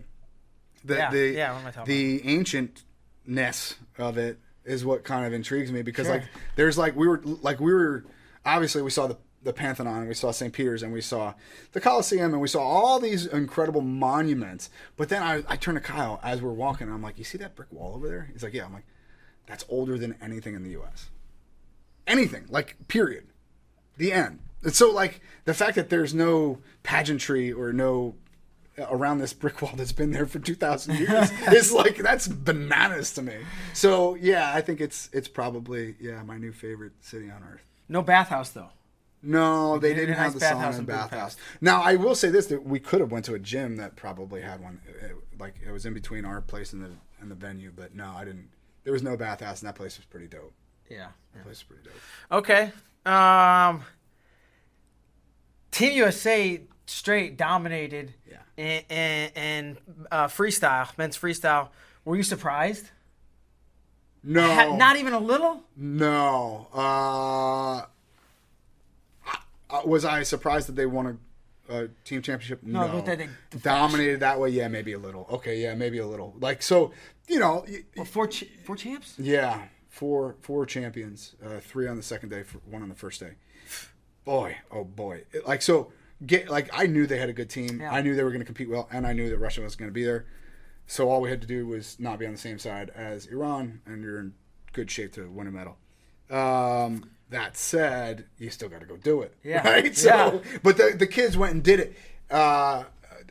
the 0.83 0.95
Yeah, 0.95 1.11
the 1.11 1.29
yeah, 1.31 1.51
what 1.53 1.61
am 1.61 1.67
I 1.67 1.71
talking 1.71 1.93
the 1.93 2.19
ancientness 2.21 3.75
of 3.97 4.17
it 4.17 4.39
is 4.65 4.85
what 4.85 5.03
kind 5.03 5.25
of 5.25 5.33
intrigues 5.33 5.71
me 5.71 5.81
because 5.81 6.07
Sure. 6.07 6.15
like 6.17 6.23
there's 6.55 6.77
like 6.77 6.95
we 6.95 7.07
were 7.07 7.21
like 7.23 7.59
we 7.59 7.73
were 7.73 8.03
obviously 8.45 8.81
we 8.81 8.89
saw 8.89 9.07
the 9.07 9.17
the 9.43 9.53
Pantheon, 9.53 9.87
and 9.99 10.07
we 10.07 10.13
saw 10.15 10.31
St. 10.31 10.51
Peter's, 10.51 10.83
and 10.83 10.91
we 10.91 10.99
saw 10.99 11.33
the 11.71 11.79
Colosseum, 11.79 12.33
and 12.33 12.41
we 12.41 12.47
saw 12.47 12.59
all 12.59 12.99
these 12.99 13.27
incredible 13.27 13.81
monuments. 13.81 14.69
But 14.97 15.09
then 15.09 15.21
I, 15.23 15.43
I 15.47 15.55
turned 15.55 15.77
to 15.77 15.81
Kyle 15.81 16.19
as 16.23 16.41
we're 16.41 16.51
walking, 16.51 16.87
and 16.87 16.93
I'm 16.93 17.03
like, 17.03 17.17
"You 17.17 17.23
see 17.23 17.37
that 17.37 17.55
brick 17.55 17.71
wall 17.71 17.95
over 17.95 18.09
there?" 18.09 18.29
He's 18.33 18.43
like, 18.43 18.53
"Yeah." 18.53 18.65
I'm 18.65 18.73
like, 18.73 18.85
"That's 19.45 19.63
older 19.69 19.97
than 19.97 20.15
anything 20.21 20.53
in 20.55 20.63
the 20.63 20.71
U.S. 20.71 21.09
Anything, 22.07 22.45
like 22.49 22.75
period, 22.87 23.27
the 23.97 24.11
end." 24.11 24.39
And 24.67 24.75
so, 24.75 24.91
like 24.91 25.21
the 25.45 25.53
fact 25.53 25.75
that 25.75 25.89
there's 25.89 26.13
no 26.13 26.59
pageantry 26.83 27.51
or 27.53 27.71
no 27.73 28.15
around 28.77 29.17
this 29.17 29.33
brick 29.33 29.59
wall 29.61 29.71
that's 29.75 29.91
been 29.91 30.11
there 30.11 30.27
for 30.27 30.37
2000 30.37 30.97
years 30.99 31.31
is 31.51 31.71
like 31.71 31.95
that's 31.97 32.27
bananas 32.27 33.11
to 33.13 33.23
me 33.23 33.33
so 33.73 34.13
yeah 34.13 34.51
i 34.53 34.61
think 34.61 34.79
it's 34.79 35.09
it's 35.11 35.27
probably 35.27 35.95
yeah 35.99 36.21
my 36.21 36.37
new 36.37 36.51
favorite 36.51 36.91
city 37.01 37.27
on 37.27 37.41
earth 37.43 37.65
no 37.89 38.03
bathhouse 38.03 38.49
though. 38.51 38.69
no, 39.23 39.79
they 39.79 39.89
They 39.89 39.93
did 39.95 40.05
didn't 40.07 40.17
have 40.17 40.33
the 40.33 40.39
sauna 40.39 40.51
bathhouse 40.51 40.77
and 40.77 40.85
bathhouse. 40.87 41.37
Now, 41.59 41.81
I 41.81 41.95
will 41.95 42.13
say 42.13 42.29
this: 42.29 42.45
that 42.47 42.63
we 42.65 42.79
could 42.79 42.99
have 42.99 43.11
went 43.11 43.25
to 43.25 43.33
a 43.33 43.39
gym 43.39 43.77
that 43.77 43.95
probably 43.95 44.41
had 44.41 44.61
one. 44.61 44.79
It- 44.87 45.15
like 45.39 45.55
it 45.65 45.71
was 45.71 45.85
in 45.87 45.93
between 45.95 46.23
our 46.25 46.41
place 46.41 46.73
and 46.73 46.83
the 46.83 46.91
and 47.21 47.31
the 47.31 47.35
venue, 47.35 47.71
but 47.75 47.95
no, 47.95 48.11
I 48.15 48.25
didn't. 48.25 48.49
There 48.83 48.91
was 48.93 49.01
no 49.03 49.15
bathhouse, 49.17 49.61
and 49.61 49.67
that 49.69 49.75
place 49.75 49.97
was 49.97 50.05
pretty 50.05 50.27
dope. 50.27 50.53
Yeah. 50.89 51.07
That 51.33 51.43
place 51.45 51.57
was 51.59 51.63
pretty 51.63 51.83
dope. 51.83 52.39
Okay. 52.39 52.71
Um, 53.05 53.83
Team 55.77 55.93
USA 55.93 56.59
straight 56.87 57.37
dominated 57.37 58.13
Yeah. 58.27 58.37
in, 58.57 58.81
in, 58.89 59.29
in 59.35 59.77
uh, 60.11 60.25
freestyle, 60.27 60.89
men's 60.97 61.15
freestyle. 61.17 61.69
Were 62.03 62.15
you 62.15 62.23
surprised? 62.23 62.89
No, 64.23 64.41
Ha- 64.41 64.75
not 64.75 64.97
even 64.97 65.13
a 65.13 65.19
little. 65.19 65.61
no. 65.75 66.67
Uh, 66.73 67.85
was 69.85 70.03
I 70.03 70.23
surprised 70.23 70.67
that 70.67 70.75
they 70.75 70.87
won 70.87 71.19
a, 71.69 71.75
a 71.83 71.87
team 72.05 72.23
championship? 72.23 72.63
No, 72.63 72.87
but 72.87 73.05
they- 73.05 73.15
they- 73.15 73.29
dominated 73.61 74.21
that 74.21 74.39
way. 74.39 74.49
Yeah, 74.49 74.67
maybe 74.69 74.93
a 74.93 74.97
little. 74.99 75.27
Okay, 75.29 75.61
yeah, 75.61 75.75
maybe 75.75 75.99
a 75.99 76.07
little. 76.07 76.33
Like 76.39 76.63
so, 76.63 76.91
you 77.27 77.37
know. 77.39 77.65
Well, 77.95 78.05
four 78.05 78.25
ch- 78.27 78.45
four 78.63 78.75
champs. 78.75 79.13
Yeah, 79.19 79.65
four 79.89 80.37
four 80.41 80.65
champions, 80.65 81.35
uh, 81.45 81.59
three 81.59 81.87
on 81.87 81.97
the 81.97 82.03
second 82.03 82.29
day, 82.29 82.43
one 82.65 82.81
on 82.81 82.89
the 82.89 82.95
first 82.95 83.19
day. 83.19 83.33
Boy, 84.27 84.57
oh 84.71 84.83
boy, 84.83 85.23
It- 85.31 85.47
like 85.47 85.61
so. 85.61 85.91
Get 86.25 86.49
like 86.49 86.67
I 86.73 86.85
knew 86.87 87.05
they 87.07 87.17
had 87.19 87.29
a 87.29 87.33
good 87.33 87.49
team. 87.49 87.79
Yeah. 87.79 87.91
I 87.93 88.01
knew 88.01 88.13
they 88.15 88.23
were 88.23 88.31
going 88.31 88.41
to 88.41 88.45
compete 88.45 88.69
well, 88.69 88.89
and 88.91 89.05
I 89.07 89.13
knew 89.13 89.29
that 89.29 89.37
Russia 89.37 89.61
was 89.61 89.75
going 89.75 89.87
to 89.89 89.93
be 89.93 90.03
there. 90.03 90.25
So 90.87 91.09
all 91.09 91.21
we 91.21 91.29
had 91.29 91.41
to 91.41 91.47
do 91.47 91.65
was 91.67 91.97
not 91.99 92.17
be 92.19 92.25
on 92.25 92.31
the 92.31 92.37
same 92.39 92.57
side 92.59 92.89
as 92.95 93.27
Iran, 93.27 93.81
and 93.85 94.01
you're 94.03 94.19
in 94.19 94.33
good 94.73 94.89
shape 94.89 95.13
to 95.13 95.29
win 95.29 95.45
a 95.47 95.51
medal. 95.51 95.77
Um, 96.31 97.09
that 97.29 97.55
said, 97.55 98.25
you 98.39 98.49
still 98.49 98.67
got 98.67 98.79
to 98.79 98.85
go 98.87 98.97
do 98.97 99.21
it, 99.21 99.35
Yeah. 99.43 99.65
right? 99.69 99.95
So, 99.95 100.09
Yeah. 100.43 100.59
but 100.63 100.75
the 100.77 100.95
the 100.97 101.07
kids 101.07 101.37
went 101.37 101.53
and 101.53 101.63
did 101.63 101.79
it. 101.79 101.95
Uh, 102.31 102.85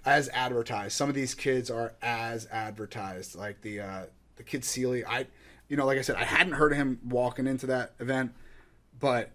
as 0.04 0.28
advertised. 0.28 0.92
Some 0.94 1.08
of 1.08 1.14
these 1.16 1.34
kids 1.34 1.68
are 1.70 1.92
as 2.00 2.46
advertised. 2.52 3.34
Like 3.34 3.60
the 3.62 3.80
uh, 3.80 4.02
the 4.36 4.44
kid 4.44 4.64
Sealy, 4.64 5.04
I 5.04 5.26
you 5.68 5.76
know, 5.76 5.84
like 5.84 5.98
I 5.98 6.02
said, 6.02 6.14
I 6.16 6.24
hadn't 6.24 6.52
heard 6.54 6.70
of 6.72 6.78
him 6.78 7.00
walking 7.04 7.48
into 7.48 7.66
that 7.66 7.94
event, 7.98 8.32
but 9.00 9.30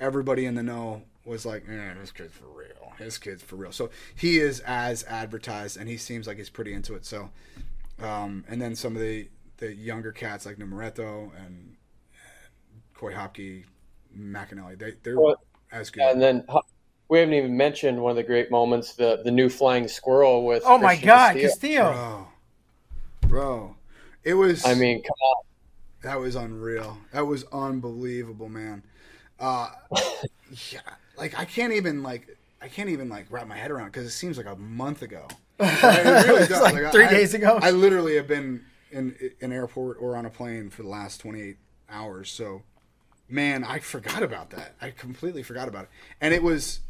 everybody 0.00 0.46
in 0.46 0.54
the 0.54 0.62
know 0.62 1.02
was 1.24 1.46
like, 1.46 1.68
"Man, 1.68 1.98
this 2.00 2.10
kid's 2.10 2.32
for 2.32 2.46
real. 2.46 2.92
His 2.98 3.18
kid's 3.18 3.42
for 3.42 3.56
real." 3.56 3.72
So 3.72 3.90
he 4.14 4.38
is 4.38 4.60
as 4.60 5.04
advertised, 5.04 5.76
and 5.76 5.88
he 5.88 5.96
seems 5.96 6.26
like 6.26 6.38
he's 6.38 6.50
pretty 6.50 6.72
into 6.72 6.94
it. 6.94 7.04
So, 7.04 7.30
um, 8.00 8.44
and 8.48 8.60
then 8.60 8.74
some 8.74 8.96
of 8.96 9.02
the 9.02 9.28
the 9.58 9.74
younger 9.74 10.10
cats 10.10 10.46
like 10.46 10.56
Numereto 10.56 11.30
and 11.44 11.76
Koy 12.94 13.12
Hopke, 13.12 13.64
McEnelly, 14.18 14.78
they 14.78 14.94
they're 15.02 15.20
Well, 15.20 15.36
as 15.70 15.90
good. 15.90 16.02
And 16.02 16.20
then 16.20 16.44
we 17.08 17.18
haven't 17.18 17.34
even 17.34 17.56
mentioned 17.56 18.00
one 18.00 18.10
of 18.10 18.16
the 18.16 18.22
great 18.22 18.50
moments, 18.50 18.94
the 18.94 19.20
the 19.22 19.30
new 19.30 19.48
flying 19.48 19.86
squirrel 19.88 20.44
with. 20.44 20.62
Oh 20.66 20.78
my 20.78 20.94
Christian 20.94 21.06
God, 21.06 21.36
Castillo. 21.36 21.82
Castillo! 21.82 22.28
bro, 23.20 23.28
bro, 23.28 23.76
it 24.24 24.34
was. 24.34 24.64
I 24.64 24.74
mean, 24.74 25.02
come 25.02 25.10
on. 25.10 25.44
That 26.02 26.18
was 26.18 26.34
unreal. 26.34 26.96
That 27.12 27.26
was 27.26 27.44
unbelievable, 27.52 28.48
man. 28.48 28.82
Uh, 29.40 29.70
yeah, 30.70 30.80
like 31.16 31.38
I 31.38 31.44
can't 31.44 31.72
even 31.72 32.02
like 32.02 32.36
I 32.60 32.68
can't 32.68 32.90
even 32.90 33.08
like 33.08 33.26
wrap 33.30 33.46
my 33.46 33.56
head 33.56 33.70
around 33.70 33.86
because 33.86 34.06
it 34.06 34.10
seems 34.10 34.36
like 34.36 34.46
a 34.46 34.56
month 34.56 35.02
ago. 35.02 35.26
It 35.62 36.26
really 36.26 36.46
does. 36.46 36.60
like 36.72 36.92
three 36.92 37.04
I- 37.04 37.10
days 37.10 37.34
ago. 37.34 37.58
I 37.60 37.70
literally 37.70 38.16
have 38.16 38.26
been 38.28 38.64
in 38.90 39.14
an 39.40 39.52
airport 39.52 39.98
or 40.00 40.16
on 40.16 40.26
a 40.26 40.30
plane 40.30 40.70
for 40.70 40.82
the 40.82 40.88
last 40.88 41.18
28 41.20 41.56
hours. 41.88 42.30
So, 42.30 42.62
man, 43.28 43.62
I 43.64 43.78
forgot 43.78 44.22
about 44.22 44.50
that. 44.50 44.74
I 44.80 44.90
completely 44.90 45.42
forgot 45.42 45.68
about 45.68 45.84
it, 45.84 45.90
and 46.20 46.32
it 46.34 46.42
was 46.42 46.80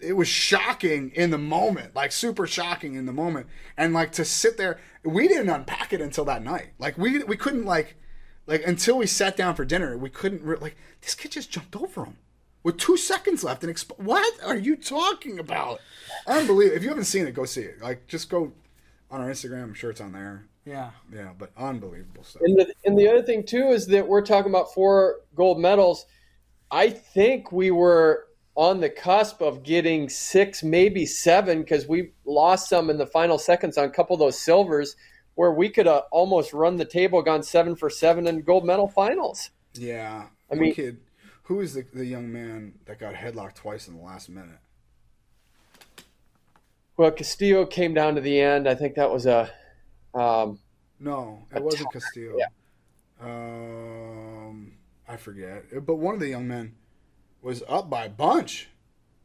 it 0.00 0.14
was 0.14 0.28
shocking 0.28 1.10
in 1.14 1.30
the 1.30 1.38
moment, 1.38 1.94
like 1.94 2.12
super 2.12 2.46
shocking 2.46 2.94
in 2.94 3.06
the 3.06 3.12
moment, 3.12 3.46
and 3.76 3.92
like 3.92 4.12
to 4.12 4.24
sit 4.24 4.56
there. 4.56 4.78
We 5.04 5.28
didn't 5.28 5.50
unpack 5.50 5.92
it 5.92 6.00
until 6.00 6.24
that 6.26 6.42
night. 6.42 6.70
Like 6.78 6.96
we 6.96 7.22
we 7.24 7.36
couldn't 7.36 7.64
like 7.64 7.96
like 8.46 8.66
until 8.66 8.98
we 8.98 9.06
sat 9.06 9.36
down 9.36 9.54
for 9.54 9.64
dinner. 9.64 9.96
We 9.96 10.10
couldn't 10.10 10.42
re- 10.42 10.58
like 10.60 10.76
this 11.00 11.14
kid 11.14 11.32
just 11.32 11.50
jumped 11.50 11.76
over 11.76 12.04
him 12.04 12.16
with 12.62 12.78
two 12.78 12.96
seconds 12.96 13.44
left 13.44 13.62
and 13.64 13.74
exp- 13.74 13.98
what 13.98 14.42
are 14.42 14.56
you 14.56 14.76
talking 14.76 15.38
about? 15.38 15.80
Unbelievable! 16.26 16.76
If 16.76 16.82
you 16.82 16.88
haven't 16.88 17.04
seen 17.04 17.26
it, 17.26 17.34
go 17.34 17.44
see 17.44 17.62
it. 17.62 17.80
Like 17.80 18.06
just 18.06 18.28
go 18.28 18.52
on 19.10 19.20
our 19.20 19.30
Instagram. 19.30 19.62
I'm 19.62 19.74
sure 19.74 19.90
it's 19.90 20.00
on 20.00 20.12
there. 20.12 20.46
Yeah. 20.64 20.90
Yeah, 21.12 21.30
but 21.38 21.50
unbelievable 21.56 22.24
stuff. 22.24 22.42
And 22.42 22.58
the, 22.58 22.74
and 22.84 22.98
the 22.98 23.08
other 23.08 23.22
thing 23.22 23.44
too 23.44 23.68
is 23.68 23.86
that 23.88 24.06
we're 24.06 24.22
talking 24.22 24.50
about 24.50 24.72
four 24.72 25.20
gold 25.34 25.60
medals. 25.60 26.06
I 26.70 26.90
think 26.90 27.52
we 27.52 27.70
were 27.70 28.26
on 28.56 28.80
the 28.80 28.88
cusp 28.88 29.42
of 29.42 29.62
getting 29.62 30.08
six, 30.08 30.62
maybe 30.62 31.04
seven, 31.04 31.60
because 31.60 31.86
we 31.86 32.12
lost 32.24 32.68
some 32.68 32.88
in 32.88 32.98
the 32.98 33.06
final 33.06 33.38
seconds 33.38 33.76
on 33.76 33.84
a 33.84 33.90
couple 33.90 34.14
of 34.14 34.20
those 34.20 34.38
silvers, 34.38 34.96
where 35.34 35.52
we 35.52 35.68
could 35.68 35.86
have 35.86 36.04
almost 36.10 36.52
run 36.52 36.76
the 36.76 36.84
table, 36.84 37.22
gone 37.22 37.42
seven 37.42 37.74
for 37.76 37.90
seven 37.90 38.26
in 38.26 38.42
gold 38.42 38.64
medal 38.64 38.88
finals. 38.88 39.50
Yeah, 39.74 40.26
I 40.50 40.54
mean- 40.54 40.74
kid. 40.74 41.00
Who 41.48 41.60
is 41.60 41.74
the 41.74 41.84
the 41.92 42.06
young 42.06 42.32
man 42.32 42.72
that 42.86 42.98
got 42.98 43.14
headlocked 43.14 43.56
twice 43.56 43.86
in 43.86 43.96
the 43.98 44.02
last 44.02 44.30
minute? 44.30 44.58
Well, 46.96 47.10
Castillo 47.10 47.66
came 47.66 47.92
down 47.92 48.14
to 48.14 48.20
the 48.22 48.40
end. 48.40 48.66
I 48.68 48.74
think 48.74 48.94
that 48.94 49.10
was 49.10 49.26
a. 49.26 49.50
Um, 50.14 50.58
No, 51.00 51.44
it 51.54 51.62
wasn't 51.62 51.92
Castillo. 51.92 52.38
Um, 53.20 54.72
I 55.08 55.16
forget. 55.16 55.64
But 55.84 55.96
one 55.96 56.14
of 56.14 56.20
the 56.20 56.28
young 56.28 56.46
men 56.48 56.76
was 57.42 57.62
up 57.68 57.90
by 57.90 58.04
a 58.06 58.08
bunch. 58.10 58.68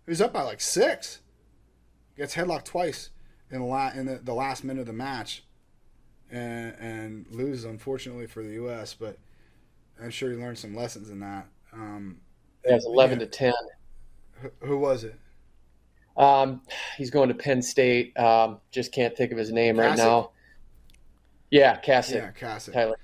He 0.05 0.09
was 0.11 0.19
up 0.21 0.33
by 0.33 0.41
like 0.41 0.61
six. 0.61 1.19
Gets 2.17 2.33
headlocked 2.35 2.65
twice 2.65 3.11
in 3.51 3.59
the 3.59 3.65
la- 3.65 3.91
in 3.91 4.07
the, 4.07 4.17
the 4.17 4.33
last 4.33 4.63
minute 4.63 4.81
of 4.81 4.87
the 4.87 4.93
match, 4.93 5.43
and 6.31 6.75
and 6.79 7.25
loses 7.31 7.65
unfortunately 7.65 8.27
for 8.27 8.43
the 8.43 8.53
U.S. 8.53 8.93
But 8.93 9.17
I'm 10.01 10.09
sure 10.11 10.31
he 10.31 10.37
learned 10.37 10.57
some 10.57 10.75
lessons 10.75 11.09
in 11.09 11.19
that. 11.19 11.47
Um, 11.73 12.21
it 12.63 12.73
was 12.73 12.85
eleven 12.85 13.19
Yeah. 13.19 13.25
to 13.25 13.31
ten. 13.31 13.53
who, 14.41 14.49
who 14.61 14.77
was 14.77 15.03
it? 15.03 15.15
Um, 16.17 16.61
he's 16.97 17.09
going 17.11 17.29
to 17.29 17.35
Penn 17.35 17.61
State. 17.61 18.17
Um, 18.19 18.59
just 18.71 18.91
can't 18.91 19.15
think 19.15 19.31
of 19.31 19.37
his 19.37 19.51
name 19.51 19.79
right 19.79 19.97
now. 19.97 20.31
Yeah, 21.49 21.79
Kasak. 21.79 22.13
Yeah, 22.15 22.31
Cassidy. 22.31 22.75
Tyler. 22.75 22.95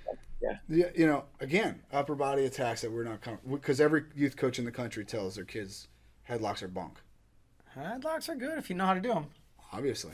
Yeah, 0.42 0.90
you 0.94 1.08
know, 1.08 1.24
again, 1.40 1.82
upper 1.92 2.14
body 2.14 2.46
attacks 2.46 2.82
that 2.82 2.92
we're 2.92 3.04
not 3.06 3.22
comfortable 3.22 3.56
because 3.58 3.82
every 3.82 4.04
youth 4.16 4.36
coach 4.38 4.60
in 4.60 4.66
the 4.66 4.72
country 4.72 5.04
tells 5.04 5.36
their 5.36 5.46
kids 5.46 5.88
headlocks 6.30 6.62
are 6.62 6.68
bunk. 6.68 7.00
Headlocks 7.76 8.30
are 8.30 8.36
good 8.36 8.58
if 8.60 8.70
you 8.70 8.76
know 8.76 8.86
how 8.86 8.94
to 8.94 9.00
do 9.00 9.10
them. 9.14 9.28
Obviously, 9.74 10.14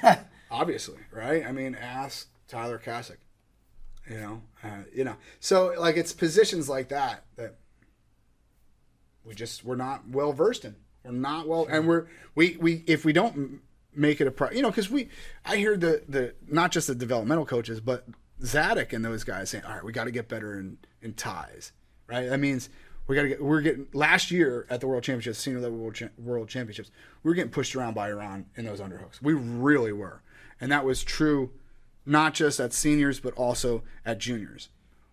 obviously, 0.50 0.98
right? 1.10 1.46
I 1.46 1.52
mean, 1.52 1.74
ask 1.74 2.28
Tyler 2.50 2.80
Kasak. 2.84 3.18
You 4.08 4.18
know, 4.18 4.42
uh, 4.64 4.82
you 4.92 5.04
know. 5.04 5.16
So 5.38 5.74
like, 5.78 5.96
it's 5.96 6.12
positions 6.12 6.68
like 6.68 6.88
that 6.88 7.24
that 7.36 7.56
we 9.24 9.34
just 9.34 9.64
we're 9.64 9.76
not 9.76 10.08
well 10.08 10.32
versed 10.32 10.64
in. 10.64 10.74
We're 11.04 11.12
not 11.12 11.46
well, 11.46 11.66
and 11.70 11.86
we're 11.86 12.06
we 12.34 12.56
we 12.60 12.82
if 12.86 13.04
we 13.04 13.12
don't 13.12 13.60
make 13.94 14.20
it 14.20 14.26
a 14.26 14.30
pro, 14.30 14.50
you 14.50 14.62
know, 14.62 14.70
because 14.70 14.90
we 14.90 15.08
I 15.44 15.56
hear 15.56 15.76
the 15.76 16.02
the 16.08 16.34
not 16.48 16.72
just 16.72 16.88
the 16.88 16.94
developmental 16.94 17.46
coaches, 17.46 17.80
but 17.80 18.06
Zadick 18.42 18.92
and 18.92 19.04
those 19.04 19.22
guys 19.22 19.50
saying, 19.50 19.64
all 19.64 19.74
right, 19.74 19.84
we 19.84 19.92
got 19.92 20.04
to 20.04 20.10
get 20.10 20.28
better 20.28 20.58
in 20.58 20.78
in 21.02 21.14
ties, 21.14 21.72
right? 22.08 22.28
That 22.28 22.40
means. 22.40 22.68
We 23.06 23.16
got 23.16 23.22
to 23.22 23.28
get. 23.28 23.42
We're 23.42 23.60
getting 23.60 23.88
last 23.92 24.30
year 24.30 24.68
at 24.70 24.80
the 24.80 24.86
World 24.86 25.02
Championships, 25.02 25.38
senior 25.40 25.58
level 25.58 25.78
World, 25.78 26.00
World 26.16 26.48
Championships. 26.48 26.92
We 27.24 27.30
were 27.30 27.34
getting 27.34 27.50
pushed 27.50 27.74
around 27.74 27.94
by 27.94 28.08
Iran 28.08 28.46
in 28.54 28.64
those 28.64 28.78
underhooks. 28.78 29.20
We 29.20 29.32
really 29.32 29.90
were, 29.90 30.22
and 30.60 30.70
that 30.70 30.84
was 30.84 31.02
true, 31.02 31.50
not 32.06 32.34
just 32.34 32.60
at 32.60 32.72
seniors 32.72 33.20
but 33.20 33.34
also 33.34 33.82
at 34.04 34.18
juniors. 34.18 34.68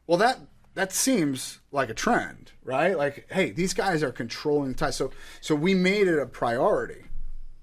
Well, 0.05 0.17
that 0.17 0.39
that 0.77 0.93
seems 0.93 1.59
like 1.71 1.89
a 1.89 1.95
trend, 1.95 2.51
right? 2.63 2.95
Like, 2.95 3.25
hey, 3.31 3.49
these 3.49 3.73
guys 3.73 4.03
are 4.03 4.11
controlling 4.11 4.69
the 4.69 4.75
ties. 4.75 4.95
So, 4.95 5.09
so 5.41 5.55
we 5.55 5.73
made 5.73 6.07
it 6.07 6.19
a 6.19 6.27
priority. 6.27 7.05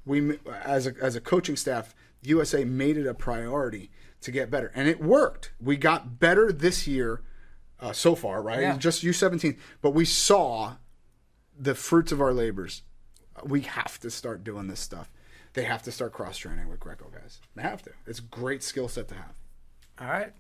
We, 0.05 0.39
as 0.65 0.89
a 0.89 0.95
as 1.01 1.15
a 1.15 1.21
coaching 1.21 1.55
staff, 1.55 1.95
USA 2.23 2.65
made 2.65 2.97
it 2.97 3.07
a 3.07 3.15
priority 3.15 3.91
to 4.21 4.33
get 4.33 4.51
better, 4.51 4.73
and 4.75 4.89
it 4.89 5.01
worked. 5.01 5.53
We 5.61 5.77
got 5.77 6.19
better 6.19 6.51
this 6.51 6.89
year 6.89 7.23
uh, 7.79 7.93
so 7.93 8.17
far, 8.17 8.43
right? 8.43 8.63
Yeah. 8.63 8.77
Just 8.79 9.05
U 9.05 9.13
seventeen, 9.13 9.59
but 9.81 9.91
we 9.91 10.05
saw 10.05 10.75
the 11.57 11.77
fruits 11.77 12.11
of 12.11 12.21
our 12.21 12.33
labors. 12.33 12.83
We 13.45 13.61
have 13.61 14.01
to 14.01 14.11
start 14.11 14.43
doing 14.43 14.67
this 14.67 14.81
stuff. 14.81 15.09
They 15.55 15.65
have 15.65 15.83
to 15.85 15.93
start 15.93 16.13
cross 16.13 16.37
training 16.37 16.69
with 16.69 16.81
Greco 16.81 17.09
guys. 17.11 17.41
They 17.55 17.63
have 17.63 17.83
to. 17.83 17.91
It's 18.07 18.19
a 18.19 18.23
great 18.23 18.63
skill 18.63 18.89
set 18.89 19.09
to 19.09 19.15
have. 19.15 19.35
All 20.01 20.09
right. 20.09 20.33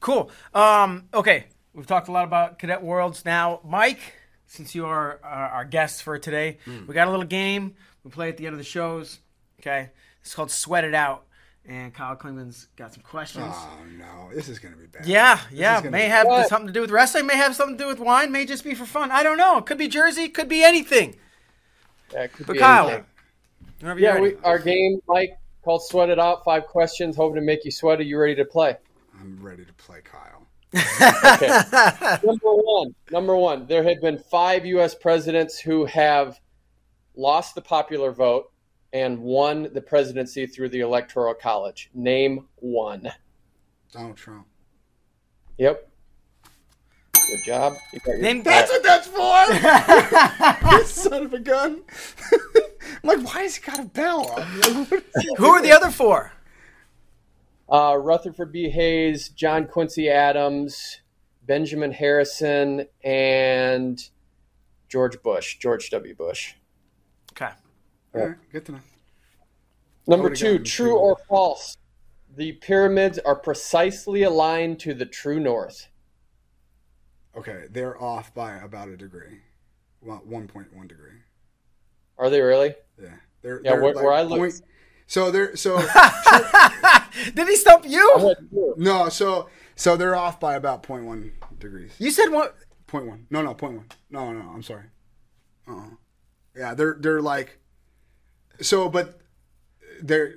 Cool. 0.00 0.30
Um, 0.54 1.08
okay. 1.12 1.46
We've 1.74 1.86
talked 1.86 2.08
a 2.08 2.12
lot 2.12 2.24
about 2.24 2.58
Cadet 2.58 2.82
Worlds. 2.82 3.24
Now, 3.24 3.60
Mike, 3.64 4.00
since 4.46 4.74
you 4.74 4.86
are 4.86 5.20
uh, 5.22 5.26
our 5.26 5.64
guest 5.64 6.02
for 6.02 6.18
today, 6.18 6.58
we 6.86 6.94
got 6.94 7.08
a 7.08 7.10
little 7.10 7.26
game 7.26 7.74
we 8.04 8.10
play 8.10 8.28
at 8.30 8.36
the 8.38 8.46
end 8.46 8.54
of 8.54 8.58
the 8.58 8.64
shows. 8.64 9.18
Okay. 9.60 9.90
It's 10.22 10.34
called 10.34 10.50
Sweat 10.50 10.84
It 10.84 10.94
Out. 10.94 11.24
And 11.66 11.92
Kyle 11.92 12.16
Klingman's 12.16 12.68
got 12.76 12.94
some 12.94 13.02
questions. 13.02 13.44
Oh 13.54 13.78
no, 13.98 14.34
this 14.34 14.48
is 14.48 14.58
gonna 14.58 14.76
be 14.76 14.86
bad. 14.86 15.04
Yeah, 15.04 15.38
yeah. 15.52 15.80
May 15.84 16.06
be- 16.06 16.08
have 16.08 16.26
What? 16.26 16.48
something 16.48 16.66
to 16.68 16.72
do 16.72 16.80
with 16.80 16.90
wrestling, 16.90 17.26
may 17.26 17.36
have 17.36 17.54
something 17.54 17.76
to 17.76 17.84
do 17.84 17.88
with 17.88 17.98
wine, 18.00 18.32
may 18.32 18.46
just 18.46 18.64
be 18.64 18.74
for 18.74 18.86
fun. 18.86 19.10
I 19.10 19.22
don't 19.22 19.36
know. 19.36 19.60
Could 19.60 19.76
be 19.76 19.86
Jersey, 19.86 20.30
could 20.30 20.48
be 20.48 20.64
anything. 20.64 21.16
Yeah, 22.10 22.22
it 22.22 22.32
could 22.32 22.46
But 22.46 22.54
be 22.54 22.58
Kyle, 22.58 22.86
anything. 22.88 23.04
Whenever 23.80 24.00
Yeah, 24.00 24.20
we, 24.20 24.36
our 24.44 24.58
game, 24.58 25.00
Mike, 25.06 25.38
called 25.62 25.82
Sweat 25.84 26.08
It 26.08 26.18
Out. 26.18 26.44
Five 26.44 26.66
questions, 26.66 27.16
hoping 27.16 27.36
to 27.36 27.40
make 27.40 27.64
you 27.64 27.70
sweat. 27.70 28.00
Are 28.00 28.02
you 28.02 28.18
ready 28.18 28.34
to 28.36 28.44
play? 28.44 28.76
I'm 29.20 29.38
ready 29.42 29.64
to 29.64 29.72
play 29.74 30.00
Kyle. 30.02 30.46
Okay. 30.74 31.48
number 32.26 32.52
one. 32.52 32.94
Number 33.10 33.36
one. 33.36 33.66
There 33.66 33.82
have 33.82 34.00
been 34.00 34.18
five 34.18 34.66
U.S. 34.66 34.94
presidents 34.94 35.58
who 35.58 35.84
have 35.86 36.38
lost 37.16 37.54
the 37.54 37.62
popular 37.62 38.12
vote 38.12 38.50
and 38.92 39.18
won 39.18 39.68
the 39.72 39.80
presidency 39.80 40.46
through 40.46 40.70
the 40.70 40.80
Electoral 40.80 41.34
College. 41.34 41.90
Name 41.94 42.46
one. 42.56 43.10
Donald 43.92 44.16
Trump. 44.16 44.46
Yep. 45.58 45.90
Good 47.28 47.44
job. 47.44 47.76
You 47.92 48.00
got 48.00 48.18
your- 48.18 48.42
That's 48.42 48.70
what 48.70 48.82
that's 48.82 49.06
for. 49.06 50.72
you 50.76 50.84
son 50.84 51.26
of 51.26 51.34
a 51.34 51.38
gun. 51.38 51.82
I'm 52.32 52.38
like, 53.02 53.20
why 53.20 53.42
has 53.42 53.56
he 53.56 53.62
got 53.70 53.80
a 53.80 53.84
bell? 53.84 54.28
Who 55.36 55.46
are 55.46 55.60
the 55.60 55.72
other 55.72 55.90
four? 55.90 56.32
Uh, 57.70 57.98
Rutherford 58.00 58.50
B. 58.50 58.70
Hayes, 58.70 59.28
John 59.28 59.66
Quincy 59.66 60.08
Adams, 60.08 61.00
Benjamin 61.46 61.92
Harrison, 61.92 62.86
and 63.04 64.02
George 64.88 65.22
Bush, 65.22 65.58
George 65.58 65.90
W. 65.90 66.14
Bush. 66.14 66.54
Okay. 67.32 67.52
All 68.14 68.26
right, 68.26 68.36
good 68.50 68.64
to 68.66 68.72
know. 68.72 68.80
Number 70.06 70.34
two, 70.34 70.60
true 70.60 70.96
or 70.96 71.18
false? 71.28 71.76
The 72.36 72.52
pyramids 72.52 73.18
are 73.18 73.36
precisely 73.36 74.22
aligned 74.22 74.80
to 74.80 74.94
the 74.94 75.04
true 75.04 75.38
north. 75.38 75.88
Okay, 77.38 77.64
they're 77.70 78.00
off 78.02 78.34
by 78.34 78.56
about 78.56 78.88
a 78.88 78.96
degree, 78.96 79.40
well, 80.00 80.22
1.1 80.28 80.88
degree. 80.88 81.10
Are 82.18 82.30
they 82.30 82.40
really? 82.40 82.74
Yeah, 83.00 83.10
they're 83.42 83.60
Yeah, 83.64 83.72
they're 83.72 83.82
where- 83.82 83.94
where 83.94 84.12
I 84.12 84.22
looked- 84.22 84.40
point- 84.40 84.62
So 85.06 85.30
they're 85.30 85.56
so 85.56 85.78
Did 87.34 87.48
he 87.48 87.56
stump 87.56 87.84
you? 87.86 88.34
no, 88.76 89.08
so 89.08 89.48
so 89.74 89.96
they're 89.96 90.16
off 90.16 90.38
by 90.40 90.54
about 90.56 90.82
0.1 90.82 91.30
degrees. 91.58 91.92
You 91.98 92.10
said 92.10 92.28
what? 92.28 92.56
Point 92.86 93.06
one. 93.06 93.26
No, 93.30 93.40
no, 93.42 93.54
point 93.54 93.76
one. 93.76 93.86
No, 94.10 94.32
no, 94.32 94.40
I'm 94.50 94.62
sorry. 94.62 94.84
Uh. 95.66 95.76
uh 95.76 95.90
Yeah, 96.56 96.74
they're 96.74 96.96
they're 96.98 97.22
like. 97.22 97.58
So, 98.60 98.88
but 98.88 99.20
they're. 100.02 100.34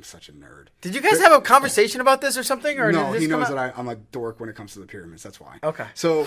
I'm 0.00 0.04
such 0.04 0.30
a 0.30 0.32
nerd. 0.32 0.68
Did 0.80 0.94
you 0.94 1.02
guys 1.02 1.20
have 1.20 1.32
a 1.32 1.42
conversation 1.42 2.00
about 2.00 2.22
this 2.22 2.38
or 2.38 2.42
something? 2.42 2.78
Or 2.78 2.90
no, 2.90 3.12
he 3.12 3.26
knows 3.26 3.44
out- 3.44 3.50
that 3.50 3.58
I, 3.58 3.78
I'm 3.78 3.86
a 3.86 3.96
dork 3.96 4.40
when 4.40 4.48
it 4.48 4.56
comes 4.56 4.72
to 4.72 4.78
the 4.78 4.86
pyramids. 4.86 5.22
That's 5.22 5.38
why. 5.38 5.58
Okay. 5.62 5.84
So, 5.92 6.26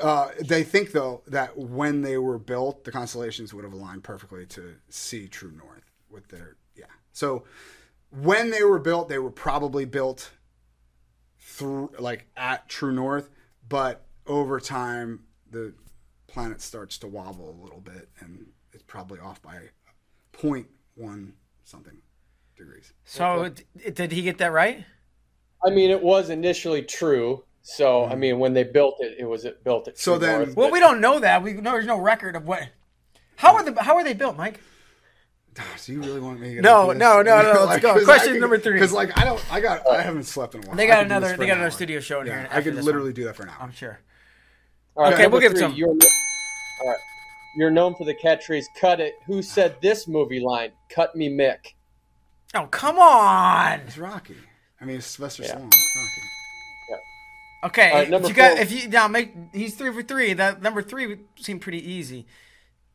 uh, 0.00 0.28
they 0.40 0.62
think 0.62 0.92
though 0.92 1.22
that 1.26 1.58
when 1.58 2.02
they 2.02 2.16
were 2.16 2.38
built, 2.38 2.84
the 2.84 2.92
constellations 2.92 3.52
would 3.52 3.64
have 3.64 3.72
aligned 3.72 4.04
perfectly 4.04 4.46
to 4.46 4.76
see 4.88 5.26
true 5.26 5.50
north 5.50 5.90
with 6.08 6.28
their 6.28 6.54
yeah. 6.76 6.84
So, 7.12 7.42
when 8.10 8.50
they 8.50 8.62
were 8.62 8.78
built, 8.78 9.08
they 9.08 9.18
were 9.18 9.32
probably 9.32 9.84
built 9.84 10.30
through 11.40 11.90
like 11.98 12.28
at 12.36 12.68
True 12.68 12.92
North, 12.92 13.30
but 13.68 14.06
over 14.28 14.60
time 14.60 15.24
the 15.50 15.74
planet 16.28 16.60
starts 16.60 16.98
to 16.98 17.08
wobble 17.08 17.50
a 17.50 17.58
little 17.64 17.80
bit, 17.80 18.10
and 18.20 18.46
it's 18.72 18.84
probably 18.84 19.18
off 19.18 19.42
by 19.42 19.58
0.1 20.34 21.32
something 21.64 21.98
degrees. 22.60 22.92
So 23.04 23.48
d- 23.50 23.90
did 23.90 24.12
he 24.12 24.22
get 24.22 24.38
that 24.38 24.52
right? 24.52 24.84
I 25.64 25.70
mean, 25.70 25.90
it 25.90 26.02
was 26.02 26.30
initially 26.30 26.82
true. 26.82 27.44
So 27.62 28.04
I 28.04 28.10
mm-hmm. 28.10 28.20
mean, 28.20 28.38
when 28.38 28.54
they 28.54 28.64
built 28.64 28.96
it, 29.00 29.16
it 29.18 29.24
was 29.24 29.44
it 29.44 29.62
built 29.64 29.88
it. 29.88 29.98
So 29.98 30.12
true 30.12 30.26
then- 30.26 30.38
north, 30.38 30.56
Well, 30.56 30.68
but- 30.68 30.72
we 30.72 30.80
don't 30.80 31.00
know 31.00 31.20
that. 31.20 31.42
We 31.42 31.52
know 31.54 31.72
there's 31.72 31.86
no 31.86 32.00
record 32.00 32.36
of 32.36 32.46
what. 32.46 32.68
How 33.36 33.54
are 33.54 33.62
the 33.62 33.82
How 33.82 33.96
are 33.96 34.04
they 34.04 34.14
built, 34.14 34.36
Mike? 34.36 34.60
Do 35.84 35.92
you 35.92 36.00
really 36.00 36.20
want 36.20 36.40
me 36.40 36.48
to 36.48 36.54
get 36.56 36.62
No, 36.62 36.90
into 36.90 36.94
this? 36.94 37.00
no, 37.00 37.22
no, 37.22 37.42
no, 37.52 37.64
let's 37.68 37.82
go. 37.82 38.02
Question 38.04 38.38
number 38.38 38.56
three. 38.56 38.74
Because 38.74 38.92
like 38.92 39.18
I 39.18 39.24
don't, 39.24 39.52
I 39.52 39.60
got, 39.60 39.86
I 39.86 39.96
uh, 39.96 40.02
haven't 40.02 40.22
slept 40.24 40.54
in 40.54 40.62
a 40.62 40.66
while. 40.66 40.76
They 40.76 40.86
got 40.86 41.04
another- 41.04 41.36
they 41.36 41.46
got 41.46 41.54
another 41.54 41.64
hour. 41.64 41.70
studio 41.70 42.00
show 42.00 42.20
in 42.20 42.28
Yeah, 42.28 42.40
here 42.40 42.48
I 42.52 42.62
could 42.62 42.76
this 42.76 42.84
literally 42.84 43.12
do 43.12 43.24
that 43.24 43.36
for 43.36 43.42
an 43.42 43.48
hour. 43.50 43.56
I'm 43.60 43.72
sure. 43.72 44.00
All 44.96 45.04
right, 45.04 45.14
Okay, 45.14 45.26
we'll 45.26 45.40
give 45.40 45.52
it 45.52 45.58
to 45.58 45.66
him. 45.66 45.74
You're, 45.74 45.88
all 45.88 46.88
right, 46.88 46.98
you're 47.56 47.70
known 47.70 47.94
for 47.94 48.04
the 48.04 48.14
catchphrase 48.14 48.66
"Cut 48.80 49.00
it." 49.00 49.14
Who 49.26 49.42
said 49.42 49.76
this 49.80 50.06
movie 50.06 50.40
line? 50.40 50.72
"Cut 50.88 51.16
me, 51.16 51.28
Mick." 51.28 51.74
Oh 52.54 52.66
come 52.66 52.98
on. 52.98 53.80
It's 53.80 53.98
Rocky. 53.98 54.36
I 54.80 54.84
mean, 54.84 54.96
it's 54.96 55.06
Sylvester 55.06 55.42
Yeah. 55.44 55.54
Stallone. 55.56 55.66
It's 55.68 55.96
Rocky. 55.96 56.20
Okay, 57.62 57.90
All 57.90 57.94
right, 57.96 58.04
if 58.04 58.10
number 58.10 58.28
you 58.28 58.32
got 58.34 58.52
four. 58.52 58.60
if 58.62 58.72
you 58.72 58.88
now 58.88 59.06
make 59.06 59.34
he's 59.52 59.74
three 59.74 59.92
for 59.92 60.02
three. 60.02 60.32
That 60.32 60.62
number 60.62 60.80
three 60.80 61.06
would 61.06 61.24
seem 61.36 61.58
pretty 61.60 61.92
easy. 61.92 62.26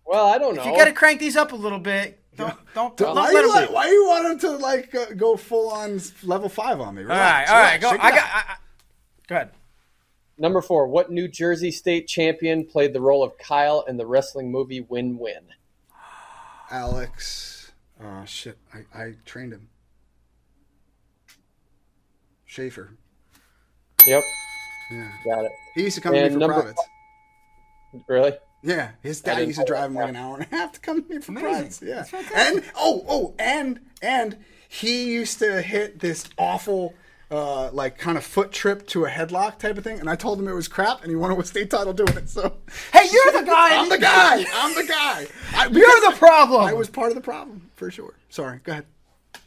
Well, 0.08 0.26
I 0.26 0.40
don't 0.40 0.56
know. 0.56 0.62
If 0.62 0.68
you 0.68 0.76
got 0.76 0.86
to 0.86 0.92
crank 0.92 1.20
these 1.20 1.36
up 1.36 1.52
a 1.52 1.56
little 1.56 1.78
bit, 1.78 2.20
don't 2.36 2.56
don't, 2.74 2.98
don't 2.98 3.16
why, 3.16 3.26
let 3.26 3.34
you 3.34 3.44
him. 3.44 3.50
like, 3.50 3.72
why 3.72 3.88
you 3.88 4.08
want 4.08 4.26
him 4.26 4.40
to 4.40 4.58
like 4.58 4.96
uh, 4.96 5.06
go 5.16 5.38
full 5.38 5.70
on 5.70 6.02
level 6.24 6.50
five 6.50 6.82
on 6.82 6.96
me? 6.96 7.04
all 7.04 7.10
right, 7.10 7.46
Relax, 7.46 7.52
all 7.52 7.58
right, 7.58 7.80
relax, 7.80 7.98
go. 7.98 8.04
I 8.04 8.10
got. 8.10 8.24
I, 8.24 8.40
I, 8.40 8.56
go 9.28 9.36
ahead. 9.36 9.52
Number 10.40 10.62
four. 10.64 10.88
What 10.88 11.12
New 11.12 11.28
Jersey 11.28 11.70
state 11.70 12.08
champion 12.08 12.66
played 12.66 12.92
the 12.94 13.02
role 13.02 13.22
of 13.24 13.38
Kyle 13.38 13.82
in 13.88 13.98
the 13.98 14.08
wrestling 14.08 14.52
movie 14.52 14.82
Win 14.82 15.20
Win? 15.20 15.44
Alex. 16.72 17.55
Oh 18.04 18.26
shit! 18.26 18.58
I, 18.74 18.80
I 19.00 19.14
trained 19.26 19.54
him. 19.54 19.70
Shaffer. 22.46 22.92
Yep, 24.06 24.24
Yeah. 24.92 25.12
got 25.26 25.46
it. 25.46 25.52
He 25.74 25.84
used 25.84 25.96
to 25.96 26.02
come 26.02 26.14
to 26.14 26.22
me 26.24 26.30
for 26.30 26.38
number 26.38 26.54
privates. 26.62 26.82
Really? 28.08 28.34
Yeah, 28.62 28.92
his 29.02 29.22
dad 29.22 29.46
used 29.48 29.60
to 29.60 29.66
drive 29.66 29.86
him 29.92 29.96
like 29.96 30.10
an 30.10 30.16
hour 30.16 30.36
and 30.38 30.44
a 30.52 30.56
half 30.56 30.74
to 30.74 30.80
come 30.80 31.02
to 31.04 31.10
me 31.10 31.20
for 31.22 31.32
Amazing. 31.32 31.88
privates. 31.90 32.12
Yeah, 32.14 32.22
and 32.36 32.64
oh, 32.76 33.04
oh, 33.08 33.34
and 33.40 33.80
and 34.02 34.38
he 34.68 35.12
used 35.12 35.40
to 35.40 35.62
hit 35.62 36.00
this 36.00 36.26
awful, 36.38 36.94
uh, 37.32 37.72
like 37.72 37.98
kind 37.98 38.18
of 38.18 38.24
foot 38.24 38.52
trip 38.52 38.86
to 38.88 39.06
a 39.06 39.10
headlock 39.10 39.58
type 39.60 39.78
of 39.78 39.84
thing, 39.84 40.00
and 40.00 40.10
I 40.10 40.16
told 40.16 40.40
him 40.40 40.48
it 40.48 40.54
was 40.54 40.68
crap, 40.68 41.02
and 41.02 41.10
he 41.10 41.16
won 41.16 41.32
a 41.32 41.44
state 41.44 41.70
title 41.70 41.94
doing 41.94 42.16
it. 42.18 42.30
So, 42.30 42.58
Hey, 42.94 43.08
you're 43.12 43.32
the 43.32 43.46
guy. 43.46 43.76
I'm 43.82 43.90
the 43.90 43.98
guy. 43.98 44.46
I'm 44.54 44.76
the 44.76 44.84
guy. 44.88 45.28
I, 45.54 45.68
You're 45.68 46.12
the 46.12 46.16
problem. 46.18 46.62
I 46.62 46.74
was 46.74 46.90
part 46.90 47.10
of 47.10 47.16
the 47.16 47.22
problem 47.22 47.70
for 47.76 47.90
sure. 47.90 48.14
Sorry. 48.30 48.60
Go 48.64 48.74
ahead. 48.74 48.86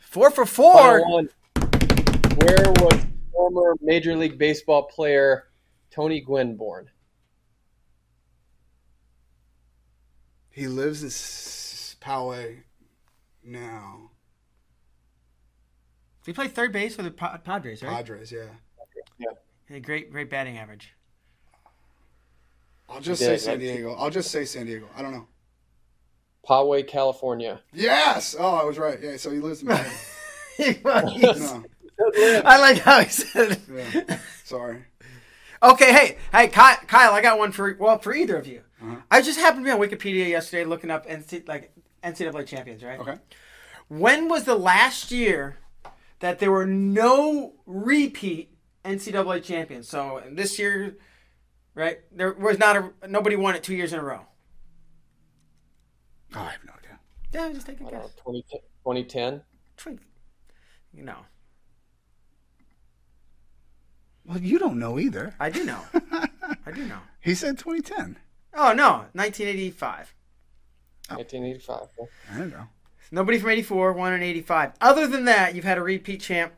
four 0.00 0.30
for 0.30 0.44
four. 0.46 1.08
one. 1.08 1.28
Where 1.54 2.70
was 2.78 3.00
former 3.32 3.74
Major 3.80 4.16
League 4.16 4.38
Baseball 4.38 4.84
player 4.84 5.44
Tony 5.90 6.20
Gwynn 6.20 6.56
born? 6.56 6.88
He 10.50 10.66
lives 10.66 11.02
in 11.02 11.08
S- 11.08 11.96
Poway 12.00 12.62
now. 13.44 14.10
He 16.28 16.34
played 16.34 16.54
third 16.54 16.72
base 16.72 16.94
for 16.94 17.00
the 17.00 17.10
Padres, 17.10 17.82
right? 17.82 17.90
Padres. 17.90 18.30
Yeah. 18.30 18.48
He 19.66 19.72
had 19.72 19.82
great, 19.82 20.12
great 20.12 20.28
batting 20.28 20.58
average. 20.58 20.92
I'll 22.86 23.00
just 23.00 23.22
He 23.22 23.28
say 23.28 23.38
San 23.38 23.58
Diego. 23.58 23.94
I'll 23.94 24.10
just 24.10 24.30
say 24.30 24.44
San 24.44 24.66
Diego. 24.66 24.90
I 24.94 25.00
don't 25.00 25.12
know. 25.12 25.26
Poway, 26.46 26.86
California. 26.86 27.62
Yes. 27.72 28.36
Oh, 28.38 28.56
I 28.56 28.64
was 28.64 28.78
right. 28.78 28.98
Yeah. 29.00 29.16
So 29.16 29.30
he 29.30 29.38
lives 29.38 29.62
in. 29.62 29.68
Poway. 29.68 30.84
no. 32.12 32.42
I 32.44 32.58
like 32.58 32.76
how 32.80 33.00
he 33.00 33.08
said. 33.08 33.52
it. 33.52 33.60
Yeah. 34.06 34.18
Sorry. 34.44 34.84
Okay, 35.62 35.94
hey, 35.94 36.18
hey, 36.30 36.48
Kyle, 36.48 37.14
I 37.14 37.22
got 37.22 37.38
one 37.38 37.52
for 37.52 37.74
well 37.80 37.98
for 38.00 38.14
either 38.14 38.36
of 38.36 38.46
you. 38.46 38.60
Uh-huh. 38.82 38.96
I 39.10 39.22
just 39.22 39.40
happened 39.40 39.64
to 39.64 39.70
be 39.70 39.72
on 39.72 39.80
Wikipedia 39.80 40.28
yesterday 40.28 40.64
looking 40.66 40.90
up 40.90 41.06
NC, 41.06 41.48
like 41.48 41.72
NCAA 42.04 42.46
champions, 42.46 42.84
right? 42.84 43.00
Okay. 43.00 43.16
When 43.88 44.28
was 44.28 44.44
the 44.44 44.56
last 44.56 45.10
year 45.10 45.56
that 46.20 46.38
there 46.38 46.50
were 46.50 46.66
no 46.66 47.54
repeat 47.66 48.56
NCAA 48.84 49.42
champions? 49.42 49.88
So 49.88 50.22
this 50.30 50.58
year, 50.58 50.96
right? 51.74 51.98
There 52.12 52.32
was 52.32 52.58
not 52.58 52.76
a 52.76 52.92
nobody 53.08 53.36
won 53.36 53.54
it 53.54 53.62
two 53.62 53.74
years 53.74 53.92
in 53.92 53.98
a 53.98 54.04
row. 54.04 54.26
Oh, 56.34 56.40
I 56.40 56.50
have 56.50 56.64
no 56.64 56.72
idea. 56.78 56.98
Yeah, 57.32 57.52
just 57.52 57.66
take 57.66 57.80
a 57.80 57.86
I 57.86 57.90
guess. 57.90 58.02
know, 58.02 58.10
20, 58.22 58.42
2010. 58.84 59.42
Twink. 59.76 60.00
You 60.92 61.04
know, 61.04 61.18
Well, 64.24 64.38
you 64.38 64.58
don't 64.58 64.78
know 64.78 64.98
either. 64.98 65.34
I 65.40 65.48
do 65.50 65.64
know. 65.64 65.80
I 66.66 66.72
do 66.74 66.84
know. 66.86 66.98
He 67.20 67.34
said 67.34 67.58
2010. 67.58 68.16
Oh 68.54 68.72
no, 68.72 69.06
1985. 69.12 70.14
1985. 71.08 71.88
huh? 71.98 72.04
I 72.34 72.38
don't 72.38 72.50
know. 72.50 72.68
Nobody 73.10 73.38
from 73.38 73.50
84 73.50 73.92
won 73.94 74.12
in 74.12 74.22
85. 74.22 74.72
Other 74.80 75.06
than 75.06 75.24
that, 75.24 75.54
you've 75.54 75.64
had 75.64 75.78
a 75.78 75.82
repeat 75.82 76.20
champ 76.20 76.52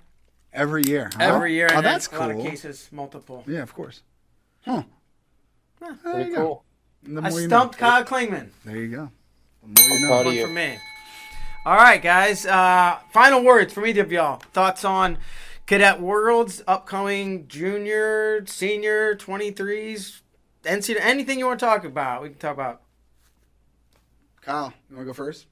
Every 0.52 0.82
year. 0.84 1.10
huh? 1.16 1.22
every 1.22 1.54
year. 1.54 1.66
Oh, 1.70 1.76
and 1.76 1.78
in 1.78 1.84
that's 1.84 2.08
a 2.08 2.18
lot 2.18 2.30
of 2.32 2.38
cases, 2.42 2.88
multiple. 2.90 3.44
Yeah, 3.46 3.62
of 3.62 3.72
course. 3.74 4.02
Huh. 4.64 4.82
Yeah, 5.80 5.94
There 6.04 6.12
Pretty 6.14 6.30
you 6.30 6.36
cool. 6.36 6.64
The 7.04 7.20
I 7.22 7.30
more 7.30 7.40
you 7.40 7.46
stumped 7.46 7.80
know. 7.80 7.86
Kyle 7.88 8.04
Klingman. 8.04 8.48
There 8.64 8.76
you 8.76 8.88
go. 8.88 9.10
The 9.62 9.82
more 9.88 9.98
you 9.98 10.06
know. 10.06 10.22
One 10.24 10.34
you. 10.34 10.46
for 10.46 10.52
me. 10.52 10.76
All 11.64 11.76
right, 11.76 12.02
guys. 12.02 12.44
Uh, 12.46 12.98
final 13.12 13.42
words 13.44 13.72
from 13.72 13.86
either 13.86 14.02
of 14.02 14.10
y'all. 14.10 14.38
Thoughts 14.52 14.84
on 14.84 15.18
Cadet 15.66 16.00
Worlds, 16.00 16.62
upcoming 16.66 17.46
junior, 17.46 18.44
senior, 18.46 19.14
23s, 19.14 20.20
NCAA, 20.64 20.96
anything 21.00 21.38
you 21.38 21.46
want 21.46 21.60
to 21.60 21.66
talk 21.66 21.84
about. 21.84 22.22
We 22.22 22.30
can 22.30 22.38
talk 22.38 22.54
about. 22.54 22.82
Kyle, 24.42 24.72
you 24.90 24.96
want 24.96 25.06
to 25.06 25.10
go 25.10 25.14
first? 25.14 25.46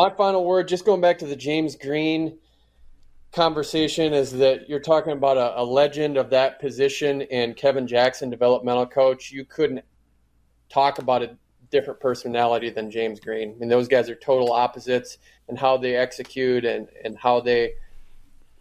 My 0.00 0.08
final 0.08 0.46
word, 0.46 0.66
just 0.66 0.86
going 0.86 1.02
back 1.02 1.18
to 1.18 1.26
the 1.26 1.36
James 1.36 1.76
Green 1.76 2.38
conversation, 3.32 4.14
is 4.14 4.32
that 4.32 4.66
you're 4.66 4.80
talking 4.80 5.12
about 5.12 5.36
a, 5.36 5.60
a 5.60 5.62
legend 5.62 6.16
of 6.16 6.30
that 6.30 6.58
position 6.58 7.20
and 7.30 7.54
Kevin 7.54 7.86
Jackson, 7.86 8.30
developmental 8.30 8.86
coach. 8.86 9.30
You 9.30 9.44
couldn't 9.44 9.84
talk 10.70 11.00
about 11.00 11.22
a 11.22 11.36
different 11.70 12.00
personality 12.00 12.70
than 12.70 12.90
James 12.90 13.20
Green. 13.20 13.50
I 13.50 13.58
mean, 13.58 13.68
those 13.68 13.88
guys 13.88 14.08
are 14.08 14.14
total 14.14 14.54
opposites 14.54 15.18
in 15.50 15.56
how 15.56 15.76
they 15.76 15.96
execute 15.96 16.64
and, 16.64 16.88
and 17.04 17.18
how 17.18 17.40
they 17.40 17.74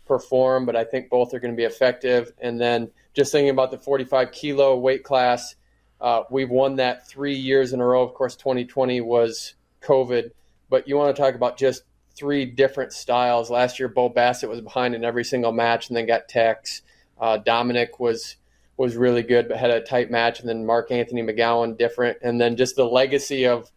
perform, 0.06 0.66
but 0.66 0.76
I 0.76 0.84
think 0.84 1.10
both 1.10 1.34
are 1.34 1.40
going 1.40 1.54
to 1.54 1.58
be 1.58 1.64
effective. 1.64 2.34
And 2.42 2.60
then 2.60 2.92
just 3.14 3.32
thinking 3.32 3.52
about 3.52 3.72
the 3.72 3.78
45 3.78 4.34
kilo 4.34 4.78
weight 4.78 5.06
class, 5.06 5.56
uh, 6.02 6.24
we've 6.30 6.50
won 6.50 6.76
that 6.76 7.08
three 7.08 7.36
years 7.36 7.72
in 7.72 7.80
a 7.80 7.86
row. 7.86 8.04
Of 8.04 8.14
course, 8.14 8.36
2020 8.36 9.00
was 9.00 9.54
COVID, 9.82 10.32
but 10.70 10.88
you 10.88 10.98
want 10.98 11.16
to 11.16 11.22
talk 11.22 11.36
about 11.36 11.58
just 11.58 11.84
three 12.16 12.46
different 12.46 12.94
styles. 12.94 13.50
Last 13.50 13.80
year, 13.80 13.88
Bo 13.88 14.10
Bassett 14.10 14.50
was 14.50 14.62
behind 14.62 14.96
in 14.96 15.04
every 15.04 15.24
single 15.24 15.52
match 15.52 15.88
and 15.88 15.98
then 15.98 16.06
got 16.06 16.28
techs. 16.28 16.82
Uh, 17.20 17.38
Dominic 17.38 18.00
was 18.00 18.36
was 18.78 18.96
really 18.96 19.24
good, 19.24 19.50
but 19.50 19.58
had 19.58 19.72
a 19.72 19.82
tight 19.82 20.10
match, 20.10 20.40
and 20.40 20.48
then 20.48 20.66
Mark 20.66 20.90
Anthony 20.90 21.22
McGowan 21.22 21.78
different, 21.78 22.18
and 22.22 22.40
then 22.40 22.56
just 22.56 22.78
the 22.78 22.86
legacy 22.86 23.46
of 23.46 23.70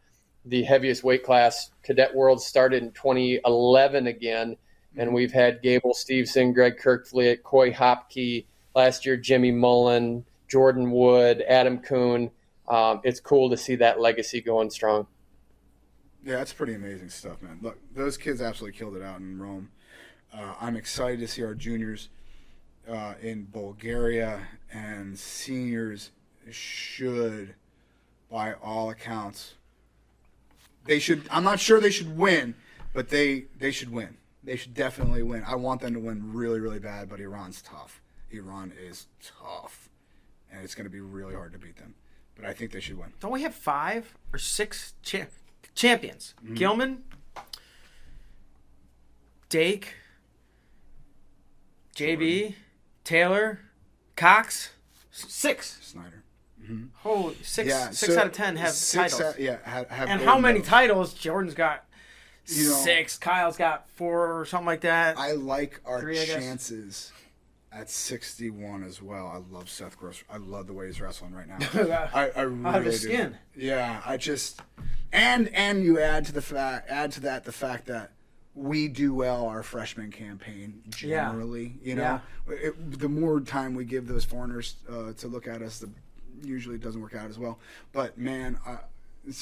the 0.45 0.63
heaviest 0.63 1.03
weight 1.03 1.25
class 1.25 1.71
cadet 1.83 2.15
world 2.15 2.41
started 2.41 2.85
in 2.85 2.93
2011 2.93 4.07
again, 4.07 4.57
and 4.97 5.13
we've 5.13 5.33
had 5.33 5.61
Gable 5.61 5.93
Steveson, 5.93 6.55
Greg 6.55 6.79
Kerkvliet, 6.79 7.43
Koy 7.43 7.73
Hopke 7.73 8.47
last 8.77 9.05
year, 9.05 9.17
Jimmy 9.17 9.51
Mullen, 9.51 10.25
Jordan 10.49 10.91
Wood, 10.93 11.43
Adam 11.49 11.79
Coon. 11.79 12.31
Um, 12.69 13.01
it's 13.03 13.19
cool 13.19 13.51
to 13.51 13.57
see 13.57 13.77
that 13.77 14.01
legacy 14.01 14.41
going 14.41 14.71
strong. 14.71 15.07
Yeah, 16.25 16.37
that's 16.37 16.53
pretty 16.53 16.75
amazing 16.75 17.09
stuff, 17.09 17.43
man. 17.43 17.59
Look, 17.63 17.79
those 17.95 18.17
kids 18.17 18.41
absolutely 18.41 18.79
killed 18.79 18.97
it 18.97 19.03
out 19.03 19.19
in 19.21 19.41
Rome. 19.41 19.71
Uh, 20.33 20.55
I'm 20.61 20.77
excited 20.77 21.19
to 21.21 21.29
see 21.29 21.43
our 21.43 21.55
juniors 21.55 22.09
uh, 22.89 23.15
in 23.21 23.45
Bulgaria 23.45 24.41
and 24.73 25.19
seniors 25.19 26.11
should, 26.51 27.55
by 28.31 28.55
all 28.55 28.91
accounts, 28.91 29.55
they 30.85 30.99
should. 30.99 31.23
I'm 31.31 31.45
not 31.45 31.61
sure 31.61 31.81
they 31.81 31.91
should 31.91 32.17
win, 32.17 32.55
but 32.93 33.09
they 33.09 33.45
they 33.59 33.71
should 33.71 33.93
win. 33.93 34.17
They 34.43 34.57
should 34.57 34.75
definitely 34.75 35.23
win. 35.23 35.45
I 35.47 35.55
want 35.55 35.81
them 35.81 35.95
to 35.95 36.01
win 36.01 36.33
really, 36.33 36.59
really 36.59 36.81
bad, 36.81 37.09
but 37.09 37.21
Iran's 37.21 37.63
tough. 37.63 38.01
Iran 38.31 38.73
is 38.81 39.07
tough, 39.23 39.89
and 40.51 40.65
it's 40.65 40.75
going 40.75 40.87
to 40.87 40.91
be 40.91 41.01
really 41.01 41.35
hard 41.35 41.53
to 41.53 41.59
beat 41.59 41.77
them. 41.77 41.95
But 42.35 42.47
I 42.47 42.53
think 42.53 42.73
they 42.73 42.81
should 42.81 42.99
win. 42.99 43.13
Don't 43.21 43.31
we 43.31 43.43
have 43.43 43.55
five 43.55 44.15
or 44.33 44.39
six 44.39 44.95
cha- 45.03 45.27
champions? 45.75 46.35
Mm-hmm. 46.45 46.55
Gilman, 46.55 47.03
Dake, 49.49 49.95
JB, 51.97 52.55
Taylor, 53.05 53.61
Cox, 54.17 54.71
six. 55.11 55.79
Snyder. 55.83 56.23
Holy 56.99 57.35
six, 57.43 57.69
Yeah, 57.69 57.91
six 57.91 58.15
so 58.15 58.21
out 58.21 58.27
of 58.29 58.33
ten 58.33 58.57
have 58.57 58.75
titles. 58.93 59.21
out- 59.21 59.39
yeah, 59.39 59.59
have, 59.65 59.91
have 59.91 60.09
and 60.09 60.23
how 60.23 60.39
many 60.39 60.61
gloves. 60.61 60.69
titles? 60.71 61.15
Jordan's 61.15 61.55
got 61.55 61.85
You 62.47 62.69
know, 62.71 62.75
six. 62.77 63.19
Kyle's 63.19 63.57
got 63.59 63.89
four 63.91 64.41
or 64.41 64.47
something 64.47 64.67
like 64.67 64.81
that. 64.83 65.19
I 65.19 65.33
like 65.33 65.81
our 65.85 66.01
Three, 66.01 66.21
I 66.21 66.25
chances 66.25 67.13
at 67.75 67.89
61 67.91 68.83
as 68.85 69.01
well. 69.03 69.27
I 69.27 69.39
love 69.55 69.69
Seth 69.69 69.97
Gross. 69.99 70.23
I 70.31 70.37
love 70.37 70.67
the 70.67 70.73
way 70.73 70.87
he's 70.87 71.01
wrestling 71.01 71.33
right 71.33 71.49
now. 71.49 71.59
Yeah. 71.75 72.11
I, 72.13 72.31
I 72.31 72.43
really 72.43 72.67
Out 72.67 72.77
of 72.79 72.85
his 72.85 73.03
do. 73.03 73.09
skin. 73.09 73.37
Yeah, 73.57 74.03
I 74.05 74.17
just 74.17 74.61
and 75.13 75.49
and 75.55 75.83
you 75.85 75.99
add 76.01 76.25
to 76.27 76.33
the 76.33 76.43
fact 76.43 76.89
add 76.91 77.13
to 77.13 77.21
that 77.21 77.45
the 77.45 77.53
fact 77.53 77.87
that 77.87 78.13
we 78.55 78.87
do 78.89 79.15
well 79.15 79.47
our 79.47 79.63
freshman 79.63 80.11
campaign 80.11 80.83
generally. 80.91 81.79
Yeah. 81.83 81.89
You 81.89 81.95
know, 81.95 82.21
it, 82.49 82.99
the 83.01 83.09
more 83.09 83.41
time 83.41 83.75
we 83.75 83.85
give 83.85 84.07
those 84.07 84.25
foreigners 84.25 84.77
uh, 84.91 85.13
to 85.15 85.29
look 85.29 85.47
at 85.47 85.63
us, 85.63 85.79
the 85.79 85.89
usually 86.45 86.75
it 86.75 86.83
doesn't 86.83 87.01
work 87.01 87.15
out 87.15 87.31
as 87.31 87.39
well. 87.39 87.59
But 87.93 88.19
man, 88.19 88.59
I, 88.67 88.79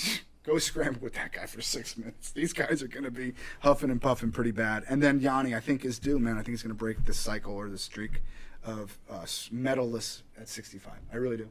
go 0.44 0.58
scramble 0.58 1.00
with 1.00 1.14
that 1.14 1.32
guy 1.32 1.46
for 1.46 1.60
six 1.60 1.96
minutes. 1.96 2.30
These 2.30 2.52
guys 2.52 2.82
are 2.82 2.88
going 2.88 3.04
to 3.04 3.10
be 3.10 3.34
huffing 3.60 3.90
and 3.90 4.00
puffing 4.00 4.32
pretty 4.32 4.52
bad. 4.52 4.84
And 4.88 5.02
then 5.02 5.20
Yianni, 5.20 5.56
I 5.56 5.60
think, 5.60 5.84
is 5.84 5.98
due, 5.98 6.18
man. 6.18 6.34
I 6.34 6.38
think 6.38 6.48
he's 6.48 6.62
going 6.62 6.70
to 6.70 6.74
break 6.74 7.04
the 7.04 7.14
cycle 7.14 7.54
or 7.54 7.68
the 7.68 7.78
streak 7.78 8.22
of 8.64 8.98
uh, 9.10 9.22
medalists 9.22 10.22
at 10.38 10.48
65. 10.48 10.92
I 11.12 11.16
really 11.16 11.36
do. 11.36 11.48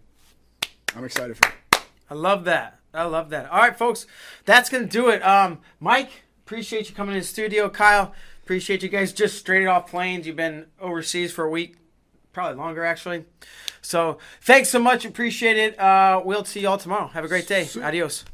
I'm 0.96 1.04
excited 1.04 1.38
for 1.38 1.50
it. 1.50 1.84
I 2.10 2.16
love 2.16 2.46
that. 2.46 2.80
I 2.94 3.04
love 3.04 3.30
that. 3.30 3.50
All 3.52 3.60
right, 3.60 3.78
folks, 3.78 4.08
that's 4.46 4.70
gonna 4.70 4.86
do 4.86 5.10
it. 5.10 5.22
Um, 5.22 5.60
Mike, 5.80 6.24
appreciate 6.46 6.90
you 6.90 6.96
coming 6.96 7.14
in 7.14 7.22
the 7.22 7.28
studio. 7.28 7.70
Kyle, 7.70 8.14
appreciate 8.44 8.82
you 8.82 8.90
guys 8.90 9.14
just 9.14 9.38
straight 9.38 9.68
off 9.68 9.90
planes. 9.90 10.26
You've 10.26 10.36
been 10.36 10.66
overseas 10.80 11.32
for 11.32 11.46
a 11.46 11.50
week, 11.50 11.76
probably 12.34 12.58
longer 12.58 12.84
actually. 12.84 13.26
So 13.82 14.18
thanks 14.42 14.70
so 14.70 14.80
much. 14.80 15.06
Appreciate 15.06 15.58
it. 15.58 15.80
Uh, 15.80 16.22
we'll 16.26 16.46
see 16.46 16.62
y'all 16.62 16.78
tomorrow. 16.78 17.08
Have 17.08 17.24
a 17.24 17.28
great 17.28 17.48
day. 17.48 17.70
Adios. 17.82 18.26